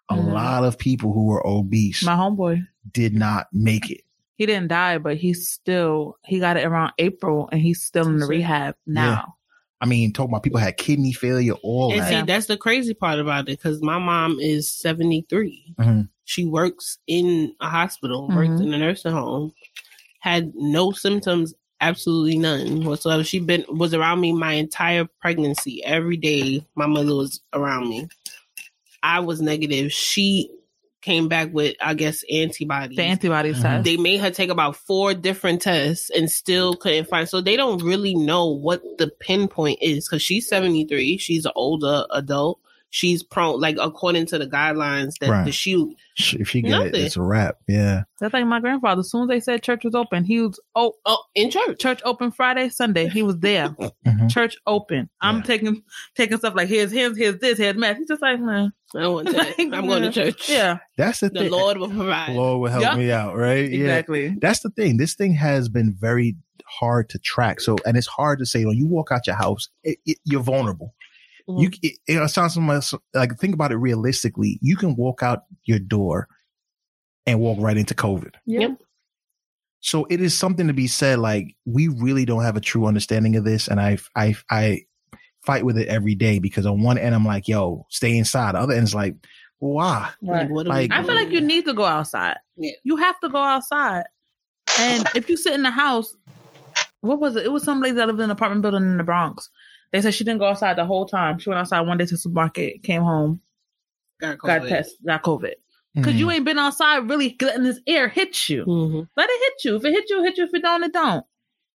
A 0.09 0.15
Mhm. 0.15 0.31
lot 0.33 0.63
of 0.63 0.77
people 0.77 1.11
who 1.11 1.29
are 1.33 1.45
obese 1.45 2.01
My 2.03 2.15
homeboy. 2.15 2.65
did 2.93 3.13
not 3.13 3.47
make 3.51 3.91
it. 3.91 4.01
He 4.37 4.45
didn't 4.45 4.67
die, 4.69 4.99
but 4.99 5.17
he's 5.17 5.49
still 5.49 6.17
he 6.25 6.39
got 6.39 6.57
it 6.57 6.65
around 6.65 6.93
April 6.99 7.49
and 7.51 7.59
he's 7.59 7.83
still 7.83 8.07
in 8.07 8.19
the 8.19 8.27
rehab 8.27 8.75
now. 8.85 9.35
I 9.81 9.85
mean, 9.85 10.13
talking 10.13 10.31
about 10.31 10.43
people 10.43 10.59
had 10.59 10.77
kidney 10.77 11.11
failure, 11.13 11.53
all 11.63 11.91
And 11.91 12.01
that. 12.01 12.09
see, 12.09 12.21
that's 12.21 12.47
the 12.47 12.57
crazy 12.57 12.93
part 12.93 13.19
about 13.19 13.41
it 13.41 13.57
because 13.57 13.81
my 13.81 13.99
mom 13.99 14.39
is 14.39 14.71
73. 14.71 15.75
Mhm. 15.79 16.09
She 16.25 16.45
works 16.45 16.97
in 17.07 17.53
a 17.61 17.69
hospital, 17.69 18.27
works 18.27 18.59
Mhm. 18.59 18.67
in 18.67 18.73
a 18.73 18.77
nursing 18.79 19.11
home, 19.11 19.53
had 20.19 20.51
no 20.55 20.91
symptoms, 20.91 21.53
absolutely 21.81 22.37
none 22.37 22.85
whatsoever. 22.85 23.23
She 23.23 23.39
been 23.39 23.65
was 23.69 23.93
around 23.93 24.19
me 24.21 24.33
my 24.33 24.53
entire 24.53 25.05
pregnancy. 25.21 25.83
Every 25.83 26.17
day 26.17 26.65
my 26.75 26.87
mother 26.87 27.15
was 27.15 27.41
around 27.53 27.89
me. 27.89 28.07
I 29.03 29.19
was 29.19 29.41
negative. 29.41 29.91
She 29.93 30.49
came 31.01 31.27
back 31.27 31.53
with, 31.53 31.75
I 31.81 31.93
guess, 31.93 32.23
antibodies. 32.31 32.97
The 32.97 33.03
antibodies 33.03 33.57
Mhm. 33.57 33.61
test. 33.61 33.83
they 33.85 33.97
made 33.97 34.19
her 34.19 34.31
take 34.31 34.49
about 34.49 34.75
four 34.75 35.13
different 35.13 35.61
tests 35.61 36.09
and 36.09 36.29
still 36.29 36.73
couldn't 36.75 37.07
find 37.07 37.29
so 37.29 37.39
they 37.41 37.55
don't 37.55 37.81
really 37.83 38.15
know 38.15 38.47
what 38.47 38.81
the 38.97 39.09
pinpoint 39.19 39.79
is 39.81 40.07
because 40.07 40.21
she's 40.21 40.47
73 40.47 41.17
she's 41.17 41.45
an 41.45 41.51
older 41.55 42.05
adult 42.11 42.59
she's 42.89 43.21
prone 43.21 43.59
like 43.59 43.75
according 43.81 44.25
to 44.25 44.37
the 44.39 44.47
guidelines 44.47 45.11
that 45.19 45.29
Right. 45.29 45.45
the 45.45 45.51
shoot 45.51 45.93
If 46.33 46.55
you 46.55 46.61
get 46.63 46.71
it, 46.71 46.85
Nothing. 46.85 47.05
it's 47.05 47.15
a 47.17 47.21
wrap. 47.21 47.57
Yeah. 47.67 48.03
That's 48.19 48.33
like 48.33 48.47
my 48.47 48.59
grandfather. 48.59 49.01
As 49.01 49.11
soon 49.11 49.23
as 49.23 49.27
they 49.27 49.39
said 49.39 49.61
church 49.61 49.83
was 49.83 49.93
open, 49.93 50.23
he 50.23 50.39
was 50.41 50.59
oh 50.73 50.93
oh 51.05 51.21
in 51.35 51.51
church 51.51 51.77
church 51.79 52.01
open 52.05 52.31
Friday, 52.31 52.69
Sunday. 52.69 53.07
He 53.07 53.21
was 53.21 53.37
there. 53.37 53.75
Mhm. 54.07 54.31
church 54.31 54.55
open. 54.65 55.09
I'm 55.21 55.37
Yeah. 55.37 55.41
taking 55.43 55.83
taking 56.15 56.37
stuff 56.39 56.55
like 56.55 56.69
here's 56.69 56.91
hymns, 56.91 57.17
here's 57.19 57.37
this, 57.39 57.59
here's 57.59 57.75
math. 57.75 57.97
He's 57.97 58.07
just 58.07 58.21
like, 58.23 58.39
man. 58.39 58.71
I 58.95 59.01
don't 59.01 59.13
want 59.13 59.31
that. 59.31 59.55
i'm 59.59 59.87
going 59.87 60.03
to 60.03 60.11
church 60.11 60.49
Yeah, 60.49 60.77
That's 60.97 61.19
the, 61.19 61.29
the 61.29 61.39
thing. 61.41 61.49
The 61.51 61.55
Lord 61.57 61.77
will 61.77 61.89
provide 61.89 62.35
Lord 62.35 62.61
will 62.61 62.69
help 62.71 62.83
Yeah. 62.83 62.95
me 62.95 63.11
out, 63.11 63.35
right? 63.35 63.69
Yeah. 63.69 63.79
exactly. 63.81 64.35
That's 64.41 64.59
the 64.61 64.69
thing. 64.69 64.97
This 64.97 65.13
thing 65.15 65.33
has 65.33 65.67
been 65.69 65.93
very 65.99 66.37
hard 66.65 67.09
to 67.09 67.19
track. 67.19 67.59
So, 67.61 67.75
and 67.85 67.97
it's 67.97 68.07
hard 68.07 68.39
to 68.39 68.45
say 68.45 68.65
when 68.65 68.77
you 68.77 68.87
walk 68.87 69.11
out 69.11 69.27
your 69.27 69.35
house, 69.35 69.69
it, 69.83 69.97
it, 70.05 70.17
you're 70.23 70.41
vulnerable. 70.43 70.93
Mhm. 71.49 71.61
You, 71.63 71.69
it, 71.81 71.97
it 72.07 72.29
sounds 72.29 72.53
so 72.55 73.01
like 73.13 73.37
think 73.39 73.53
about 73.53 73.71
it 73.71 73.77
realistically. 73.77 74.59
You 74.61 74.75
can 74.75 74.95
walk 74.95 75.23
out 75.23 75.43
your 75.65 75.79
door 75.79 76.27
and 77.25 77.39
walk 77.39 77.57
right 77.61 77.77
into 77.77 77.93
COVID. 77.93 78.35
Yep. 78.45 78.71
So 79.79 80.05
it 80.09 80.21
is 80.21 80.33
something 80.35 80.67
to 80.67 80.73
be 80.73 80.87
said. 80.87 81.19
Like 81.19 81.55
we 81.65 81.87
really 81.87 82.25
don't 82.25 82.43
have 82.43 82.57
a 82.57 82.61
true 82.61 82.85
understanding 82.85 83.35
of 83.35 83.43
this, 83.45 83.67
and 83.67 83.79
I, 83.79 83.97
I, 84.15 84.35
I 84.49 84.81
fight 85.47 85.63
with 85.65 85.77
it 85.77 85.87
every 85.87 86.13
day 86.13 86.39
because 86.39 86.65
on 86.65 86.81
one 86.83 86.97
end 86.97 87.15
I'm 87.15 87.25
like, 87.25 87.47
yo, 87.47 87.85
stay 87.89 88.15
inside. 88.17 88.53
The 88.53 88.59
other 88.59 88.73
end 88.73 88.83
is 88.83 88.93
like, 88.93 89.15
why? 89.59 90.11
like, 90.21 90.49
Like- 90.67 90.91
I 90.91 91.01
feel 91.03 91.15
like 91.15 91.31
you 91.31 91.41
need 91.41 91.65
to 91.65 91.73
go 91.73 91.85
outside. 91.85 92.37
Yeah. 92.57 92.71
You 92.83 92.97
have 92.97 93.19
to 93.21 93.29
go 93.29 93.37
outside. 93.39 94.03
And 94.79 95.07
if 95.15 95.29
you 95.29 95.37
sit 95.37 95.53
in 95.53 95.63
the 95.63 95.71
house, 95.71 96.15
what 97.01 97.19
was 97.19 97.35
it? 97.37 97.45
It 97.45 97.51
was 97.51 97.63
some 97.63 97.81
lady 97.81 97.95
that 97.95 98.07
lived 98.07 98.19
in 98.19 98.25
an 98.25 98.31
apartment 98.31 98.61
building 98.61 98.83
in 98.83 98.97
the 98.97 99.03
Bronx. 99.03 99.49
They 99.91 100.01
said 100.01 100.13
she 100.13 100.25
didn't 100.25 100.39
go 100.39 100.45
outside 100.47 100.77
the 100.77 100.85
whole 100.85 101.05
time. 101.05 101.39
She 101.39 101.49
went 101.49 101.59
outside 101.59 101.81
one 101.81 101.97
day 101.97 102.05
to 102.05 102.11
the 102.13 102.17
supermarket, 102.17 102.83
came 102.83 103.01
home, 103.03 103.39
got, 104.19 104.37
got 104.39 104.61
tested, 104.69 104.97
got 105.05 105.23
COVID. 105.23 105.53
Because 105.95 106.13
you 106.19 106.29
ain't 106.29 106.45
been 106.45 106.59
outside 106.59 107.09
really 107.09 107.35
letting 107.41 107.63
this 107.63 107.79
air 107.87 108.07
hit 108.09 108.49
you. 108.49 108.65
Mhm. 108.65 109.07
Let 109.17 109.29
it 109.31 109.39
hit 109.45 109.65
you. 109.65 109.75
If 109.77 109.85
it 109.85 109.93
hit 109.93 110.03
you, 110.09 110.21
hit 110.23 110.37
you. 110.37 110.43
If 110.43 110.53
it 110.53 110.61
don't, 110.61 110.83
it 110.83 110.93
don't. 110.93 111.25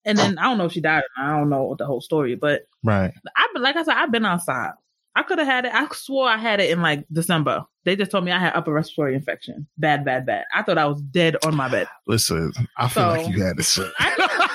And 0.07 0.17
then 0.17 0.39
oh. 0.39 0.41
I 0.41 0.45
don't 0.45 0.57
know 0.57 0.65
if 0.65 0.71
she 0.71 0.81
died. 0.81 1.03
Or 1.17 1.23
not. 1.23 1.33
I 1.33 1.37
don't 1.37 1.49
know 1.49 1.75
the 1.77 1.85
whole 1.85 2.01
story, 2.01 2.35
but 2.35 2.63
right. 2.83 3.13
I've 3.35 3.53
been 3.53 3.61
like 3.61 3.75
I 3.75 3.83
said, 3.83 3.95
I've 3.95 4.11
been 4.11 4.25
outside. 4.25 4.71
I 5.15 5.23
could 5.23 5.39
have 5.39 5.47
had 5.47 5.65
it. 5.65 5.73
I 5.73 5.87
swore 5.93 6.27
I 6.29 6.37
had 6.37 6.59
it 6.59 6.69
in 6.69 6.81
like 6.81 7.05
December. 7.11 7.65
They 7.85 7.95
just 7.95 8.11
told 8.11 8.23
me 8.23 8.31
I 8.31 8.37
had 8.39 8.53
upper 8.53 8.71
respiratory 8.71 9.15
infection. 9.15 9.67
Bad, 9.77 10.05
bad, 10.05 10.25
bad. 10.25 10.45
I 10.53 10.61
thought 10.61 10.77
I 10.77 10.85
was 10.85 11.01
dead 11.01 11.37
on 11.43 11.55
my 11.55 11.69
bed. 11.69 11.87
Listen, 12.05 12.53
I 12.77 12.87
feel 12.87 13.03
So- 13.03 13.09
like 13.09 13.27
you 13.35 13.43
had 13.43 13.57
it. 13.59 13.63
Son. 13.63 13.91
I, 13.99 14.13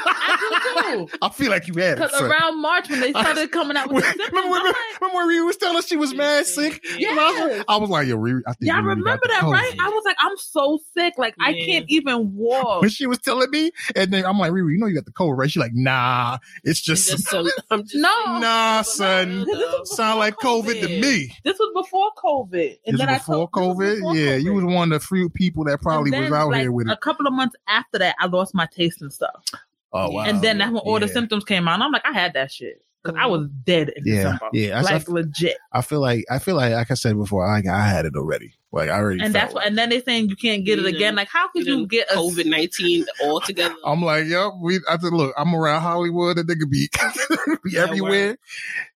I. 1.01 1.07
I 1.23 1.29
feel 1.31 1.51
like 1.51 1.67
you 1.69 1.75
had 1.75 1.99
it. 1.99 2.03
Because 2.03 2.21
around 2.21 2.61
March 2.61 2.89
when 2.91 3.01
they 3.01 3.11
started 3.13 3.51
coming 3.53 3.77
out 3.77 3.91
with 3.93 4.05
the 4.05 4.11
remember, 4.11 4.25
symptoms, 4.25 4.39
I'm 4.45 4.53
remember, 4.53 4.69
like, 4.69 5.01
remember 5.01 5.17
when 5.17 5.29
Riri 5.43 5.47
was 5.47 5.57
telling 5.57 5.77
us 5.77 5.87
she 5.87 5.97
was 5.97 6.15
mad 6.15 6.47
sick? 6.47 6.85
Yeah. 6.99 7.11
I, 7.19 7.47
was, 7.47 7.65
I 7.69 7.77
was 7.79 7.91
like, 7.91 8.09
yo, 8.09 8.17
Riri, 8.17 8.41
I 8.47 8.53
think 8.55 8.71
y'all 8.71 8.77
Riri 8.77 8.83
got 8.83 8.89
remember 8.89 9.29
that, 9.29 9.43
COVID. 9.43 9.53
right? 9.53 9.77
I 9.81 9.89
was 9.89 10.03
like, 10.05 10.17
I'm 10.21 10.37
so 10.37 10.79
sick. 10.97 11.15
Like, 11.19 11.35
I 11.41 11.53
can't 11.55 11.87
even 11.89 12.35
walk. 12.35 12.81
When 12.83 12.91
she 12.91 13.07
was 13.07 13.19
telling 13.19 13.51
me, 13.51 13.71
and 13.97 14.13
then 14.13 14.25
I'm 14.25 14.39
like, 14.39 14.53
Riri, 14.53 14.73
you 14.73 14.79
know 14.79 14.87
you 14.87 14.95
got 14.95 15.05
the 15.07 15.13
COVID, 15.13 15.37
right? 15.37 15.51
She's 15.51 15.61
like, 15.61 15.75
nah, 15.75 16.39
it's 16.65 16.81
I'm 16.81 16.95
just, 16.95 17.11
just 17.11 17.29
so, 17.29 17.47
I'm 17.71 17.83
just 17.83 17.95
No. 17.97 18.39
nah, 18.39 18.83
son. 18.83 19.47
Sound 19.85 20.19
like 20.19 20.37
COVID 20.37 20.81
to 20.81 20.89
me. 21.01 21.35
This 21.45 21.59
was 21.59 21.85
before 21.85 22.11
COVID. 22.23 22.79
And 22.87 22.95
This 22.95 22.99
then 22.99 23.09
was 23.09 23.15
I 23.15 23.19
before 23.19 23.35
told, 23.53 23.53
COVID? 23.79 23.95
before 23.97 24.17
yeah, 24.17 24.37
COVID. 24.39 24.43
you 24.45 24.55
was 24.55 24.65
one 24.65 24.93
of 24.93 25.01
the 25.01 25.07
few 25.07 25.29
people 25.29 25.65
that 25.65 25.81
probably 25.81 26.13
And 26.13 26.25
was 26.25 26.33
out 26.33 26.51
like, 26.51 26.61
here 26.63 26.73
with 26.73 26.89
it. 26.89 26.93
A 26.93 26.97
couple 26.97 27.27
of 27.27 27.33
months 27.33 27.57
after 27.69 27.99
that, 27.99 28.17
I 28.21 28.27
lost 28.27 28.55
my 28.55 28.67
taste 28.67 29.03
and 29.03 29.13
stuff. 29.13 29.45
Oh, 29.93 30.11
wow. 30.11 30.25
and 30.25 30.41
then 30.43 30.59
that's 30.59 30.71
when 30.73 30.81
all 30.83 30.99
the 31.01 31.07
Yeah. 31.07 31.13
symptoms 31.13 31.45
came 31.45 31.69
out. 31.69 31.75
And 31.75 31.83
I'm 31.83 31.93
like, 31.93 32.07
I 32.07 32.13
had 32.13 32.33
that 32.35 32.51
shit. 32.53 32.83
because 33.05 33.19
I 33.21 33.27
was 33.27 33.49
dead 33.65 33.89
in 33.97 34.05
Yeah, 34.07 34.15
December. 34.15 34.49
yeah, 34.53 34.81
that's- 34.81 35.09
like 35.09 35.09
legit. 35.09 35.57
I 35.73 35.83
feel 35.83 36.01
like 36.01 36.25
I 36.31 36.39
feel 36.39 36.55
like 36.55 36.73
like 36.73 36.89
I 36.91 36.95
said 36.95 37.17
before, 37.17 37.45
I 37.45 37.61
I 37.69 37.81
had 37.89 38.05
it 38.07 38.15
already. 38.15 38.55
Like 38.71 38.91
I 38.91 38.93
already. 38.95 39.21
And 39.21 39.33
felt 39.33 39.43
that's 39.43 39.55
what, 39.55 39.67
and 39.67 39.77
then 39.77 39.91
they 39.91 40.01
saying 40.03 40.29
you 40.29 40.37
can't 40.37 40.65
get 40.65 40.79
it 40.79 40.83
You 40.83 40.89
again. 40.97 41.17
Like, 41.17 41.29
how 41.29 41.49
could 41.49 41.67
You 41.67 41.79
you 41.81 41.87
get 41.89 42.09
a 42.13 42.15
COVID 42.15 42.47
nineteen 42.47 43.05
all 43.25 43.41
together. 43.41 43.75
I'm 43.85 44.03
like, 44.03 44.27
yep. 44.27 44.53
We. 44.63 44.79
I 44.89 44.97
said, 44.99 45.13
look, 45.13 45.35
I'm 45.37 45.53
around 45.55 45.83
Hollywood. 45.83 46.37
That 46.37 46.47
nigga 46.47 46.71
be, 46.71 46.89
be 47.65 47.73
Yeah, 47.73 47.83
everywhere. 47.83 48.39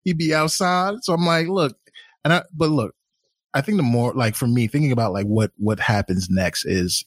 He 0.05 0.13
be 0.13 0.33
outside. 0.33 1.03
So 1.03 1.13
I'm 1.13 1.27
like, 1.27 1.49
look, 1.49 1.77
and 2.25 2.33
I. 2.33 2.43
But 2.55 2.71
look, 2.71 2.95
I 3.55 3.61
think 3.61 3.77
the 3.77 3.83
more 3.83 4.15
like 4.15 4.37
for 4.37 4.47
me, 4.47 4.69
thinking 4.69 4.93
about 4.93 5.13
like 5.13 5.27
what 5.27 5.51
what 5.57 5.81
happens 5.81 6.31
next 6.31 6.65
is 6.65 7.05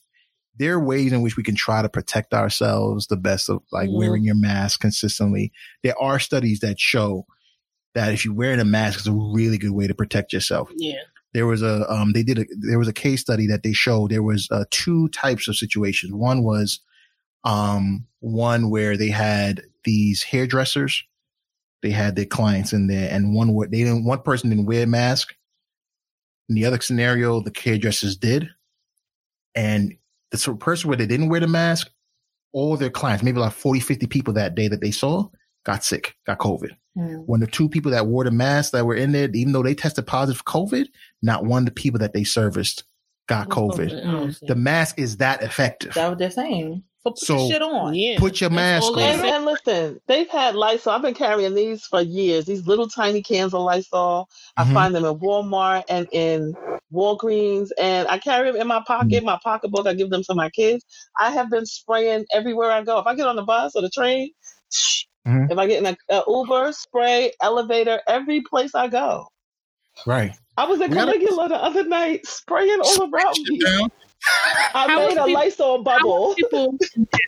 there 0.57 0.73
are 0.73 0.83
ways 0.83 1.11
in 1.13 1.21
which 1.21 1.37
we 1.37 1.43
can 1.43 1.55
try 1.55 1.81
to 1.81 1.89
protect 1.89 2.33
ourselves 2.33 3.07
the 3.07 3.17
best 3.17 3.49
of 3.49 3.61
like 3.71 3.89
Mhm. 3.89 3.97
wearing 3.97 4.23
your 4.23 4.35
mask 4.35 4.81
consistently. 4.81 5.51
There 5.83 5.97
are 6.01 6.19
studies 6.19 6.59
that 6.59 6.79
show 6.79 7.25
that 7.95 8.13
if 8.13 8.25
you 8.25 8.33
wear 8.33 8.59
a 8.59 8.65
mask, 8.65 8.99
it's 8.99 9.07
a 9.07 9.13
really 9.13 9.57
good 9.57 9.71
way 9.71 9.87
to 9.87 9.93
protect 9.95 10.31
yourself 10.33 10.69
Yeah. 10.75 11.01
there 11.33 11.45
was 11.47 11.61
a 11.61 11.89
um 11.91 12.11
they 12.13 12.23
did 12.23 12.39
a 12.39 12.45
there 12.59 12.79
was 12.79 12.87
a 12.87 12.93
case 12.93 13.21
study 13.21 13.47
that 13.47 13.63
they 13.63 13.73
showed 13.73 14.11
there 14.11 14.23
was 14.23 14.47
uh, 14.51 14.65
two 14.71 15.07
types 15.09 15.47
of 15.47 15.55
situations 15.55 16.11
one 16.13 16.43
was 16.43 16.79
um 17.43 18.05
one 18.19 18.69
where 18.69 18.97
they 18.97 19.09
had 19.09 19.61
these 19.85 20.23
hairdressers 20.23 21.03
they 21.81 21.91
had 21.91 22.15
their 22.15 22.25
clients 22.25 22.73
in 22.73 22.87
there 22.87 23.09
and 23.13 23.33
one 23.33 23.53
where 23.53 23.67
they 23.67 23.77
didn't 23.83 24.05
one 24.05 24.21
person 24.21 24.49
didn't 24.49 24.65
wear 24.65 24.83
a 24.83 24.87
mask 24.87 25.33
in 26.49 26.55
the 26.55 26.65
other 26.65 26.79
scenario 26.81 27.39
the 27.41 27.51
hairdressers 27.57 28.17
did 28.17 28.49
and 29.55 29.93
the 30.31 30.37
sort 30.37 30.55
of 30.55 30.61
person 30.61 30.87
where 30.87 30.97
they 30.97 31.07
didn't 31.07 31.29
wear 31.29 31.39
the 31.39 31.47
mask 31.47 31.89
all 32.51 32.75
their 32.77 32.89
clients 32.89 33.23
maybe 33.23 33.39
like 33.39 33.53
40 33.53 33.79
50 33.79 34.07
people 34.07 34.33
that 34.33 34.55
day 34.55 34.67
that 34.67 34.81
they 34.81 34.91
saw 34.91 35.27
got 35.65 35.83
sick 35.83 36.15
got 36.25 36.39
covid 36.39 36.71
mm. 36.97 37.23
when 37.25 37.39
the 37.39 37.47
two 37.47 37.69
people 37.69 37.91
that 37.91 38.07
wore 38.07 38.23
the 38.23 38.31
mask 38.31 38.71
that 38.71 38.85
were 38.85 38.95
in 38.95 39.11
there, 39.11 39.29
even 39.33 39.53
though 39.53 39.63
they 39.63 39.75
tested 39.75 40.07
positive 40.07 40.39
for 40.39 40.43
COVID, 40.43 40.87
not 41.21 41.45
one 41.45 41.63
of 41.63 41.65
the 41.65 41.71
people 41.71 41.99
that 41.99 42.13
they 42.13 42.23
serviced 42.23 42.83
got 43.27 43.49
COVID. 43.49 44.01
Oh, 44.05 44.45
The 44.47 44.55
mask 44.55 44.99
is 44.99 45.17
that 45.17 45.43
effective. 45.43 45.93
That's 45.93 46.09
what 46.09 46.17
they're 46.17 46.31
saying. 46.31 46.83
So 47.03 47.11
put 47.11 47.19
So- 47.19 47.37
the 47.37 47.47
shit 47.49 47.61
on. 47.61 47.93
yeah. 47.95 48.19
Put 48.19 48.41
your 48.41 48.49
That's 48.49 48.85
mask 48.85 48.91
on. 48.91 48.99
And, 48.99 49.21
and 49.21 49.45
listen, 49.45 50.01
they've 50.07 50.29
had 50.29 50.55
Lysol. 50.55 50.93
I've 50.93 51.01
been 51.01 51.13
carrying 51.13 51.53
these 51.55 51.85
for 51.85 52.01
years. 52.01 52.45
These 52.45 52.67
little 52.67 52.87
tiny 52.89 53.21
cans 53.21 53.53
of 53.53 53.61
Lysol. 53.61 54.27
I 54.57 54.63
Mhm. 54.65 54.73
find 54.73 54.95
them 54.95 55.05
in 55.05 55.17
Walmart 55.19 55.83
and 55.89 56.07
in 56.11 56.55
Walgreens, 56.93 57.69
and 57.79 58.07
I 58.09 58.17
carry 58.17 58.51
them 58.51 58.59
in 58.61 58.67
my 58.67 58.83
pocket, 58.85 59.23
my 59.23 59.39
pocketbook. 59.43 59.87
I 59.87 59.93
give 59.93 60.09
them 60.09 60.23
to 60.23 60.35
my 60.35 60.49
kids. 60.49 60.83
I 61.19 61.31
have 61.31 61.49
been 61.49 61.65
spraying 61.65 62.25
everywhere 62.33 62.71
I 62.71 62.81
go. 62.83 62.99
If 62.99 63.07
I 63.07 63.15
get 63.15 63.27
on 63.27 63.35
the 63.37 63.43
bus 63.43 63.75
or 63.75 63.81
the 63.81 63.89
train, 63.89 64.31
Mhm. 65.27 65.51
if 65.51 65.57
I 65.57 65.67
get 65.67 65.83
in 65.83 65.85
a, 65.85 65.97
a 66.17 66.23
Uber, 66.27 66.73
spray, 66.73 67.31
elevator, 67.41 68.01
every 68.07 68.41
place 68.41 68.75
I 68.75 68.87
go. 68.87 69.27
Right. 70.05 70.33
I 70.57 70.65
was 70.65 70.81
at 70.81 70.89
We 70.89 70.95
gotta- 70.95 71.13
Caligula 71.13 71.47
the 71.49 71.63
other 71.63 71.83
night, 71.85 72.25
spraying 72.25 72.79
all 72.81 73.03
around 73.09 73.37
me. 73.47 73.61
I 74.73 74.85
How 74.87 75.07
made 75.07 75.17
a 75.17 75.21
many- 75.21 75.33
Lysol 75.33 75.83
bubble. 75.83 76.35
people 76.35 76.77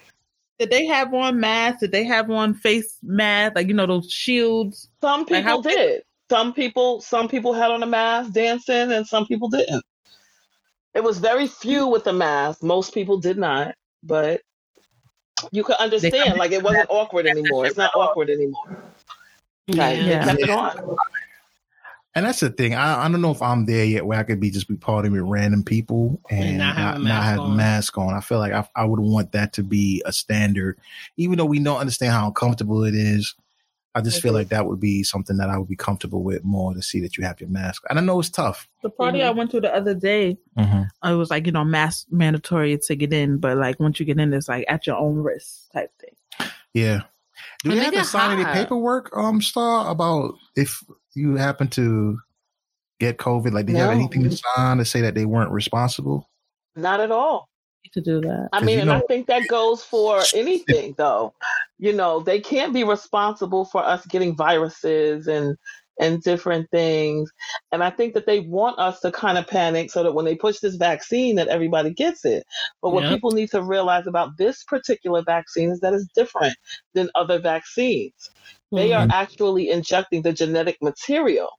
did 0.59 0.69
they 0.69 0.85
have 0.85 1.13
on 1.13 1.39
masks? 1.39 1.81
Did 1.81 1.91
they 1.91 2.03
have 2.03 2.29
on 2.29 2.53
face 2.53 2.97
masks? 3.03 3.55
Like 3.55 3.67
you 3.67 3.73
know 3.73 3.87
those 3.87 4.11
shields. 4.11 4.89
Some 5.01 5.21
Like, 5.21 5.27
people 5.27 5.43
how- 5.43 5.61
did. 5.61 6.03
Some 6.29 6.53
people, 6.53 7.01
some 7.01 7.27
people 7.27 7.51
had 7.51 7.71
on 7.71 7.83
a 7.83 7.85
mask 7.85 8.31
dancing, 8.31 8.93
and 8.93 9.05
some 9.05 9.25
people 9.27 9.49
didn't. 9.49 9.83
It 10.93 11.03
was 11.03 11.19
very 11.19 11.45
few 11.45 11.87
mm. 11.87 11.91
with 11.91 12.07
a 12.07 12.13
mask. 12.13 12.63
Most 12.63 12.93
people 12.93 13.17
did 13.17 13.37
not, 13.37 13.75
but 14.01 14.39
you 15.51 15.63
could 15.65 15.75
understand. 15.75 16.37
Like 16.37 16.51
it 16.53 16.63
wasn't 16.63 16.87
awkward 16.89 17.25
anymore. 17.27 17.65
It's 17.65 17.75
not 17.75 17.91
awkward 17.95 18.29
anymore. 18.29 18.77
Like, 19.67 19.99
they 19.99 20.09
Yeah. 20.09 20.23
kept 20.23 20.39
it 20.39 20.49
on. 20.49 20.95
And 22.13 22.25
that's 22.25 22.41
the 22.41 22.49
thing. 22.49 22.75
I, 22.75 23.05
I 23.05 23.09
don't 23.09 23.21
know 23.21 23.31
if 23.31 23.41
I'm 23.41 23.65
there 23.65 23.85
yet 23.85 24.05
where 24.05 24.19
I 24.19 24.23
could 24.23 24.39
be 24.41 24.51
just 24.51 24.67
be 24.67 24.75
partying 24.75 25.13
with 25.13 25.21
random 25.21 25.63
people 25.63 26.19
and, 26.29 26.43
And 26.43 26.57
not 26.57 26.75
have 26.75 26.95
not, 26.95 26.95
a 26.95 26.99
not 26.99 27.07
mask 27.07 27.25
have 27.29 27.39
on. 27.39 27.55
mask 27.57 27.97
on. 27.97 28.13
I 28.13 28.19
feel 28.19 28.39
like 28.39 28.51
I, 28.51 28.67
I 28.75 28.83
would 28.85 28.99
want 28.99 29.31
that 29.31 29.53
to 29.53 29.63
be 29.63 30.01
a 30.05 30.11
standard, 30.11 30.77
even 31.15 31.37
though 31.37 31.45
we 31.45 31.59
don't 31.59 31.77
understand 31.79 32.11
how 32.11 32.27
uncomfortable 32.27 32.83
it 32.83 32.95
is. 32.95 33.33
I 33.93 33.99
just 34.01 34.21
feel 34.21 34.31
Mhm. 34.31 34.35
like 34.35 34.49
that 34.49 34.67
would 34.67 34.79
be 34.79 35.03
something 35.03 35.35
that 35.37 35.49
I 35.49 35.57
would 35.57 35.67
be 35.67 35.75
comfortable 35.75 36.23
with 36.23 36.45
more 36.45 36.73
to 36.73 36.81
see 36.81 37.01
that 37.01 37.17
you 37.17 37.25
have 37.25 37.41
your 37.41 37.49
mask. 37.49 37.83
And 37.89 37.99
I 37.99 38.01
know 38.01 38.19
it's 38.21 38.29
tough. 38.29 38.67
The 38.83 38.89
party 38.89 39.21
I 39.21 39.31
went 39.31 39.51
to 39.51 39.59
the 39.61 39.73
other 39.73 39.93
day, 39.93 40.37
Mm-hmm. 40.57 41.09
it 41.09 41.15
was 41.15 41.29
like 41.29 41.45
you 41.45 41.51
know 41.51 41.63
mask 41.65 42.07
mandatory 42.09 42.77
to 42.77 42.95
get 42.95 43.11
in, 43.13 43.37
but 43.37 43.57
like 43.57 43.79
once 43.81 43.99
you 43.99 44.05
get 44.05 44.17
in, 44.19 44.33
it's 44.33 44.47
like 44.49 44.65
at 44.69 44.87
your 44.87 44.95
own 44.97 45.17
risk 45.17 45.71
type 45.73 45.91
thing. 45.99 46.49
Yeah. 46.73 47.01
Do 47.63 47.71
And 47.71 47.71
they 47.71 47.75
they 47.75 47.83
have 47.85 47.93
to 47.93 47.99
get 47.99 48.05
sign 48.05 48.39
any 48.39 48.45
paperwork, 48.45 49.15
um, 49.15 49.41
Star, 49.41 49.89
about 49.91 50.35
if 50.55 50.81
you 51.13 51.35
happen 51.35 51.67
to 51.69 52.17
get 52.99 53.17
COVID? 53.17 53.51
Like, 53.51 53.65
did 53.65 53.73
you 53.73 53.81
have 53.81 53.91
anything 53.91 54.23
to 54.23 54.37
sign 54.55 54.77
to 54.77 54.85
say 54.85 55.01
that 55.01 55.15
they 55.15 55.25
weren't 55.25 55.51
responsible? 55.51 56.29
Not 56.75 56.99
at 56.99 57.11
all. 57.11 57.49
To 57.93 57.99
do 57.99 58.21
that, 58.21 58.47
I 58.53 58.61
mean, 58.61 58.77
you 58.77 58.81
and 58.83 58.91
I 58.91 59.01
think 59.01 59.27
that 59.27 59.47
goes 59.49 59.83
for 59.83 60.21
anything, 60.35 60.93
though. 60.97 61.33
You 61.77 61.91
know, 61.91 62.21
they 62.21 62.39
can't 62.39 62.73
be 62.73 62.85
responsible 62.85 63.65
for 63.65 63.83
us 63.83 64.05
getting 64.05 64.33
viruses 64.33 65.27
and 65.27 65.57
and 65.99 66.21
different 66.23 66.69
things. 66.71 67.31
And 67.71 67.83
I 67.83 67.89
think 67.89 68.13
that 68.15 68.25
they 68.25 68.39
want 68.39 68.79
us 68.79 68.99
to 69.01 69.11
kind 69.11 69.37
of 69.37 69.47
panic 69.47 69.91
so 69.91 70.03
that 70.03 70.13
when 70.13 70.25
they 70.25 70.35
push 70.35 70.59
this 70.59 70.75
vaccine, 70.75 71.35
that 71.35 71.47
everybody 71.47 71.91
gets 71.91 72.25
it. 72.25 72.45
But 72.81 72.91
what 72.91 73.03
Yeah. 73.03 73.09
people 73.09 73.31
need 73.31 73.51
to 73.51 73.61
realize 73.61 74.07
about 74.07 74.37
this 74.37 74.63
particular 74.63 75.21
vaccine 75.23 75.71
is 75.71 75.79
that 75.81 75.93
it's 75.93 76.07
different 76.15 76.55
than 76.93 77.09
other 77.15 77.39
vaccines. 77.39 78.31
They 78.71 78.93
are 78.93 79.07
actually 79.09 79.69
injecting 79.69 80.21
the 80.21 80.33
genetic 80.33 80.77
material 80.81 81.49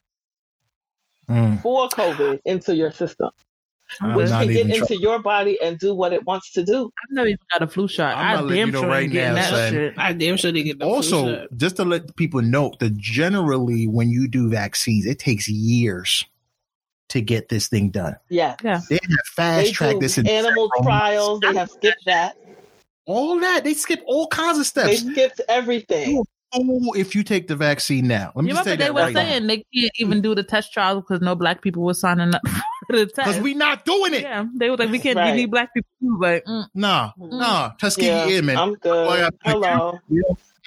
Mm. 1.29 1.61
for 1.63 1.89
COVID 1.91 2.41
into 2.45 2.75
your 2.75 2.91
system, 2.91 3.31
which 4.15 4.31
not 4.31 4.45
can 4.45 4.53
get 4.53 4.67
into 4.71 4.87
trying- 4.87 5.01
your 5.01 5.19
body 5.21 5.59
and 5.63 5.79
do 5.79 5.95
what 5.95 6.13
it 6.13 6.25
wants 6.27 6.53
to 6.53 6.65
do. 6.65 6.85
I've 7.03 7.11
never 7.15 7.29
even 7.29 7.39
got 7.53 7.63
a 7.63 7.67
flu 7.67 7.89
shot. 7.89 8.17
I'm 8.17 8.47
I 8.47 8.55
damn 8.55 8.69
you 8.69 8.73
know 8.73 8.81
sure 8.81 8.89
right 8.89 9.03
ain't 9.05 9.13
getting 9.13 9.35
now, 9.35 9.43
that 9.43 9.51
son. 9.51 9.73
shit. 9.73 9.95
I 9.99 10.13
damn 10.13 10.37
sure 10.37 10.53
they 10.53 10.63
get 10.63 10.79
the 10.79 10.85
flu 10.85 10.95
Also, 10.95 11.47
just 11.57 11.77
to 11.77 11.85
let 11.85 12.15
people 12.17 12.43
know 12.43 12.73
that 12.81 12.97
generally 12.97 13.87
when 13.87 14.11
you 14.11 14.29
do 14.29 14.49
vaccines, 14.49 15.07
it 15.07 15.19
takes 15.19 15.49
years 15.49 16.25
to 17.11 17.21
get 17.21 17.49
this 17.51 17.69
thing 17.69 17.91
done. 17.91 18.17
Yeah. 18.31 18.57
Yeah. 18.65 18.81
They 18.89 18.95
have 19.03 19.27
fast 19.35 19.67
They 19.67 19.73
track 19.73 19.97
this 20.01 20.17
in 20.17 20.27
animal 20.27 20.69
several 20.77 20.85
trials. 20.85 21.41
They 21.41 21.55
have 21.55 21.71
skipped 21.71 22.05
that. 22.07 22.37
all 23.07 23.39
that. 23.41 23.65
They 23.65 23.75
skip 23.75 24.01
all 24.07 24.27
kinds 24.29 24.59
of 24.59 24.67
steps. 24.67 24.89
They 24.89 24.97
steps. 24.97 25.13
skipped 25.13 25.41
everything. 25.49 26.23
Oh, 26.55 26.93
if 26.95 27.15
you 27.15 27.23
take 27.23 27.49
the 27.49 27.57
vaccine 27.57 28.07
now, 28.07 28.31
let 28.35 28.45
me 28.45 28.51
You 28.51 28.55
just 28.57 28.67
remember 28.67 28.71
say 28.71 28.77
they 28.77 28.85
that 28.85 28.95
were 28.95 29.01
right 29.01 29.15
now. 29.15 29.21
saying 29.23 29.47
they 29.47 29.57
can't 29.75 29.93
even 29.99 30.21
do 30.21 30.35
the 30.35 30.43
test 30.43 30.71
trials 30.73 31.03
because 31.03 31.23
no 31.23 31.35
black 31.35 31.63
people 31.63 31.83
were 31.83 31.95
signing 31.95 32.35
up 32.35 32.43
for 32.47 32.49
the 32.53 32.55
test. 32.55 32.65
Because 32.89 33.41
we 33.41 33.55
not 33.55 33.85
doing 33.85 34.15
it. 34.15 34.23
yeah, 34.23 34.47
they 34.55 34.71
were 34.71 34.77
like, 34.77 34.91
we 34.91 34.99
can't. 34.99 35.17
Right. 35.17 35.31
We 35.35 35.43
need 35.43 35.51
black 35.51 35.73
people 35.75 35.89
too, 36.01 36.19
but 36.21 36.45
mm, 36.45 36.67
Nah, 36.75 37.13
nah. 37.17 37.71
Tuskegee 37.79 38.07
Yeah, 38.07 38.27
Airmen. 38.27 38.57
I'm 38.59 38.75
good. 38.75 39.07
Boy, 39.07 39.25
I- 39.25 39.31
Hello. 39.45 40.01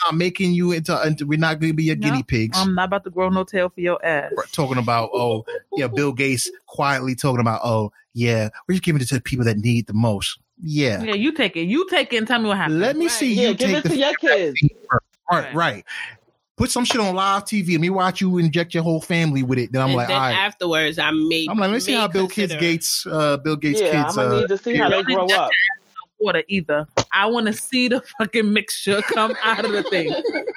not 0.05 0.15
making 0.15 0.53
you 0.53 0.71
into, 0.71 0.99
into 1.05 1.25
we're 1.25 1.39
not 1.39 1.59
going 1.59 1.71
to 1.71 1.75
be 1.75 1.83
your 1.85 1.95
No, 1.95 2.01
guinea 2.09 2.23
pigs. 2.23 2.57
I'm 2.57 2.75
not 2.75 2.85
about 2.85 3.03
to 3.05 3.09
grow 3.09 3.29
no 3.29 3.43
tail 3.43 3.69
for 3.69 3.79
your 3.81 4.03
ass. 4.05 4.31
We're 4.35 4.43
talking 4.47 4.77
about 4.77 5.09
oh 5.13 5.45
yeah 5.77 5.87
bill 5.87 6.11
gates 6.13 6.49
quietly 6.67 7.15
talking 7.15 7.39
about 7.41 7.61
oh 7.63 7.91
yeah 8.13 8.49
we're 8.67 8.73
just 8.73 8.83
giving 8.83 9.01
it 9.01 9.07
to 9.09 9.15
the 9.15 9.21
people 9.21 9.45
that 9.45 9.57
need 9.57 9.87
the 9.87 9.93
most 9.93 10.39
yeah, 10.63 11.03
Yeah, 11.03 11.15
you 11.15 11.33
take 11.33 11.57
it. 11.57 11.63
You 11.63 11.85
take 11.89 12.13
it 12.13 12.17
and 12.17 12.27
tell 12.27 12.39
me 12.39 12.47
what 12.47 12.57
happened. 12.57 12.79
let 12.79 12.95
me 12.95 13.09
see 13.09 13.33
Yeah, 13.33 13.49
you 13.49 13.55
give 13.55 13.67
take 13.71 13.77
it 13.77 13.83
the 13.83 13.89
to 13.89 13.97
your 13.97 14.13
kids. 14.15 14.61
right 15.31 15.53
right 15.53 15.85
put 16.57 16.71
some 16.71 16.85
shit 16.85 17.01
on 17.01 17.13
live 17.15 17.43
tv 17.43 17.71
let 17.73 17.81
me 17.81 17.89
watch 17.89 18.21
you 18.21 18.37
inject 18.37 18.73
your 18.73 18.83
whole 18.83 19.01
family 19.01 19.43
with 19.43 19.59
it 19.59 19.71
then 19.71 19.81
i'm 19.81 19.89
and 19.89 19.97
like 19.97 20.07
then 20.07 20.15
all 20.17 20.21
right 20.23 20.35
afterwards, 20.37 20.97
I 20.97 21.11
may. 21.11 21.47
i'm 21.49 21.57
like 21.57 21.69
let 21.69 21.73
me 21.75 21.79
see 21.79 21.93
how 21.93 22.07
bill 22.07 22.27
kids 22.27 22.55
gates 22.55 23.05
uh 23.11 23.37
bill 23.37 23.55
gates 23.57 23.81
Yeah, 23.81 23.91
kids 24.03 24.17
I'm 24.17 24.23
gonna 24.23 24.35
uh 24.35 24.39
need 24.41 24.47
to 24.49 24.57
see 24.57 24.75
how 24.77 24.89
they 24.89 25.03
grow 25.03 25.27
up. 25.27 25.51
water 26.19 26.43
either. 26.47 26.87
I 27.13 27.25
want 27.27 27.47
to 27.47 27.53
see 27.53 27.89
the 27.89 28.01
fucking 28.17 28.51
mixture 28.53 29.01
come 29.01 29.35
out 29.43 29.65
of 29.65 29.71
the 29.73 29.83
thing. 29.83 30.07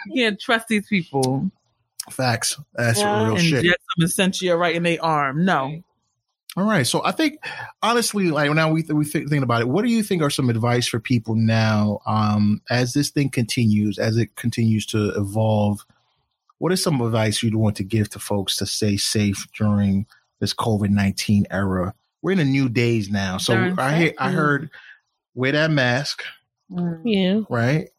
You 0.07 0.15
can't 0.25 0.39
trust 0.41 0.69
these 0.69 0.87
people. 0.87 1.51
facts 2.11 2.59
that's 2.75 3.01
Yeah. 3.01 3.25
real 3.25 3.33
and 3.35 3.41
shit 3.43 3.65
inject 3.65 3.83
some 3.99 4.05
Essentia 4.05 4.57
right 4.57 4.75
in 4.77 4.85
their 4.85 5.03
arm. 5.05 5.45
No. 5.45 5.83
All 6.57 6.65
right. 6.65 6.87
So 6.87 7.05
I 7.05 7.13
think 7.13 7.39
honestly, 7.83 8.31
like 8.31 8.51
now 8.53 8.71
we 8.71 8.83
we 8.89 9.05
think, 9.05 9.31
about 9.33 9.61
it, 9.63 9.69
what 9.69 9.85
do 9.85 9.91
you 9.91 10.03
think 10.03 10.23
are 10.23 10.31
some 10.31 10.51
advice 10.51 10.89
for 10.89 10.99
people 10.99 11.35
now 11.35 12.01
um, 12.07 12.63
as 12.71 12.95
this 12.95 13.11
thing 13.11 13.29
continues, 13.31 13.99
as 13.99 14.17
it 14.17 14.35
continues 14.37 14.87
to 14.87 15.11
evolve? 15.17 15.85
What 16.59 16.73
is 16.73 16.83
some 16.83 17.01
advice 17.01 17.43
you'd 17.43 17.55
want 17.55 17.77
to 17.77 17.85
give 17.85 18.11
to 18.11 18.19
folks 18.19 18.57
to 18.57 18.67
stay 18.67 18.97
safe 18.97 19.47
during 19.57 20.07
this 20.41 20.53
COVID 20.55 20.91
nineteen 20.91 21.47
era? 21.51 21.95
We're 22.23 22.33
in 22.33 22.41
a 22.41 22.45
new 22.45 22.69
days 22.69 23.09
now, 23.09 23.37
so 23.39 23.55
Darn 23.55 23.79
I 23.79 23.97
hear, 23.97 24.13
I 24.19 24.33
heard 24.33 24.71
wear 25.35 25.53
that 25.53 25.71
mask, 25.71 26.25
Yeah. 27.05 27.43
right? 27.49 27.91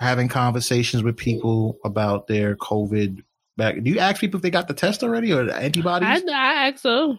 Having 0.00 0.28
conversations 0.28 1.02
with 1.02 1.16
people 1.16 1.78
about 1.84 2.26
their 2.26 2.56
COVID. 2.56 3.22
Back, 3.56 3.82
do 3.82 3.90
you 3.90 3.98
ask 3.98 4.20
people 4.20 4.36
if 4.38 4.42
they 4.42 4.50
got 4.50 4.68
the 4.68 4.74
test 4.74 5.02
already 5.02 5.32
or 5.32 5.44
the 5.44 5.54
antibodies? 5.56 6.22
I, 6.28 6.32
I 6.32 6.68
ask 6.68 6.82
so. 6.82 7.16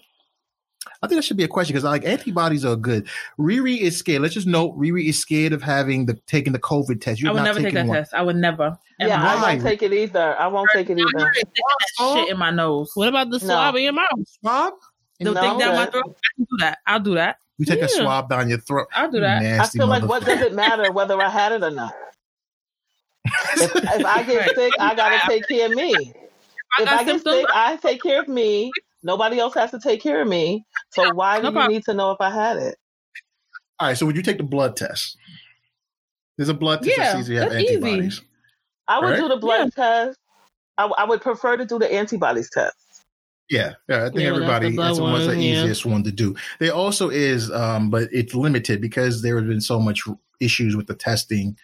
I 1.04 1.08
think 1.08 1.18
that 1.18 1.24
should 1.24 1.36
be 1.38 1.44
a 1.44 1.48
question 1.50 1.74
because 1.74 1.84
like 1.84 2.06
antibodies 2.06 2.64
are 2.64 2.78
good. 2.78 3.08
Riri 3.38 3.78
is 3.80 3.98
scared. 3.98 4.22
Let's 4.22 4.34
just 4.34 4.48
note 4.48 4.76
Riri 4.78 5.10
is 5.10 5.20
scared 5.20 5.52
of 5.52 5.62
having 5.62 6.06
the 6.06 6.14
taking 6.28 6.54
the 6.54 6.60
COVID 6.60 7.02
test. 7.02 7.20
You 7.22 7.30
I 7.30 7.34
would 7.34 7.38
not 7.40 7.44
never 7.44 7.60
take 7.62 7.74
that 7.74 7.86
one. 7.88 7.98
test. 7.98 8.14
I 8.14 8.22
would 8.22 8.38
never. 8.38 8.78
Yeah, 9.00 9.22
I 9.22 9.42
won't 9.42 9.62
take 9.62 9.84
it 9.84 9.92
either. 9.92 10.36
I 10.40 10.48
won't 10.48 10.70
take 10.74 10.90
it 10.90 10.98
either. 10.98 11.32
already 12.00 12.22
shit 12.26 12.30
in 12.32 12.38
my 12.40 12.52
nose. 12.52 12.92
What 12.94 13.10
about 13.10 13.30
the 13.32 13.40
No. 13.40 13.46
swab 13.46 13.76
in 13.76 13.84
your 13.84 13.94
mouth? 13.94 14.08
Swab? 14.40 14.74
The 15.20 15.26
No, 15.32 15.34
thing 15.42 15.60
down 15.60 15.76
my 15.76 15.86
throat. 15.88 16.06
I 16.08 16.36
can 16.36 16.48
do 16.50 16.58
that. 16.60 16.78
I'll 16.88 17.00
do 17.02 17.16
that. 17.16 17.38
You 17.58 17.66
take 17.66 17.82
a 17.82 17.90
swab 17.90 18.30
down 18.30 18.48
your 18.50 18.60
throat. 18.60 18.88
I'll 18.94 19.12
do 19.12 19.20
that. 19.20 19.44
I 19.62 19.68
feel 19.68 19.88
like 19.88 20.04
what 20.04 20.24
does 20.26 20.40
it 20.42 20.54
matter 20.54 20.90
whether 20.92 21.22
I 21.22 21.30
had 21.30 21.52
it 21.52 21.64
or 21.64 21.70
not? 21.72 21.94
If, 23.26 23.76
if 23.76 24.06
I 24.06 24.24
get 24.24 24.50
sick, 24.56 24.74
I 24.80 24.96
gotta 24.96 25.20
take 25.28 25.48
care 25.48 25.66
of 25.68 25.76
me. 25.76 25.94
I 26.80 26.82
If 26.84 26.88
I 26.90 26.98
get 27.04 27.08
symptoms. 27.08 27.36
sick, 27.36 27.46
I 27.54 27.76
take 27.78 28.02
care 28.02 28.22
of 28.22 28.28
me. 28.28 28.72
Nobody 29.04 29.40
else 29.40 29.54
has 29.56 29.72
to 29.72 29.80
take 29.80 30.02
care 30.02 30.22
of 30.22 30.28
me. 30.28 30.66
So 30.92 31.14
why 31.14 31.42
do 31.42 31.52
no 31.52 31.62
you 31.62 31.68
need 31.68 31.84
to 31.86 31.94
know 31.94 32.12
if 32.12 32.22
I 32.22 32.30
had 32.30 32.58
it? 32.58 32.76
All 33.80 33.90
right, 33.90 33.98
so 33.98 34.06
would 34.06 34.16
you 34.16 34.22
take 34.22 34.38
the 34.38 34.44
blood 34.44 34.76
test? 34.78 35.18
There's 36.38 36.50
a 36.50 36.54
blood 36.54 36.82
test 36.84 36.98
Yeah, 36.98 37.04
that 37.04 37.18
sees 37.18 37.30
you 37.30 37.38
have 37.38 37.50
that's 37.52 37.64
easy. 37.70 38.24
I 38.88 39.00
would 39.00 39.12
Right? 39.12 39.20
do 39.20 39.28
the 39.28 39.38
blood 39.38 39.74
test. 39.74 40.18
I, 40.78 40.86
I 40.86 41.04
would 41.04 41.22
prefer 41.22 41.58
to 41.58 41.66
do 41.66 41.78
the 41.80 41.92
antibodies 41.94 42.50
test. 42.50 42.76
Yeah, 43.50 43.74
yeah. 43.88 44.06
I 44.06 44.10
think 44.10 44.22
Yeah, 44.22 44.32
that's 44.32 44.40
the 44.40 44.46
everybody 44.46 44.76
that's, 44.76 44.98
the 44.98 45.04
one's 45.04 45.28
the 45.28 45.36
yeah. 45.36 45.62
easiest 45.64 45.86
one 45.86 46.04
to 46.04 46.12
do. 46.12 46.36
There 46.60 46.74
also 46.74 47.10
is, 47.10 47.52
um, 47.52 47.90
but 47.90 48.10
it's 48.12 48.34
limited 48.34 48.82
because 48.82 49.22
there 49.22 49.38
have 49.38 49.48
been 49.48 49.62
so 49.62 49.80
much 49.80 50.04
issues 50.40 50.76
with 50.76 50.88
the 50.88 50.96
testing. 50.96 51.58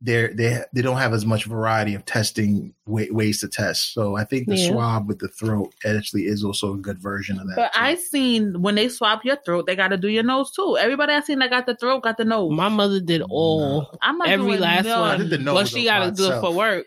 There, 0.00 0.34
they 0.34 0.62
they 0.74 0.82
don't 0.82 0.98
have 0.98 1.14
as 1.14 1.24
much 1.24 1.46
variety 1.46 1.94
of 1.94 2.04
testing 2.04 2.74
wa- 2.84 3.06
ways 3.10 3.40
to 3.40 3.48
test. 3.48 3.94
So 3.94 4.16
I 4.16 4.24
think 4.24 4.48
the 4.48 4.56
Yeah. 4.56 4.68
swab 4.68 5.08
with 5.08 5.18
the 5.18 5.28
throat 5.28 5.72
actually 5.86 6.26
is 6.26 6.44
also 6.44 6.74
a 6.74 6.76
good 6.76 6.98
version 6.98 7.38
of 7.38 7.46
that. 7.48 7.56
But 7.56 7.72
too. 7.72 7.80
I 7.80 7.94
seen 7.94 8.60
when 8.60 8.74
they 8.74 8.90
swab 8.90 9.20
your 9.24 9.36
throat, 9.36 9.66
they 9.66 9.76
got 9.76 9.88
to 9.88 9.96
do 9.96 10.08
your 10.08 10.22
nose 10.22 10.50
too. 10.50 10.76
Everybody 10.76 11.14
I 11.14 11.20
seen 11.22 11.38
that 11.38 11.48
got 11.48 11.64
the 11.64 11.76
throat 11.76 12.02
got 12.02 12.18
the 12.18 12.24
nose. 12.26 12.52
My 12.52 12.68
mother 12.68 13.00
did 13.00 13.22
all 13.30 13.98
I'm 14.02 14.18
not 14.18 14.28
every 14.28 14.46
doing 14.46 14.60
last 14.60 14.84
none. 14.84 15.10
I 15.10 15.16
did 15.16 15.30
the 15.30 15.38
nose 15.38 15.54
well, 15.54 15.64
she 15.64 15.84
got 15.84 16.00
to 16.00 16.10
by 16.10 16.16
do 16.16 16.32
it 16.32 16.40
for 16.40 16.52
work, 16.52 16.86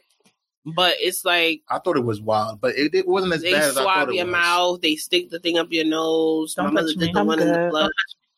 but 0.75 0.95
it's 0.99 1.25
like 1.25 1.61
I 1.69 1.79
thought 1.79 1.97
it 1.97 2.05
was 2.05 2.21
wild, 2.21 2.61
but 2.61 2.75
it, 2.77 2.93
it 2.93 3.07
wasn't 3.07 3.33
as 3.33 3.41
they 3.41 3.53
bad 3.53 3.63
as 3.63 3.77
I 3.77 3.81
swab 3.81 3.95
thought 3.95 4.09
it 4.09 4.15
your 4.17 4.25
mouth, 4.25 4.81
they 4.81 4.95
stick 4.95 5.31
the 5.31 5.39
thing 5.39 5.57
up 5.57 5.67
your 5.71 5.85
nose. 5.85 6.53
Don't 6.53 6.65
My 6.65 6.71
mother 6.71 6.89
touch 6.89 6.99
did 6.99 7.15
the 7.15 7.19
I'm 7.21 7.27
one 7.27 7.39
in 7.39 7.51
the 7.51 7.67
blood. 7.71 7.91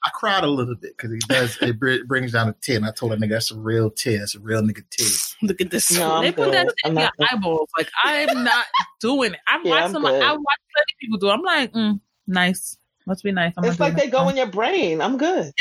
I 0.06 0.10
cried 0.14 0.44
a 0.44 0.48
little 0.48 0.76
bit 0.76 0.96
because 0.98 1.12
it 1.12 1.20
does 1.28 1.58
it 1.62 1.78
br- 1.80 2.04
brings 2.08 2.32
down 2.32 2.48
a 2.50 2.54
tear. 2.62 2.78
And 2.78 2.86
I 2.86 2.92
told 2.92 3.12
that 3.12 3.20
nigga 3.20 3.32
that's 3.32 3.52
a 3.52 3.58
real 3.58 3.90
tear. 3.90 4.20
That's 4.20 4.36
a 4.36 4.40
real 4.40 4.62
nigga 4.62 4.84
tear. 4.90 5.08
Look 5.48 5.60
at 5.62 5.72
this. 5.72 5.92
No, 5.92 6.14
I'm 6.16 6.24
they 6.24 6.32
put 6.32 6.52
that 6.52 6.68
in 6.86 6.94
your 6.94 7.04
not- 7.04 7.14
eyeballs. 7.32 7.70
Like 7.78 7.90
I'm 8.06 8.44
not 8.44 8.66
doing 9.02 9.34
it. 9.34 9.40
I've 9.48 9.66
Yeah, 9.66 9.72
watched 9.72 9.86
I'm 9.86 9.92
some. 9.94 10.06
I 10.06 10.12
watched 10.12 10.24
plenty 10.24 10.94
of 10.94 11.00
people 11.02 11.18
do. 11.20 11.30
it. 11.30 11.34
I'm 11.34 11.42
like, 11.42 11.74
mm, 11.74 12.00
nice. 12.28 12.78
Must 13.06 13.24
be 13.24 13.32
nice. 13.32 13.54
I'm 13.58 13.66
It's 13.66 13.80
like 13.80 13.96
they 13.96 14.06
that. 14.06 14.12
go 14.12 14.30
in 14.30 14.38
your 14.38 14.48
brain. 14.48 15.02
I'm 15.02 15.18
good. 15.18 15.52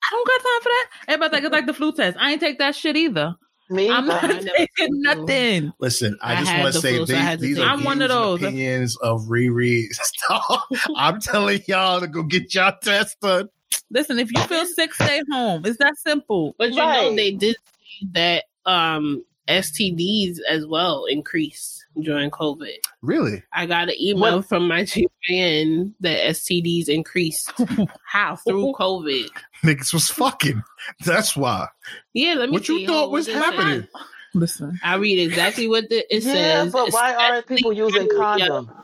I 0.00 0.10
don't 0.10 0.26
got 0.26 0.38
time 0.38 0.60
for 0.62 0.68
that. 0.68 0.86
Everybody's 1.08 1.32
like, 1.32 1.44
it's 1.44 1.52
like 1.52 1.66
the 1.66 1.74
flu 1.74 1.92
test. 1.92 2.16
I 2.20 2.32
ain't 2.32 2.40
take 2.40 2.58
that 2.58 2.74
shit 2.74 2.96
either. 2.96 3.34
Me, 3.70 3.90
I'm 3.90 4.06
not 4.06 4.24
I 4.24 4.28
taking 4.56 5.02
nothing. 5.02 5.72
Listen, 5.78 6.16
I, 6.22 6.34
I 6.36 6.36
just 6.40 6.58
want 6.58 6.74
to 6.74 6.80
say 6.80 6.96
flu, 6.96 7.06
so 7.06 7.14
I 7.14 7.16
these, 7.18 7.24
had 7.26 7.40
these 7.40 7.58
are. 7.58 7.66
I'm 7.68 7.84
one 7.84 8.00
of 8.00 8.08
those. 8.08 8.42
opinions 8.42 8.96
of 8.96 9.22
Riri. 9.26 9.84
I'm 10.96 11.20
telling 11.20 11.60
y'all 11.66 12.00
to 12.00 12.06
go 12.06 12.22
get 12.22 12.54
y'all 12.54 12.72
test 12.82 13.20
done. 13.20 13.48
Listen, 13.90 14.18
if 14.18 14.30
you 14.32 14.40
feel 14.42 14.66
sick, 14.66 14.92
stay 14.94 15.22
home. 15.30 15.64
It's 15.64 15.78
that 15.78 15.96
simple. 15.98 16.54
But 16.58 16.70
you 16.70 16.76
know 16.76 17.14
they 17.14 17.32
did 17.32 17.56
say 17.56 18.06
that 18.12 18.44
um 18.66 19.24
STDs 19.48 20.38
as 20.48 20.66
well 20.66 21.06
increased 21.06 21.86
during 22.02 22.30
COVID. 22.30 22.76
Really? 23.00 23.42
I 23.54 23.64
got 23.66 23.88
an 23.88 23.94
email 24.00 24.36
What? 24.36 24.46
from 24.46 24.68
my 24.68 24.82
GYN 24.82 25.94
that 26.00 26.18
STDs 26.34 26.88
increased 26.88 27.50
How? 28.04 28.36
through 28.36 28.74
COVID. 28.78 29.28
Niggas 29.64 29.92
was 29.94 30.08
fucking. 30.10 30.62
That's 31.06 31.34
why. 31.36 31.66
Yeah, 32.12 32.34
let 32.34 32.50
me 32.50 32.52
What 32.52 32.68
you 32.68 32.86
thought 32.86 33.10
was 33.10 33.26
happening? 33.26 33.88
Listen. 34.34 34.78
I 34.84 34.96
read 34.96 35.18
exactly 35.18 35.66
what 35.66 35.88
the, 35.88 36.04
it 36.14 36.22
yeah, 36.22 36.32
says. 36.64 36.72
but 36.72 36.92
why 36.92 37.14
aren't 37.14 37.46
people 37.46 37.72
using 37.72 38.02
especially 38.02 38.42
condoms? 38.42 38.82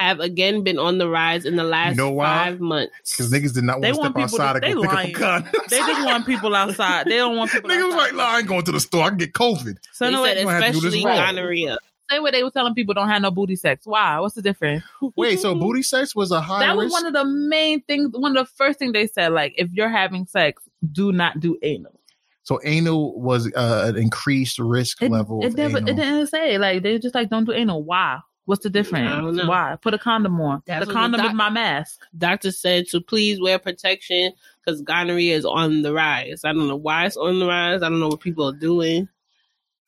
Have 0.00 0.20
again 0.20 0.64
been 0.64 0.78
on 0.78 0.98
the 0.98 1.08
rise 1.08 1.44
in 1.44 1.56
the 1.56 1.64
last 1.64 1.96
know 1.96 2.16
five 2.16 2.58
months. 2.60 3.12
Because 3.12 3.30
niggas 3.32 3.54
did 3.54 3.64
not 3.64 3.80
They 3.82 3.92
want 3.92 4.14
to 4.16 4.22
step 4.28 4.28
people 4.30 4.38
to- 4.38 4.42
outside 4.42 4.62
they 4.62 4.70
and 4.72 4.76
go 4.76 4.82
pick 4.82 4.92
lying. 4.92 5.14
up 5.14 5.16
a 5.16 5.18
gun. 5.52 5.64
They 5.68 5.78
just 5.78 6.04
want 6.06 6.26
people 6.32 6.54
outside. 6.54 7.06
They 7.06 7.16
don't 7.16 7.36
want 7.36 7.50
people 7.50 7.68
Niggas 7.70 7.76
was 7.84 7.94
outside. 7.94 7.96
like, 8.06 8.14
nah, 8.14 8.24
I 8.24 8.38
ain't 8.38 8.48
going 8.48 8.64
to 8.64 8.72
the 8.72 8.80
store. 8.80 9.04
I 9.04 9.08
can 9.10 9.18
get 9.18 9.32
COVID. 9.34 9.76
So 9.92 10.06
they 10.06 10.10
no, 10.12 10.24
said 10.24 10.36
wait, 10.38 10.44
gonna 10.44 10.64
have 10.64 10.64
to 10.64 10.72
do 10.72 10.80
this 10.80 10.94
especially 10.94 11.04
right. 11.04 11.26
gonorrhea. 11.34 11.78
say 12.10 12.18
what 12.18 12.32
they 12.32 12.42
were 12.42 12.50
telling 12.50 12.74
people 12.74 12.94
don't 12.94 13.08
have 13.08 13.22
no 13.22 13.30
booty 13.30 13.56
sex. 13.56 13.86
Why? 13.86 14.18
What's 14.20 14.34
the 14.34 14.42
difference? 14.42 14.82
Wait, 15.16 15.38
so 15.38 15.54
booty 15.54 15.82
sex 15.82 16.16
was 16.16 16.30
a 16.32 16.40
high 16.40 16.60
that 16.60 16.76
was 16.76 16.86
risk? 16.86 16.94
one 16.94 17.06
of 17.06 17.12
the 17.12 17.24
main 17.24 17.82
things. 17.82 18.10
One 18.12 18.36
of 18.36 18.46
the 18.46 18.52
first 18.56 18.78
things 18.78 18.92
they 18.94 19.06
said, 19.06 19.32
like, 19.32 19.54
if 19.58 19.70
you're 19.72 19.88
having 19.90 20.26
sex, 20.26 20.62
do 20.90 21.12
not 21.12 21.38
do 21.40 21.58
anal. 21.62 22.00
so 22.42 22.58
anal 22.64 23.20
was 23.20 23.52
uh, 23.54 23.84
an 23.88 23.96
increased 23.98 24.58
risk 24.58 25.02
It, 25.02 25.10
level 25.10 25.42
it 25.42 25.48
of 25.48 25.56
never, 25.56 25.76
anal. 25.78 25.90
it 25.90 25.94
didn't 25.96 26.26
say 26.28 26.56
like 26.58 26.82
they 26.82 26.98
just 26.98 27.14
like 27.14 27.28
don't 27.28 27.44
do 27.44 27.52
anal. 27.52 27.84
Why? 27.84 28.18
What's 28.46 28.62
the 28.62 28.70
difference? 28.70 29.08
I 29.12 29.20
don't 29.20 29.36
know. 29.36 29.46
Why? 29.48 29.76
Put 29.80 29.94
a 29.94 29.98
condom 29.98 30.40
on. 30.40 30.62
That's 30.66 30.80
the 30.86 30.86
what 30.86 30.94
the 30.94 30.98
condom 31.00 31.20
doc- 31.20 31.30
is 31.30 31.34
my 31.36 31.50
mask. 31.50 32.00
Doctor 32.16 32.50
said 32.50 32.86
to 32.88 33.00
please 33.00 33.40
wear 33.40 33.58
protection 33.58 34.32
because 34.64 34.80
gonorrhea 34.82 35.36
is 35.36 35.44
on 35.44 35.82
the 35.82 35.92
rise. 35.92 36.44
I 36.44 36.52
don't 36.52 36.66
know 36.68 36.76
why 36.76 37.06
it's 37.06 37.16
on 37.16 37.38
the 37.38 37.46
rise. 37.46 37.82
I 37.82 37.88
don't 37.88 38.00
know 38.00 38.08
what 38.08 38.20
people 38.20 38.48
are 38.48 38.52
doing. 38.56 39.08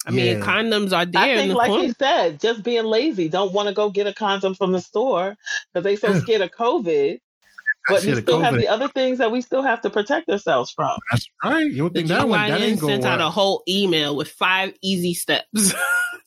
I 0.07 0.11
mean, 0.11 0.39
Yeah. 0.39 0.45
condoms 0.45 0.93
are 0.93 1.07
there 1.07 1.23
I 1.23 1.29
in 1.29 1.37
think, 1.39 1.49
the 1.51 1.57
like 1.57 1.69
corner. 1.69 1.85
he 1.85 1.93
said, 1.93 2.41
just 2.41 2.63
being 2.63 2.85
lazy. 2.85 3.29
Don't 3.29 3.53
want 3.53 3.69
to 3.69 3.75
go 3.75 3.89
get 3.91 4.07
a 4.09 4.13
condom 4.15 4.55
from 4.55 4.73
the 4.73 4.81
store 4.81 5.37
because 5.73 5.85
they 5.85 5.97
so 5.97 6.13
scared 6.21 6.41
of 6.43 6.51
COVID. 6.51 7.21
But 7.89 8.05
you 8.05 8.15
Shit, 8.15 8.25
still 8.25 8.41
have 8.41 8.55
the 8.55 8.69
other 8.69 8.89
things 8.89 9.19
that 9.19 9.33
we 9.33 9.41
still 9.41 9.63
have 9.63 9.81
to 9.83 9.91
protect 9.91 10.29
ourselves 10.29 10.71
from. 10.71 10.97
That's 11.11 11.29
right. 11.45 11.71
You 11.71 11.85
would 11.85 11.95
The 11.95 12.01
think 12.01 12.09
that 12.11 12.29
one 12.29 12.49
that 12.49 12.61
GYN 12.61 12.65
ain't 12.65 12.81
going 12.81 13.03
sent 13.03 13.05
out 13.05 13.21
a 13.21 13.31
whole 13.31 13.63
email 13.69 14.15
with 14.17 14.29
five 14.29 14.73
easy 14.83 15.15
steps 15.15 15.71
to 15.73 15.77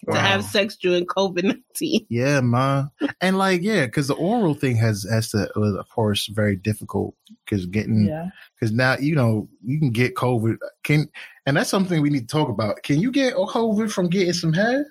Wow. 0.07 0.15
have 0.19 0.43
sex 0.43 0.75
during 0.75 1.05
COVID 1.05 1.43
nineteen. 1.43 2.05
Yeah, 2.09 2.41
ma. 2.41 2.87
And 3.21 3.37
like, 3.37 3.61
yeah, 3.63 3.85
because 3.85 4.07
the 4.07 4.13
oral 4.15 4.53
thing 4.53 4.75
has 4.75 5.07
has 5.09 5.29
to 5.29 5.49
was 5.55 5.75
of 5.75 5.89
course 5.89 6.27
very 6.27 6.55
difficult 6.57 7.15
because 7.45 7.65
getting 7.65 8.05
Yeah. 8.07 8.29
because 8.59 8.71
now 8.73 8.97
you 8.99 9.15
know 9.15 9.47
you 9.63 9.79
can 9.79 9.91
get 9.91 10.15
COVID. 10.15 10.57
Can 10.83 11.09
and 11.45 11.57
that's 11.57 11.69
something 11.69 12.01
we 12.01 12.09
need 12.09 12.27
to 12.27 12.37
talk 12.37 12.49
about. 12.49 12.83
Can 12.83 12.99
you 12.99 13.11
get 13.11 13.33
COVID 13.35 13.91
from 13.91 14.09
getting 14.09 14.33
some 14.33 14.53
head? 14.53 14.85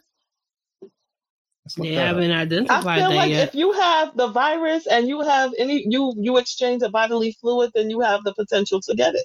Let's 1.64 1.76
They 1.76 1.94
haven't 1.94 2.30
identified 2.30 2.70
I 2.70 2.78
identified 2.78 2.98
feel 3.00 3.10
that 3.10 3.16
like 3.16 3.30
yet. 3.30 3.48
if 3.48 3.54
you 3.54 3.72
have 3.72 4.16
the 4.16 4.26
virus 4.28 4.86
and 4.86 5.08
you 5.08 5.22
have 5.22 5.52
any 5.58 5.84
you 5.88 6.12
you 6.18 6.36
exchange 6.36 6.82
a 6.82 6.90
bodily 6.90 7.32
fluid, 7.40 7.70
then 7.74 7.88
you 7.88 8.00
have 8.00 8.22
the 8.24 8.34
potential 8.34 8.80
to 8.82 8.94
get 8.94 9.14
it. 9.14 9.24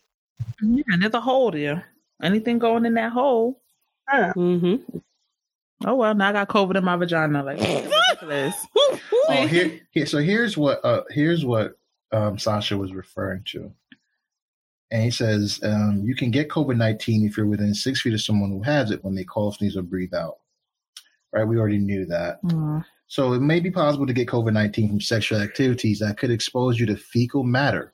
Yeah, 0.62 0.84
and 0.88 1.02
there's 1.02 1.14
a 1.14 1.20
hole 1.22 1.52
there. 1.52 1.86
Anything 2.24 2.60
going 2.60 2.86
in 2.86 2.94
that 2.94 3.12
hole? 3.12 3.62
Yeah. 4.12 4.32
hmm 4.34 4.76
Oh 5.86 5.96
well, 5.96 6.14
now 6.14 6.30
I 6.30 6.34
got 6.34 6.50
COVID 6.50 6.78
in 6.78 6.84
my 6.84 6.96
vagina. 6.96 7.44
Like 7.44 7.60
ridiculous. 7.60 8.56
Oh, 9.32 9.46
here, 9.46 9.80
here, 9.92 10.08
so 10.08 10.18
here's 10.18 10.58
what 10.58 10.84
uh 10.84 11.04
here's 11.12 11.46
what 11.46 11.78
um 12.12 12.40
Sasha 12.40 12.76
was 12.78 12.94
referring 12.94 13.44
to. 13.50 13.72
And 14.92 15.04
he 15.04 15.12
says, 15.12 15.60
um, 15.62 16.02
you 16.04 16.16
can 16.16 16.32
get 16.32 16.50
COVID 16.50 16.78
nineteen 16.78 17.26
if 17.26 17.38
you're 17.38 17.46
within 17.46 17.76
six 17.76 18.02
feet 18.02 18.14
of 18.16 18.22
someone 18.22 18.50
who 18.50 18.64
has 18.64 18.90
it 18.90 19.04
when 19.04 19.14
they 19.14 19.24
cough, 19.24 19.58
sneeze, 19.58 19.78
or 19.78 19.84
breathe 19.84 20.16
out. 20.16 20.38
Right? 21.32 21.44
We 21.48 21.58
already 21.58 21.78
knew 21.78 22.06
that. 22.06 22.42
Mm. 22.44 22.84
So 23.08 23.34
it 23.34 23.42
may 23.42 23.60
be 23.60 23.72
possible 23.72 24.06
to 24.06 24.14
get 24.14 24.28
COVID 24.28 24.54
19 24.54 24.90
from 24.90 25.02
sexual 25.02 25.42
activities 25.42 26.00
that 26.00 26.18
could 26.18 26.32
expose 26.32 26.80
you 26.80 26.86
to 26.88 26.96
fecal 26.96 27.44
matter, 27.44 27.94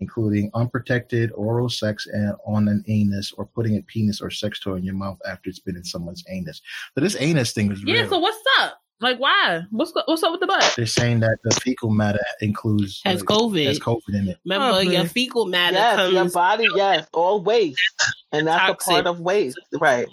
including 0.00 0.50
unprotected 0.54 1.30
oral 1.34 1.68
sex 1.68 2.06
and 2.06 2.34
on 2.46 2.68
an 2.68 2.84
anus 2.88 3.32
or 3.36 3.46
putting 3.46 3.76
a 3.76 3.82
penis 3.82 4.20
or 4.20 4.30
sex 4.30 4.58
toy 4.60 4.74
in 4.74 4.84
your 4.84 4.94
mouth 4.94 5.18
after 5.28 5.48
it's 5.50 5.60
been 5.60 5.76
in 5.76 5.84
someone's 5.84 6.24
anus. 6.28 6.60
So 6.94 7.00
this 7.00 7.16
anus 7.20 7.52
thing 7.52 7.70
is 7.70 7.82
real. 7.84 7.96
Yeah. 7.96 8.08
So 8.08 8.18
what's 8.18 8.42
up? 8.60 8.80
Like 9.00 9.18
why? 9.18 9.60
What's 9.70 9.92
what's 10.06 10.22
up 10.22 10.32
with 10.32 10.40
the 10.40 10.46
butt? 10.46 10.72
They're 10.74 10.86
saying 10.86 11.20
that 11.20 11.38
the 11.44 11.54
fecal 11.60 11.90
matter 11.90 12.18
includes 12.40 13.02
Has 13.04 13.20
uh, 13.20 13.26
COVID. 13.26 13.66
has 13.66 13.78
COVID 13.78 14.14
in 14.14 14.28
it. 14.28 14.38
Remember, 14.44 14.78
Oh, 14.78 14.80
your 14.80 15.04
fecal 15.04 15.44
matter 15.44 15.76
Yes, 15.76 16.12
your 16.12 16.30
body, 16.30 16.66
yes, 16.74 17.06
all 17.12 17.42
waste, 17.42 17.78
and 18.32 18.46
that's 18.46 18.58
Toxic. 18.66 18.90
a 18.90 18.94
part 18.94 19.06
of 19.06 19.20
waste, 19.20 19.60
right? 19.80 20.06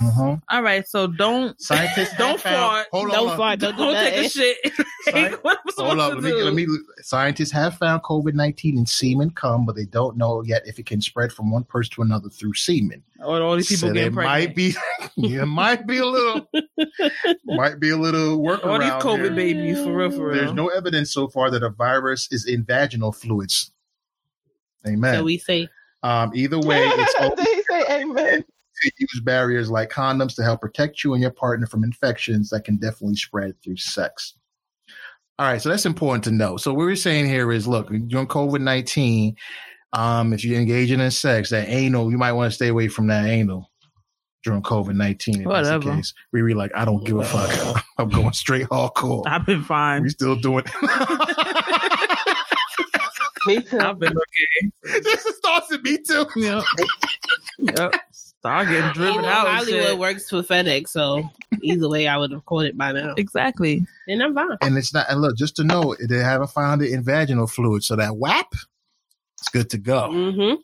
Mhm. 0.00 0.42
All 0.50 0.62
right. 0.62 0.86
So 0.86 1.06
don't 1.06 1.58
Scientists 1.60 2.14
Don't 2.18 2.32
have 2.32 2.40
found, 2.42 2.56
fart. 2.56 2.86
Hold 2.92 3.08
Don't 3.10 3.16
hold 3.18 3.30
on. 3.30 3.36
fart. 3.38 3.58
Don't 3.60 3.76
do 3.76 3.84
don't 3.84 3.94
take 3.94 4.26
a 4.26 4.28
shit. 4.28 4.56
Sorry. 5.04 5.30
what 5.42 5.58
am 5.58 5.72
I 5.78 5.82
Hold 5.82 5.90
supposed 5.90 6.00
up, 6.00 6.14
let 6.14 6.22
me, 6.22 6.42
let 6.42 6.54
me. 6.54 6.66
Scientists 7.00 7.50
have 7.52 7.76
found 7.78 8.02
COVID 8.02 8.34
nineteen 8.34 8.76
in 8.76 8.84
semen 8.86 9.30
cum, 9.30 9.64
but 9.64 9.74
they 9.76 9.84
don't 9.86 10.16
know 10.16 10.42
yet 10.42 10.62
if 10.66 10.78
it 10.78 10.86
can 10.86 11.00
spread 11.00 11.32
from 11.32 11.50
one 11.50 11.64
person 11.64 11.94
to 11.94 12.02
another 12.02 12.28
through 12.28 12.54
semen. 12.54 13.02
Or 13.24 13.40
all 13.40 13.56
these 13.56 13.68
people 13.68 13.88
so 13.88 13.94
getting 13.94 14.12
there 14.14 14.24
pregnant. 14.24 14.48
might 14.48 14.54
be, 14.56 14.74
there 15.28 15.46
might 15.46 15.86
be 15.86 15.98
a 15.98 16.06
little, 16.06 16.46
might 17.46 17.80
be 17.80 17.90
a 17.90 17.96
little 17.96 18.38
workaround. 18.38 18.64
all 18.66 18.78
these 18.80 18.90
COVID 18.90 19.18
here. 19.22 19.30
babies 19.34 19.78
for 19.82 19.92
real, 19.96 20.10
for 20.10 20.26
real. 20.28 20.34
There's 20.36 20.52
no 20.52 20.68
evidence 20.68 21.12
so 21.12 21.28
far 21.28 21.50
that 21.50 21.62
a 21.62 21.70
virus 21.70 22.28
is 22.30 22.44
in 22.46 22.64
vaginal 22.64 23.12
fluids. 23.12 23.70
Amen. 24.86 25.14
So 25.14 25.24
we 25.24 25.38
say, 25.38 25.68
um, 26.02 26.32
either 26.34 26.58
way, 26.60 26.82
it's 26.84 27.14
open 27.20 27.42
Did 27.44 27.56
he 27.56 27.62
say 27.62 28.00
amen? 28.02 28.44
To 28.82 28.92
use 28.98 29.20
barriers 29.24 29.70
like 29.70 29.90
condoms 29.90 30.34
to 30.36 30.42
help 30.42 30.60
protect 30.60 31.02
you 31.04 31.12
and 31.14 31.22
your 31.22 31.30
partner 31.30 31.66
from 31.66 31.84
infections 31.84 32.50
that 32.50 32.64
can 32.64 32.76
definitely 32.76 33.16
spread 33.16 33.54
through 33.62 33.76
sex. 33.76 34.34
All 35.38 35.46
right, 35.46 35.60
so 35.60 35.68
that's 35.68 35.86
important 35.86 36.24
to 36.24 36.30
know. 36.30 36.56
So 36.56 36.72
what 36.72 36.86
we're 36.86 36.96
saying 36.96 37.26
here 37.26 37.52
is, 37.52 37.68
look, 37.68 37.88
during 37.88 38.26
COVID 38.26 38.60
nineteen, 38.60 39.36
um, 39.92 40.32
if 40.32 40.44
you're 40.44 40.58
engaging 40.58 41.00
in 41.00 41.10
sex, 41.10 41.50
that 41.50 41.68
anal, 41.68 42.10
you 42.10 42.16
might 42.16 42.32
want 42.32 42.50
to 42.50 42.54
stay 42.54 42.68
away 42.68 42.88
from 42.88 43.06
that 43.08 43.26
anal 43.26 43.70
during 44.44 44.62
COVID 44.62 44.94
nineteen. 44.94 45.42
If 45.42 45.48
that's 45.48 45.68
the 45.68 45.74
Whatever. 45.74 45.96
case, 45.96 46.14
we 46.32 46.42
were 46.42 46.54
like, 46.54 46.72
I 46.74 46.86
don't 46.86 47.04
give 47.04 47.18
a 47.18 47.24
fuck. 47.24 47.84
I'm 47.98 48.08
going 48.08 48.32
straight 48.32 48.66
hardcore. 48.68 49.24
I've 49.26 49.44
been 49.44 49.62
fine. 49.62 50.02
We 50.04 50.08
still 50.08 50.36
doing. 50.36 50.64
Me 53.46 53.62
too. 53.62 53.78
I've 53.78 53.98
been 53.98 54.12
okay. 54.12 54.70
this 55.02 55.24
is 55.24 55.38
Dawson, 55.38 55.80
me 55.82 55.98
too. 55.98 56.26
Yep. 56.36 56.64
yep. 57.58 57.94
Start 58.46 58.68
getting 58.68 58.86
You 58.86 58.92
driven 58.94 59.22
know, 59.22 59.28
out. 59.28 59.46
and 59.48 59.56
Hollywood 59.56 59.82
shit. 59.82 59.98
works 59.98 60.30
for 60.30 60.42
FedEx, 60.42 60.88
so 60.88 61.28
either 61.62 61.88
way, 61.88 62.06
I 62.06 62.16
would 62.16 62.30
have 62.30 62.44
caught 62.44 62.64
it 62.66 62.78
by 62.78 62.92
now. 62.92 63.14
Exactly. 63.16 63.84
And 64.06 64.22
I'm 64.22 64.34
fine. 64.34 64.56
And 64.62 64.76
it's 64.78 64.94
not. 64.94 65.06
And 65.10 65.20
look, 65.20 65.36
just 65.36 65.56
to 65.56 65.64
know, 65.64 65.96
they 66.08 66.18
haven't 66.18 66.50
found 66.50 66.80
it 66.82 66.92
in 66.92 67.02
vaginal 67.02 67.48
fluid, 67.48 67.82
so 67.82 67.96
that 67.96 68.16
WAP, 68.16 68.46
it's 69.40 69.48
good 69.48 69.68
to 69.70 69.78
go. 69.78 70.12
hmm 70.32 70.54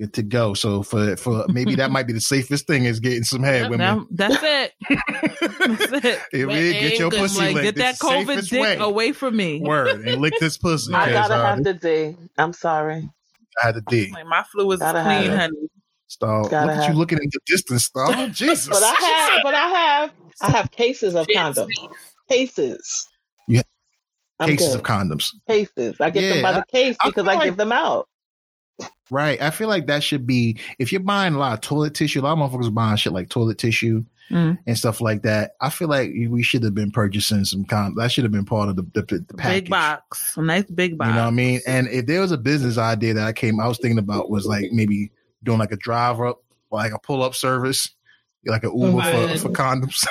Good 0.00 0.14
to 0.14 0.22
go. 0.22 0.52
So 0.54 0.82
for 0.82 1.16
for 1.16 1.44
maybe 1.48 1.74
that 1.76 1.90
might 1.90 2.06
be 2.06 2.12
the 2.12 2.20
safest 2.20 2.66
thing 2.66 2.84
is 2.86 2.98
getting 3.00 3.22
some 3.24 3.42
head, 3.42 3.70
women. 3.70 3.78
Now, 3.78 4.06
that's 4.10 4.36
it. 4.42 4.72
That's 4.88 6.04
it. 6.04 6.20
If 6.32 6.46
But 6.48 6.54
get 6.54 6.98
your 6.98 7.10
pussy 7.10 7.38
Like, 7.40 7.54
licked, 7.54 7.64
get 7.64 7.74
that 7.76 7.94
it's 7.94 8.02
COVID 8.02 8.48
dick 8.50 8.60
way. 8.60 8.76
away 8.78 9.12
from 9.12 9.36
me. 9.36 9.60
Word 9.60 10.00
and 10.06 10.20
lick 10.20 10.34
this 10.40 10.58
pussy. 10.58 10.92
I 10.94 11.10
gotta 11.12 11.34
sorry. 11.34 11.46
have 11.46 11.64
the 11.64 11.74
D. 11.74 12.16
I'm 12.36 12.52
sorry. 12.52 13.08
I 13.62 13.66
had 13.66 13.74
the 13.76 13.82
D. 13.82 14.10
Like 14.12 14.26
my 14.26 14.42
flu 14.50 14.70
is 14.72 14.80
Gotta 14.80 15.02
clean, 15.02 15.30
honey. 15.30 15.68
Stop. 16.12 16.50
Gotta 16.50 16.66
Look 16.66 16.76
at 16.76 16.80
you 16.82 16.86
have- 16.88 16.96
looking 16.96 17.18
into 17.22 17.40
distance, 17.46 17.84
stop. 17.84 18.14
Oh, 18.16 18.28
Jesus. 18.28 18.68
But 18.68 18.82
I 18.82 18.94
have, 19.32 19.42
but 19.42 19.54
I 19.54 19.66
have, 19.68 20.12
I 20.42 20.50
have 20.50 20.70
cases 20.70 21.14
of 21.14 21.26
condoms. 21.28 21.68
Cases. 22.28 23.08
You 23.48 23.56
have 23.58 23.66
I'm 24.40 24.48
Cases 24.50 24.68
good. 24.68 24.76
of 24.76 24.82
condoms. 24.82 25.30
cases. 25.48 25.96
I 26.00 26.10
get 26.10 26.20
them 26.28 26.36
Yeah, 26.38 26.42
by 26.42 26.52
the 26.52 26.64
case 26.70 26.96
I 27.00 27.08
because 27.08 27.24
feel 27.24 27.30
I, 27.30 27.34
like- 27.36 27.44
give 27.44 27.56
them 27.56 27.72
out. 27.72 28.08
Right. 29.10 29.40
I 29.42 29.50
feel 29.50 29.68
like 29.68 29.86
that 29.88 30.02
should 30.02 30.26
be 30.26 30.58
if 30.78 30.90
you're 30.90 31.00
buying 31.02 31.34
a 31.34 31.38
lot 31.38 31.52
of 31.52 31.60
toilet 31.60 31.94
tissue, 31.94 32.20
a 32.20 32.22
lot 32.22 32.38
of 32.38 32.38
motherfuckers 32.50 32.68
are 32.68 32.70
buying 32.72 32.96
shit 32.96 33.12
like 33.12 33.28
toilet 33.28 33.58
tissue 33.58 34.04
Mm. 34.30 34.56
and 34.66 34.78
stuff 34.78 35.02
like 35.02 35.22
that. 35.24 35.50
I 35.60 35.68
feel 35.68 35.88
like 35.88 36.10
we 36.30 36.42
should 36.42 36.62
have 36.62 36.74
been 36.74 36.90
purchasing 36.90 37.44
some 37.44 37.66
condoms. 37.66 37.96
That 37.96 38.10
should 38.12 38.24
have 38.24 38.32
been 38.32 38.46
part 38.46 38.70
of 38.70 38.76
the, 38.76 38.82
the, 38.94 39.02
the 39.02 39.34
package. 39.34 39.64
Big 39.64 39.70
box. 39.70 40.36
A 40.38 40.42
nice 40.42 40.64
big 40.70 40.96
box. 40.96 41.08
You 41.08 41.14
know 41.16 41.22
what 41.22 41.26
I 41.26 41.30
mean? 41.32 41.60
And 41.66 41.86
if 41.88 42.06
there 42.06 42.20
was 42.22 42.32
a 42.32 42.38
business 42.38 42.78
idea 42.78 43.12
that 43.14 43.26
I 43.26 43.32
came, 43.34 43.60
I 43.60 43.68
was 43.68 43.78
thinking 43.78 43.98
about 43.98 44.30
was 44.30 44.46
like 44.46 44.70
maybe 44.72 45.10
doing 45.44 45.58
like 45.58 45.72
a 45.72 45.76
drive 45.76 46.20
up, 46.20 46.42
like 46.70 46.92
a 46.92 46.98
pull 46.98 47.22
up 47.22 47.34
service, 47.34 47.90
like 48.46 48.64
an 48.64 48.76
Uber 48.78 48.98
Right. 48.98 49.38
for, 49.38 49.48
for 49.48 49.54
condoms. 49.54 50.06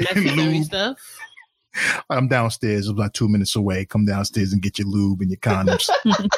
Necessary 0.00 0.30
Lube. 0.36 0.64
stuff. 0.64 0.98
I'm 2.10 2.28
downstairs, 2.28 2.88
about 2.88 3.14
two 3.14 3.28
minutes 3.28 3.54
away. 3.54 3.84
Come 3.84 4.04
downstairs 4.06 4.52
and 4.52 4.60
get 4.62 4.78
your 4.78 4.88
lube 4.88 5.20
and 5.20 5.30
your 5.30 5.38
condoms. 5.38 5.88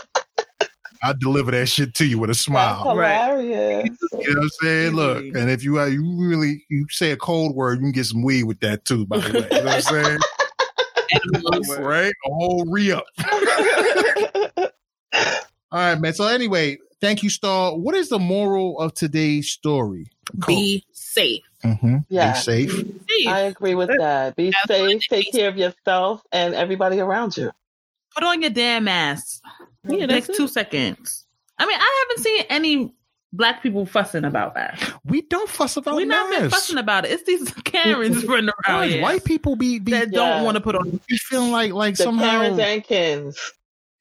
I'll 1.02 1.14
deliver 1.18 1.50
that 1.52 1.66
shit 1.66 1.94
to 1.94 2.04
you 2.04 2.18
with 2.18 2.28
a 2.28 2.34
smile. 2.34 2.94
Right. 2.94 3.16
hilarious. 3.16 3.88
You 4.12 4.34
know 4.34 4.40
what 4.40 4.42
I'm 4.42 4.48
saying? 4.60 4.92
Look, 4.92 5.24
and 5.34 5.50
if 5.50 5.64
you 5.64 5.80
uh, 5.80 5.86
you 5.86 6.04
really 6.18 6.62
you 6.68 6.84
say 6.90 7.10
a 7.12 7.16
cold 7.16 7.54
word, 7.56 7.78
you 7.78 7.84
can 7.84 7.92
get 7.92 8.04
some 8.04 8.22
weed 8.22 8.44
with 8.44 8.60
that 8.60 8.84
too. 8.84 9.06
By 9.06 9.18
the 9.20 9.32
way, 9.40 9.48
you 9.50 9.58
know 9.60 9.64
what 9.64 9.74
I'm 11.56 11.64
saying? 11.64 11.82
Right? 11.82 12.12
A 12.26 12.30
whole 12.34 12.64
re 12.68 12.92
up. 12.92 13.04
All 15.72 15.78
right, 15.78 15.98
man. 16.00 16.12
So 16.12 16.26
anyway, 16.26 16.76
thank 17.00 17.22
you, 17.22 17.30
Star. 17.30 17.76
What 17.76 17.94
is 17.94 18.08
the 18.08 18.18
moral 18.18 18.78
of 18.78 18.94
today's 18.94 19.48
story? 19.48 20.06
Be 20.46 20.84
safe. 20.92 21.42
Mm-hmm. 21.64 21.98
Yeah. 22.08 22.32
Be 22.34 22.38
safe. 22.38 22.70
Safe. 22.72 23.26
I 23.26 23.40
agree 23.40 23.74
with 23.74 23.90
that. 23.98 24.36
Be 24.36 24.50
That's 24.50 24.66
safe, 24.68 25.02
take 25.10 25.28
is. 25.28 25.34
care 25.34 25.48
of 25.48 25.56
yourself 25.56 26.22
and 26.32 26.54
everybody 26.54 27.00
around 27.00 27.36
you. 27.36 27.50
Put 28.14 28.24
on 28.24 28.40
your 28.42 28.50
damn 28.50 28.84
mask. 28.84 29.42
Yeah, 29.84 30.00
that's 30.06 30.12
Next 30.12 30.28
it. 30.30 30.36
two 30.36 30.48
seconds. 30.48 31.26
I 31.58 31.66
mean, 31.66 31.78
I 31.78 32.06
haven't 32.08 32.24
seen 32.24 32.44
any 32.48 32.94
black 33.32 33.62
people 33.62 33.86
fussing 33.86 34.24
about 34.24 34.54
that. 34.54 34.92
We 35.04 35.22
don't 35.22 35.48
fuss 35.48 35.76
about 35.76 35.94
We've 35.96 36.06
not 36.08 36.30
been 36.30 36.42
masks. 36.42 36.54
fussing 36.54 36.78
about 36.78 37.04
it. 37.04 37.12
It's 37.12 37.22
these 37.24 37.52
Karens 37.64 38.24
running 38.24 38.50
around 38.68 38.88
here 38.88 39.02
White 39.02 39.24
people 39.24 39.54
be 39.56 39.78
be, 39.78 39.92
that 39.92 40.08
Yeah. 40.12 40.18
don't 40.36 40.44
want 40.44 40.56
to 40.56 40.60
put 40.60 40.74
on. 40.74 41.00
be 41.08 41.16
feeling 41.18 41.52
like 41.52 41.72
like 41.72 41.96
The 41.96 42.04
somehow 42.04 42.40
Karens 42.40 42.58
and 42.58 42.84
Kens. 42.84 43.52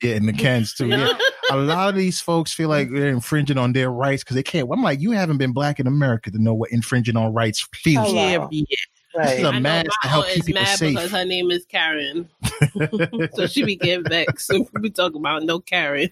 Yeah, 0.02 0.16
and 0.16 0.28
the 0.28 0.34
cans 0.34 0.74
too. 0.74 0.88
Yeah, 0.88 1.12
a 1.52 1.58
lot 1.58 1.89
of 1.89 1.95
these 1.95 2.22
folks 2.22 2.54
feel 2.54 2.70
like 2.70 2.89
they're 2.91 3.10
infringing 3.10 3.58
on 3.58 3.74
their 3.74 3.91
rights 3.91 4.24
because 4.24 4.36
they 4.36 4.43
can't. 4.43 4.70
I'm 4.72 4.82
like, 4.84 5.00
you 5.02 5.12
haven't 5.12 5.38
been 5.38 5.52
black 5.54 5.80
in 5.80 5.88
America 5.88 6.32
to 6.32 6.41
know 6.41 6.54
what 6.54 6.72
infringing 6.72 7.18
on 7.18 7.34
rights 7.34 7.68
feels 7.74 8.08
Hello. 8.08 8.39
like. 8.41 8.50
Yeah, 8.52 8.64
yeah. 8.70 8.78
This 9.24 9.38
is 9.39 9.43
Right. 9.43 9.43
a 9.43 9.47
I 9.47 9.52
know 9.54 9.60
mask 9.62 9.86
my 9.88 9.91
to 10.04 10.08
help 10.08 10.26
keep 10.28 10.38
is 10.38 10.45
people 10.45 10.62
mad 10.62 10.78
safe. 10.78 10.95
because 10.95 11.12
her 11.12 11.26
name 11.26 11.50
is 11.50 11.66
Karen, 11.66 12.30
so 13.34 13.47
she 13.47 13.64
be 13.64 13.76
getting 13.76 14.06
vexed. 14.06 14.52
if 14.54 14.68
we 14.82 14.91
talking 14.91 15.18
about 15.20 15.43
no 15.43 15.60
Karen. 15.60 16.10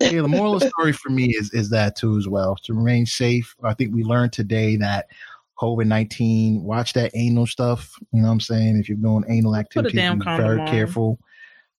yeah, 0.00 0.22
the 0.22 0.28
moral 0.28 0.54
of 0.54 0.60
the 0.60 0.68
story 0.70 0.92
for 0.94 1.10
me 1.10 1.26
is 1.38 1.52
is 1.52 1.68
that 1.70 1.94
too 1.96 2.16
as 2.16 2.26
well 2.26 2.56
to 2.64 2.72
remain 2.72 3.04
safe. 3.04 3.54
I 3.62 3.74
think 3.74 3.94
we 3.94 4.02
learned 4.02 4.32
today 4.32 4.76
that 4.76 5.08
COVID 5.60 5.86
nineteen. 5.86 6.62
Watch 6.64 6.94
that 6.94 7.10
anal 7.14 7.46
stuff. 7.46 7.92
You 8.12 8.22
know 8.22 8.28
what 8.28 8.32
I'm 8.32 8.40
saying? 8.40 8.78
If 8.78 8.88
you're 8.88 8.96
doing 8.96 9.24
anal 9.28 9.54
activity, 9.54 9.98
be 9.98 10.18
very 10.24 10.60
on. 10.60 10.66
careful 10.68 11.18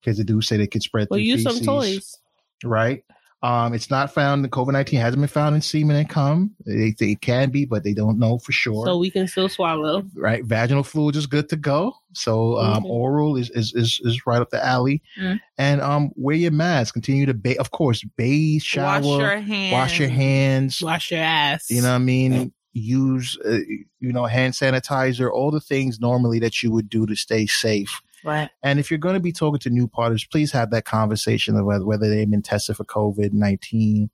because 0.02 0.18
they 0.18 0.24
do 0.24 0.42
say 0.42 0.58
they 0.58 0.68
could 0.68 0.84
spread. 0.84 1.08
Well, 1.10 1.18
through 1.18 1.26
use 1.26 1.44
some 1.44 1.54
feces, 1.54 1.66
toys. 1.66 2.18
right? 2.64 3.04
Um, 3.42 3.74
it's 3.74 3.90
not 3.90 4.14
found. 4.14 4.44
The 4.44 4.50
COVID 4.50 4.74
nineteen 4.74 5.00
hasn't 5.00 5.22
been 5.22 5.30
found 5.30 5.56
in 5.56 5.62
semen 5.62 5.96
and 5.96 6.10
cum. 6.10 6.52
They 6.66 6.94
say 7.00 7.12
it 7.12 7.22
can 7.22 7.52
be, 7.52 7.64
but 7.64 7.86
they 7.86 7.94
don't 7.94 8.20
know 8.20 8.38
for 8.38 8.52
sure. 8.52 8.86
So 8.86 8.98
we 8.98 9.10
can 9.10 9.30
still 9.30 9.48
swallow. 9.48 10.04
right, 10.14 10.44
vaginal 10.44 10.84
fluid 10.84 11.16
is 11.16 11.26
good 11.26 11.48
to 11.50 11.56
go. 11.56 11.94
So 12.14 12.58
um, 12.58 12.84
Mhm. 12.84 12.90
oral 12.90 13.38
is, 13.38 13.50
is 13.52 13.74
is 13.74 14.02
is 14.04 14.26
right 14.28 14.42
up 14.42 14.50
the 14.50 14.62
alley. 14.66 15.02
Mm. 15.18 15.40
And 15.58 15.80
um, 15.80 16.12
wear 16.18 16.36
your 16.36 16.52
mask. 16.52 16.94
Continue 16.96 17.26
to 17.28 17.34
bathe. 17.34 17.60
Of 17.60 17.72
course, 17.72 18.04
bathe, 18.18 18.62
shower, 18.62 19.00
Wash 19.02 19.06
your 19.22 19.40
hands. 19.40 19.72
wash 19.72 20.00
your 20.02 20.10
hands. 20.10 20.82
Wash 20.82 21.12
your 21.12 21.22
ass. 21.22 21.70
You 21.70 21.82
know 21.82 21.92
what 21.92 21.96
I 21.96 22.00
mean? 22.00 22.52
Use 22.74 23.38
uh, 23.46 23.60
you 24.02 24.12
know 24.12 24.26
hand 24.26 24.54
sanitizer. 24.54 25.32
All 25.32 25.50
the 25.50 25.62
things 25.62 26.02
normally 26.02 26.40
that 26.40 26.62
you 26.62 26.72
would 26.72 26.90
do 26.90 27.06
to 27.06 27.16
stay 27.16 27.46
safe. 27.46 28.02
Right. 28.24 28.50
And 28.64 28.80
if 28.80 28.90
you're 28.92 28.98
going 28.98 29.14
to 29.16 29.20
be 29.20 29.32
talking 29.32 29.60
to 29.60 29.70
new 29.70 29.88
partners, 29.88 30.26
please 30.26 30.52
have 30.52 30.72
that 30.72 30.86
conversation 30.86 31.56
of 31.56 31.66
whether, 31.66 31.86
whether 31.86 32.10
they've 32.10 32.30
been 32.30 32.42
tested 32.42 32.78
for 32.78 32.86
COVID 32.86 33.34
19. 33.34 34.10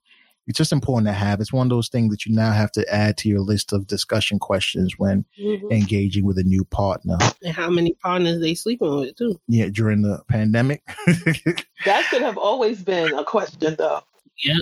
It's 0.48 0.56
just 0.56 0.70
important 0.70 1.08
to 1.08 1.12
have. 1.12 1.40
It's 1.40 1.52
one 1.52 1.66
of 1.66 1.70
those 1.70 1.88
things 1.88 2.12
that 2.12 2.24
you 2.24 2.32
now 2.32 2.52
have 2.52 2.70
to 2.72 2.88
add 2.94 3.16
to 3.18 3.28
your 3.28 3.40
list 3.40 3.72
of 3.72 3.88
discussion 3.88 4.38
questions 4.38 4.94
when 4.96 5.24
Mhm. 5.36 5.72
engaging 5.72 6.24
with 6.24 6.38
a 6.38 6.44
new 6.44 6.64
partner. 6.66 7.18
And 7.42 7.52
how 7.52 7.68
many 7.68 7.94
partners 7.94 8.40
they 8.40 8.54
sleeping 8.54 8.94
with 8.96 9.16
too? 9.16 9.40
Yeah, 9.48 9.70
during 9.72 10.02
the 10.02 10.22
pandemic. 10.28 10.82
That 11.84 12.04
should 12.04 12.22
have 12.22 12.38
always 12.38 12.82
been 12.82 13.12
a 13.14 13.24
question, 13.24 13.74
though. 13.76 14.02
Yeah. 14.44 14.54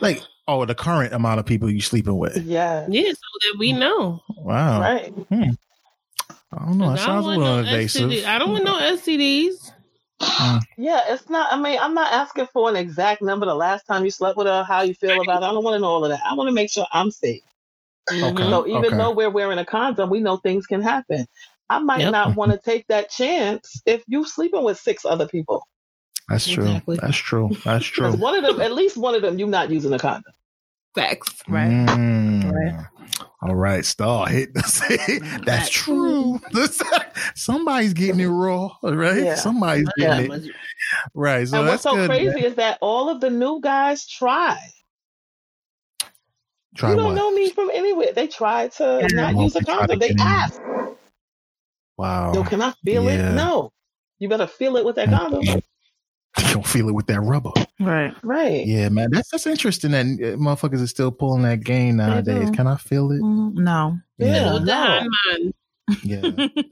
Like, 0.00 0.22
oh, 0.48 0.64
the 0.64 0.74
current 0.74 1.12
amount 1.14 1.38
of 1.38 1.46
people 1.46 1.70
you 1.70 1.80
sleeping 1.80 2.18
with. 2.18 2.36
Yeah. 2.38 2.86
Yeah, 2.90 3.10
so 3.10 3.14
that 3.52 3.56
we 3.60 3.72
know. 3.72 4.20
Wow. 4.38 4.80
Right. 4.80 5.12
I 6.52 6.64
don't 6.66 6.78
know. 6.78 6.90
That 6.90 7.00
I 7.00 7.06
sounds 7.06 7.26
a 7.26 7.30
don't 7.30 7.40
want 7.40 7.40
little 7.40 7.54
no 7.56 7.58
invasive. 7.60 8.10
STD. 8.10 8.24
I 8.26 8.38
don't 8.38 8.50
want 8.52 8.64
no 8.64 8.78
STDs. 8.78 9.72
Yeah, 10.78 11.02
it's 11.08 11.28
not. 11.30 11.52
I 11.52 11.60
mean, 11.60 11.78
I'm 11.80 11.94
not 11.94 12.12
asking 12.12 12.48
for 12.52 12.68
an 12.70 12.76
exact 12.76 13.22
number. 13.22 13.46
The 13.46 13.54
last 13.54 13.84
time 13.86 14.04
you 14.04 14.10
slept 14.10 14.36
with 14.38 14.46
her, 14.46 14.64
how 14.64 14.82
you 14.82 14.94
feel 14.94 15.20
about 15.20 15.42
it. 15.42 15.46
I 15.46 15.52
don't 15.52 15.64
want 15.64 15.76
to 15.76 15.80
know 15.80 15.88
all 15.88 16.04
of 16.04 16.10
that. 16.10 16.20
I 16.24 16.34
want 16.34 16.48
to 16.48 16.54
make 16.54 16.70
sure 16.70 16.86
I'm 16.92 17.10
safe. 17.10 17.42
Okay. 18.10 18.22
Mhm. 18.32 18.50
So 18.50 18.66
even 18.66 18.84
okay. 18.86 18.96
though 18.96 19.12
we're 19.12 19.30
wearing 19.30 19.58
a 19.58 19.64
condom, 19.64 20.10
we 20.10 20.20
know 20.20 20.36
things 20.38 20.66
can 20.66 20.82
happen. 20.82 21.26
I 21.70 21.80
might 21.80 22.00
Yep. 22.00 22.12
not 22.12 22.36
want 22.36 22.52
to 22.52 22.58
take 22.58 22.86
that 22.88 23.10
chance 23.10 23.82
if 23.86 24.04
you're 24.06 24.26
sleeping 24.26 24.62
with 24.64 24.78
six 24.78 25.04
other 25.04 25.26
people. 25.28 25.66
That's 26.28 26.46
true. 26.46 26.64
Exactly. 26.64 26.98
That's 27.02 27.16
true. 27.16 27.50
That's 27.64 27.84
true. 27.86 28.06
Because 28.06 28.20
one 28.20 28.36
of 28.36 28.44
them, 28.44 28.60
at 28.60 28.72
least 28.72 28.96
one 28.96 29.14
of 29.14 29.22
them, 29.22 29.38
you're 29.38 29.48
not 29.48 29.70
using 29.70 29.92
a 29.92 29.98
condom. 29.98 30.32
Facts. 30.94 31.42
Right. 31.48 31.70
Mm. 31.70 32.52
Right. 32.52 32.86
All 33.48 33.54
right, 33.54 33.84
star 33.84 34.26
hit. 34.28 34.50
That's 35.44 35.70
true. 35.70 36.40
Somebody's 37.36 37.92
getting 37.92 38.20
it 38.20 38.26
raw, 38.26 38.70
right? 38.82 39.22
Yeah. 39.22 39.34
Somebody's 39.36 39.88
Yeah. 39.96 40.22
getting 40.22 40.32
it 40.48 40.54
right. 41.14 41.46
So 41.46 41.60
and 41.60 41.68
that's 41.68 41.84
what's 41.84 41.94
so 41.94 41.94
good. 41.94 42.08
crazy 42.10 42.44
is 42.44 42.56
that 42.56 42.78
all 42.80 43.08
of 43.08 43.20
the 43.20 43.30
new 43.30 43.60
guys 43.60 44.06
try. 44.06 44.58
Try 46.76 46.90
you 46.90 46.96
don't 46.96 47.06
what? 47.06 47.14
know 47.14 47.30
me 47.30 47.50
from 47.50 47.70
anywhere. 47.72 48.12
They 48.12 48.26
tried 48.26 48.72
to 48.72 49.06
Yeah. 49.10 49.30
not 49.32 49.36
use 49.36 49.54
a 49.54 49.60
they 49.60 49.64
tried 49.64 49.74
to 49.74 49.78
condom. 49.78 49.98
They 50.00 50.08
get 50.08 50.16
in. 50.16 50.20
asked, 50.26 50.60
Wow. 51.96 52.34
"Yo, 52.34 52.42
can 52.44 52.60
I 52.62 52.72
feel 52.84 53.04
Yeah. 53.04 53.30
it?" 53.30 53.34
No, 53.34 53.72
you 54.18 54.28
better 54.28 54.46
feel 54.46 54.76
it 54.76 54.84
with 54.84 54.96
that 54.96 55.08
condom. 55.08 55.42
You 56.48 56.52
don't 56.54 56.66
feel 56.66 56.88
it 56.88 56.92
with 56.94 57.06
that 57.06 57.20
rubber. 57.20 57.50
Right. 57.80 58.14
Right. 58.22 58.66
Yeah, 58.66 58.88
man. 58.90 59.08
That's 59.10 59.30
that's 59.30 59.46
interesting 59.46 59.90
that 59.92 60.04
uh, 60.06 60.36
motherfuckers 60.36 60.82
are 60.82 60.86
still 60.86 61.10
pulling 61.10 61.42
that 61.42 61.64
game 61.64 61.96
nowadays. 61.96 62.50
do. 62.50 62.56
Can 62.56 62.66
I 62.66 62.76
feel 62.76 63.10
it? 63.12 63.20
Mm, 63.20 63.54
No. 63.54 63.98
Yeah. 64.18 64.58
No. 64.58 64.72
high. 64.72 65.06
Yeah. 66.02 66.22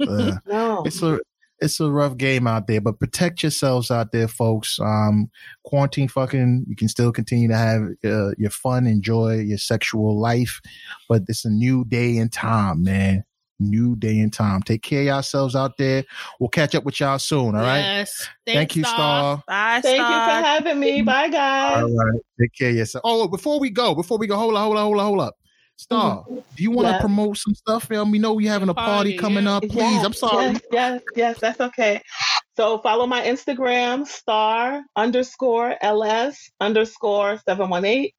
Uh, 0.07 0.33
No. 0.47 0.83
it's 0.85 1.03
a 1.03 1.19
it's 1.61 1.79
a 1.81 1.91
rough 1.91 2.17
game 2.17 2.47
out 2.47 2.67
there, 2.67 2.81
but 2.81 2.99
protect 2.99 3.43
yourselves 3.43 3.91
out 3.91 4.13
there, 4.13 4.29
folks. 4.29 4.79
Um, 4.81 5.31
quarantine 5.65 6.09
fucking, 6.09 6.65
you 6.69 6.77
can 6.77 6.89
still 6.89 7.13
continue 7.13 7.49
to 7.49 7.57
have 7.57 7.83
uh, 8.05 8.33
your 8.37 8.51
fun, 8.51 8.87
enjoy 8.87 9.37
your 9.39 9.57
sexual 9.57 10.19
life, 10.19 10.61
but 11.09 11.23
it's 11.29 11.45
a 11.45 11.51
new 11.51 11.85
day 11.87 12.19
and 12.19 12.31
time, 12.33 12.83
man. 12.83 13.25
New 13.61 13.97
day 13.97 14.19
and 14.21 14.33
time. 14.33 14.63
Take 14.63 14.83
care 14.83 15.01
of 15.01 15.07
yourselves 15.07 15.55
out 15.57 15.77
there. 15.79 16.05
We'll 16.41 16.49
catch 16.49 16.75
up 16.75 16.85
with 16.85 16.99
y'all 17.01 17.19
soon. 17.19 17.55
All 17.55 17.63
right. 17.63 17.79
Yes. 17.79 18.29
Thank 18.47 18.57
Thanks, 18.57 18.77
you, 18.77 18.85
Star. 18.85 19.43
Bye, 19.47 19.81
Thank 19.81 19.99
you 19.99 20.05
for 20.05 20.47
having 20.47 20.81
me. 20.81 21.03
Bye, 21.03 21.29
guys. 21.29 21.83
All 21.83 21.95
right. 21.95 22.21
Take 22.41 22.55
care 22.55 22.71
of 22.71 22.77
yourself. 22.77 23.03
Oh, 23.05 23.29
before 23.29 23.61
we 23.61 23.71
go, 23.71 23.95
before 23.95 24.19
we 24.19 24.27
go, 24.27 24.37
hold 24.37 24.55
on, 24.55 24.63
hold 24.65 24.77
on, 24.77 24.85
hold 24.85 24.99
on, 24.99 25.07
hold 25.07 25.21
up. 25.21 25.35
Star, 25.77 26.25
do 26.29 26.63
you 26.63 26.71
want 26.71 26.87
to 26.87 26.93
Yeah. 26.93 27.01
promote 27.01 27.37
some 27.37 27.55
stuff? 27.55 27.91
Um, 27.91 28.13
me 28.13 28.21
know 28.21 28.33
we 28.33 28.47
having 28.47 28.69
a 28.69 28.75
party 28.75 29.11
Party, 29.11 29.19
coming 29.19 29.45
yeah. 29.45 29.57
up. 29.57 29.63
Please, 29.65 29.75
Yes, 29.81 30.05
I'm 30.05 30.13
sorry. 30.13 30.47
Yes, 30.53 30.61
yes, 30.71 31.03
yes, 31.17 31.39
that's 31.41 31.61
okay. 31.61 32.01
So 32.57 32.79
follow 32.79 33.07
my 33.09 33.23
Instagram, 33.23 34.07
star 34.07 34.85
underscore 34.95 35.77
ls 35.83 36.39
underscore 36.61 37.39
718 37.45 38.11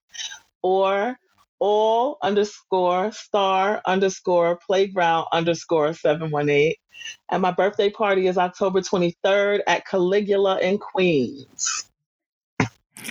or 0.63 1.17
all 1.59 2.17
underscore 2.21 3.11
star 3.11 3.81
underscore 3.85 4.57
playground 4.65 5.27
underscore 5.31 5.93
718. 5.93 6.73
And 7.31 7.41
my 7.41 7.51
birthday 7.51 7.89
party 7.89 8.27
is 8.27 8.37
October 8.37 8.81
23rd 8.81 9.59
at 9.67 9.85
Caligula 9.85 10.59
in 10.59 10.77
Queens. 10.77 11.89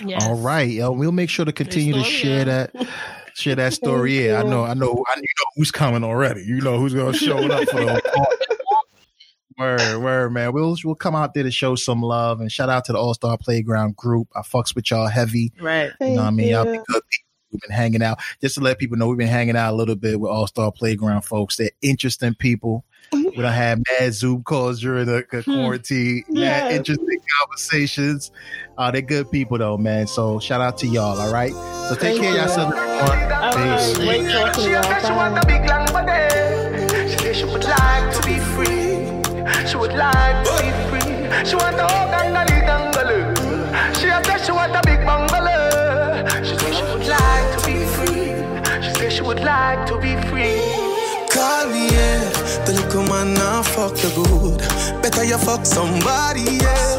Yes. 0.03 0.25
All 0.25 0.35
right, 0.35 0.67
yo, 0.67 0.91
we'll 0.91 1.11
make 1.11 1.29
sure 1.29 1.45
to 1.45 1.53
continue 1.53 1.93
to 1.93 2.03
share 2.03 2.43
that, 2.43 2.71
share 3.35 3.55
that 3.55 3.73
story. 3.73 4.25
Yeah, 4.25 4.41
I 4.41 4.43
know, 4.43 4.63
I 4.63 4.73
know, 4.73 4.91
I 4.91 5.15
you 5.15 5.21
know 5.21 5.45
who's 5.55 5.71
coming 5.71 6.03
already. 6.03 6.43
You 6.43 6.59
know 6.59 6.79
who's 6.79 6.93
gonna 6.93 7.13
show 7.13 7.37
up 7.37 7.69
for 7.69 7.79
the 7.79 8.01
party. 8.13 8.45
Word, 9.57 10.01
word, 10.01 10.33
man. 10.33 10.51
We'll 10.51 10.75
we'll 10.83 10.95
come 10.95 11.15
out 11.15 11.33
there 11.33 11.43
to 11.43 11.51
show 11.51 11.75
some 11.75 12.01
love 12.01 12.41
and 12.41 12.51
shout 12.51 12.67
out 12.67 12.83
to 12.85 12.91
the 12.91 12.97
All 12.97 13.13
Star 13.13 13.37
Playground 13.37 13.95
group. 13.95 14.27
I 14.35 14.41
fucks 14.41 14.75
with 14.75 14.91
y'all 14.91 15.07
heavy. 15.07 15.53
Right. 15.61 15.91
You 16.01 16.07
know 16.07 16.15
what 16.15 16.23
I 16.23 16.31
mean? 16.31 16.49
Y'all 16.49 16.65
be 16.65 16.71
good 16.71 17.01
people. 17.09 17.24
We've 17.55 17.61
been 17.61 17.71
hanging 17.75 18.03
out. 18.03 18.19
Just 18.41 18.55
to 18.55 18.61
let 18.61 18.77
people 18.79 18.97
know, 18.97 19.07
we've 19.07 19.17
been 19.17 19.27
hanging 19.27 19.55
out 19.55 19.73
a 19.73 19.75
little 19.75 19.95
bit 19.95 20.19
with 20.19 20.29
All 20.31 20.47
Star 20.47 20.71
Playground 20.71 21.21
folks. 21.23 21.57
They're 21.57 21.71
interesting 21.81 22.35
people. 22.35 22.83
We 23.11 23.21
don't 23.31 23.43
have 23.51 23.79
mad 23.99 24.13
Zoom 24.13 24.43
calls 24.43 24.81
during 24.81 25.05
the 25.05 25.23
the 25.31 25.43
quarantine. 25.43 26.23
Mad 26.29 26.71
interesting 26.71 27.19
conversations. 27.39 28.31
Uh, 28.77 28.91
they're 28.91 29.01
good 29.01 29.29
people 29.31 29.57
though, 29.57 29.77
man. 29.77 30.07
So 30.07 30.39
shout 30.39 30.59
out 30.59 30.77
to 30.79 30.87
y'all. 30.87 31.19
All 31.19 31.31
right. 31.31 31.51
So 31.53 31.89
take 31.95 31.99
Thank 32.17 32.21
care 32.21 32.29
of 32.31 32.35
you. 32.35 32.41
yourself, 32.41 32.73
everyone. 32.75 33.31
All 33.31 33.51
Peace. 33.53 33.61
right, 33.61 33.95
great 33.95 34.21
She 34.55 34.71
said 34.73 35.01
she 35.05 35.11
want 35.11 35.35
Bye. 35.35 35.41
a 35.41 35.45
big 35.45 35.69
long 35.69 35.85
body. 35.93 37.33
She 37.33 37.45
would 37.45 37.63
like 37.63 38.15
to 38.15 38.21
be 38.27 38.39
free. 38.39 39.67
She 39.69 39.77
would 39.77 39.93
like 39.93 40.45
to 40.45 40.51
be 40.63 40.71
free. 40.89 41.45
She 41.45 41.55
want 41.55 41.75
a 41.75 41.85
like 49.45 49.85
to 49.85 49.97
be 49.99 50.13
free. 50.27 50.57
Call 51.29 51.69
me, 51.69 51.85
yeah. 51.93 52.19
The 52.65 52.73
little 52.73 53.03
man 53.03 53.35
now 53.35 53.61
fuck 53.61 53.93
you 54.03 54.09
good. 54.15 54.57
Better 55.01 55.23
you 55.23 55.37
fuck 55.37 55.65
somebody, 55.65 56.57
yeah. 56.65 56.94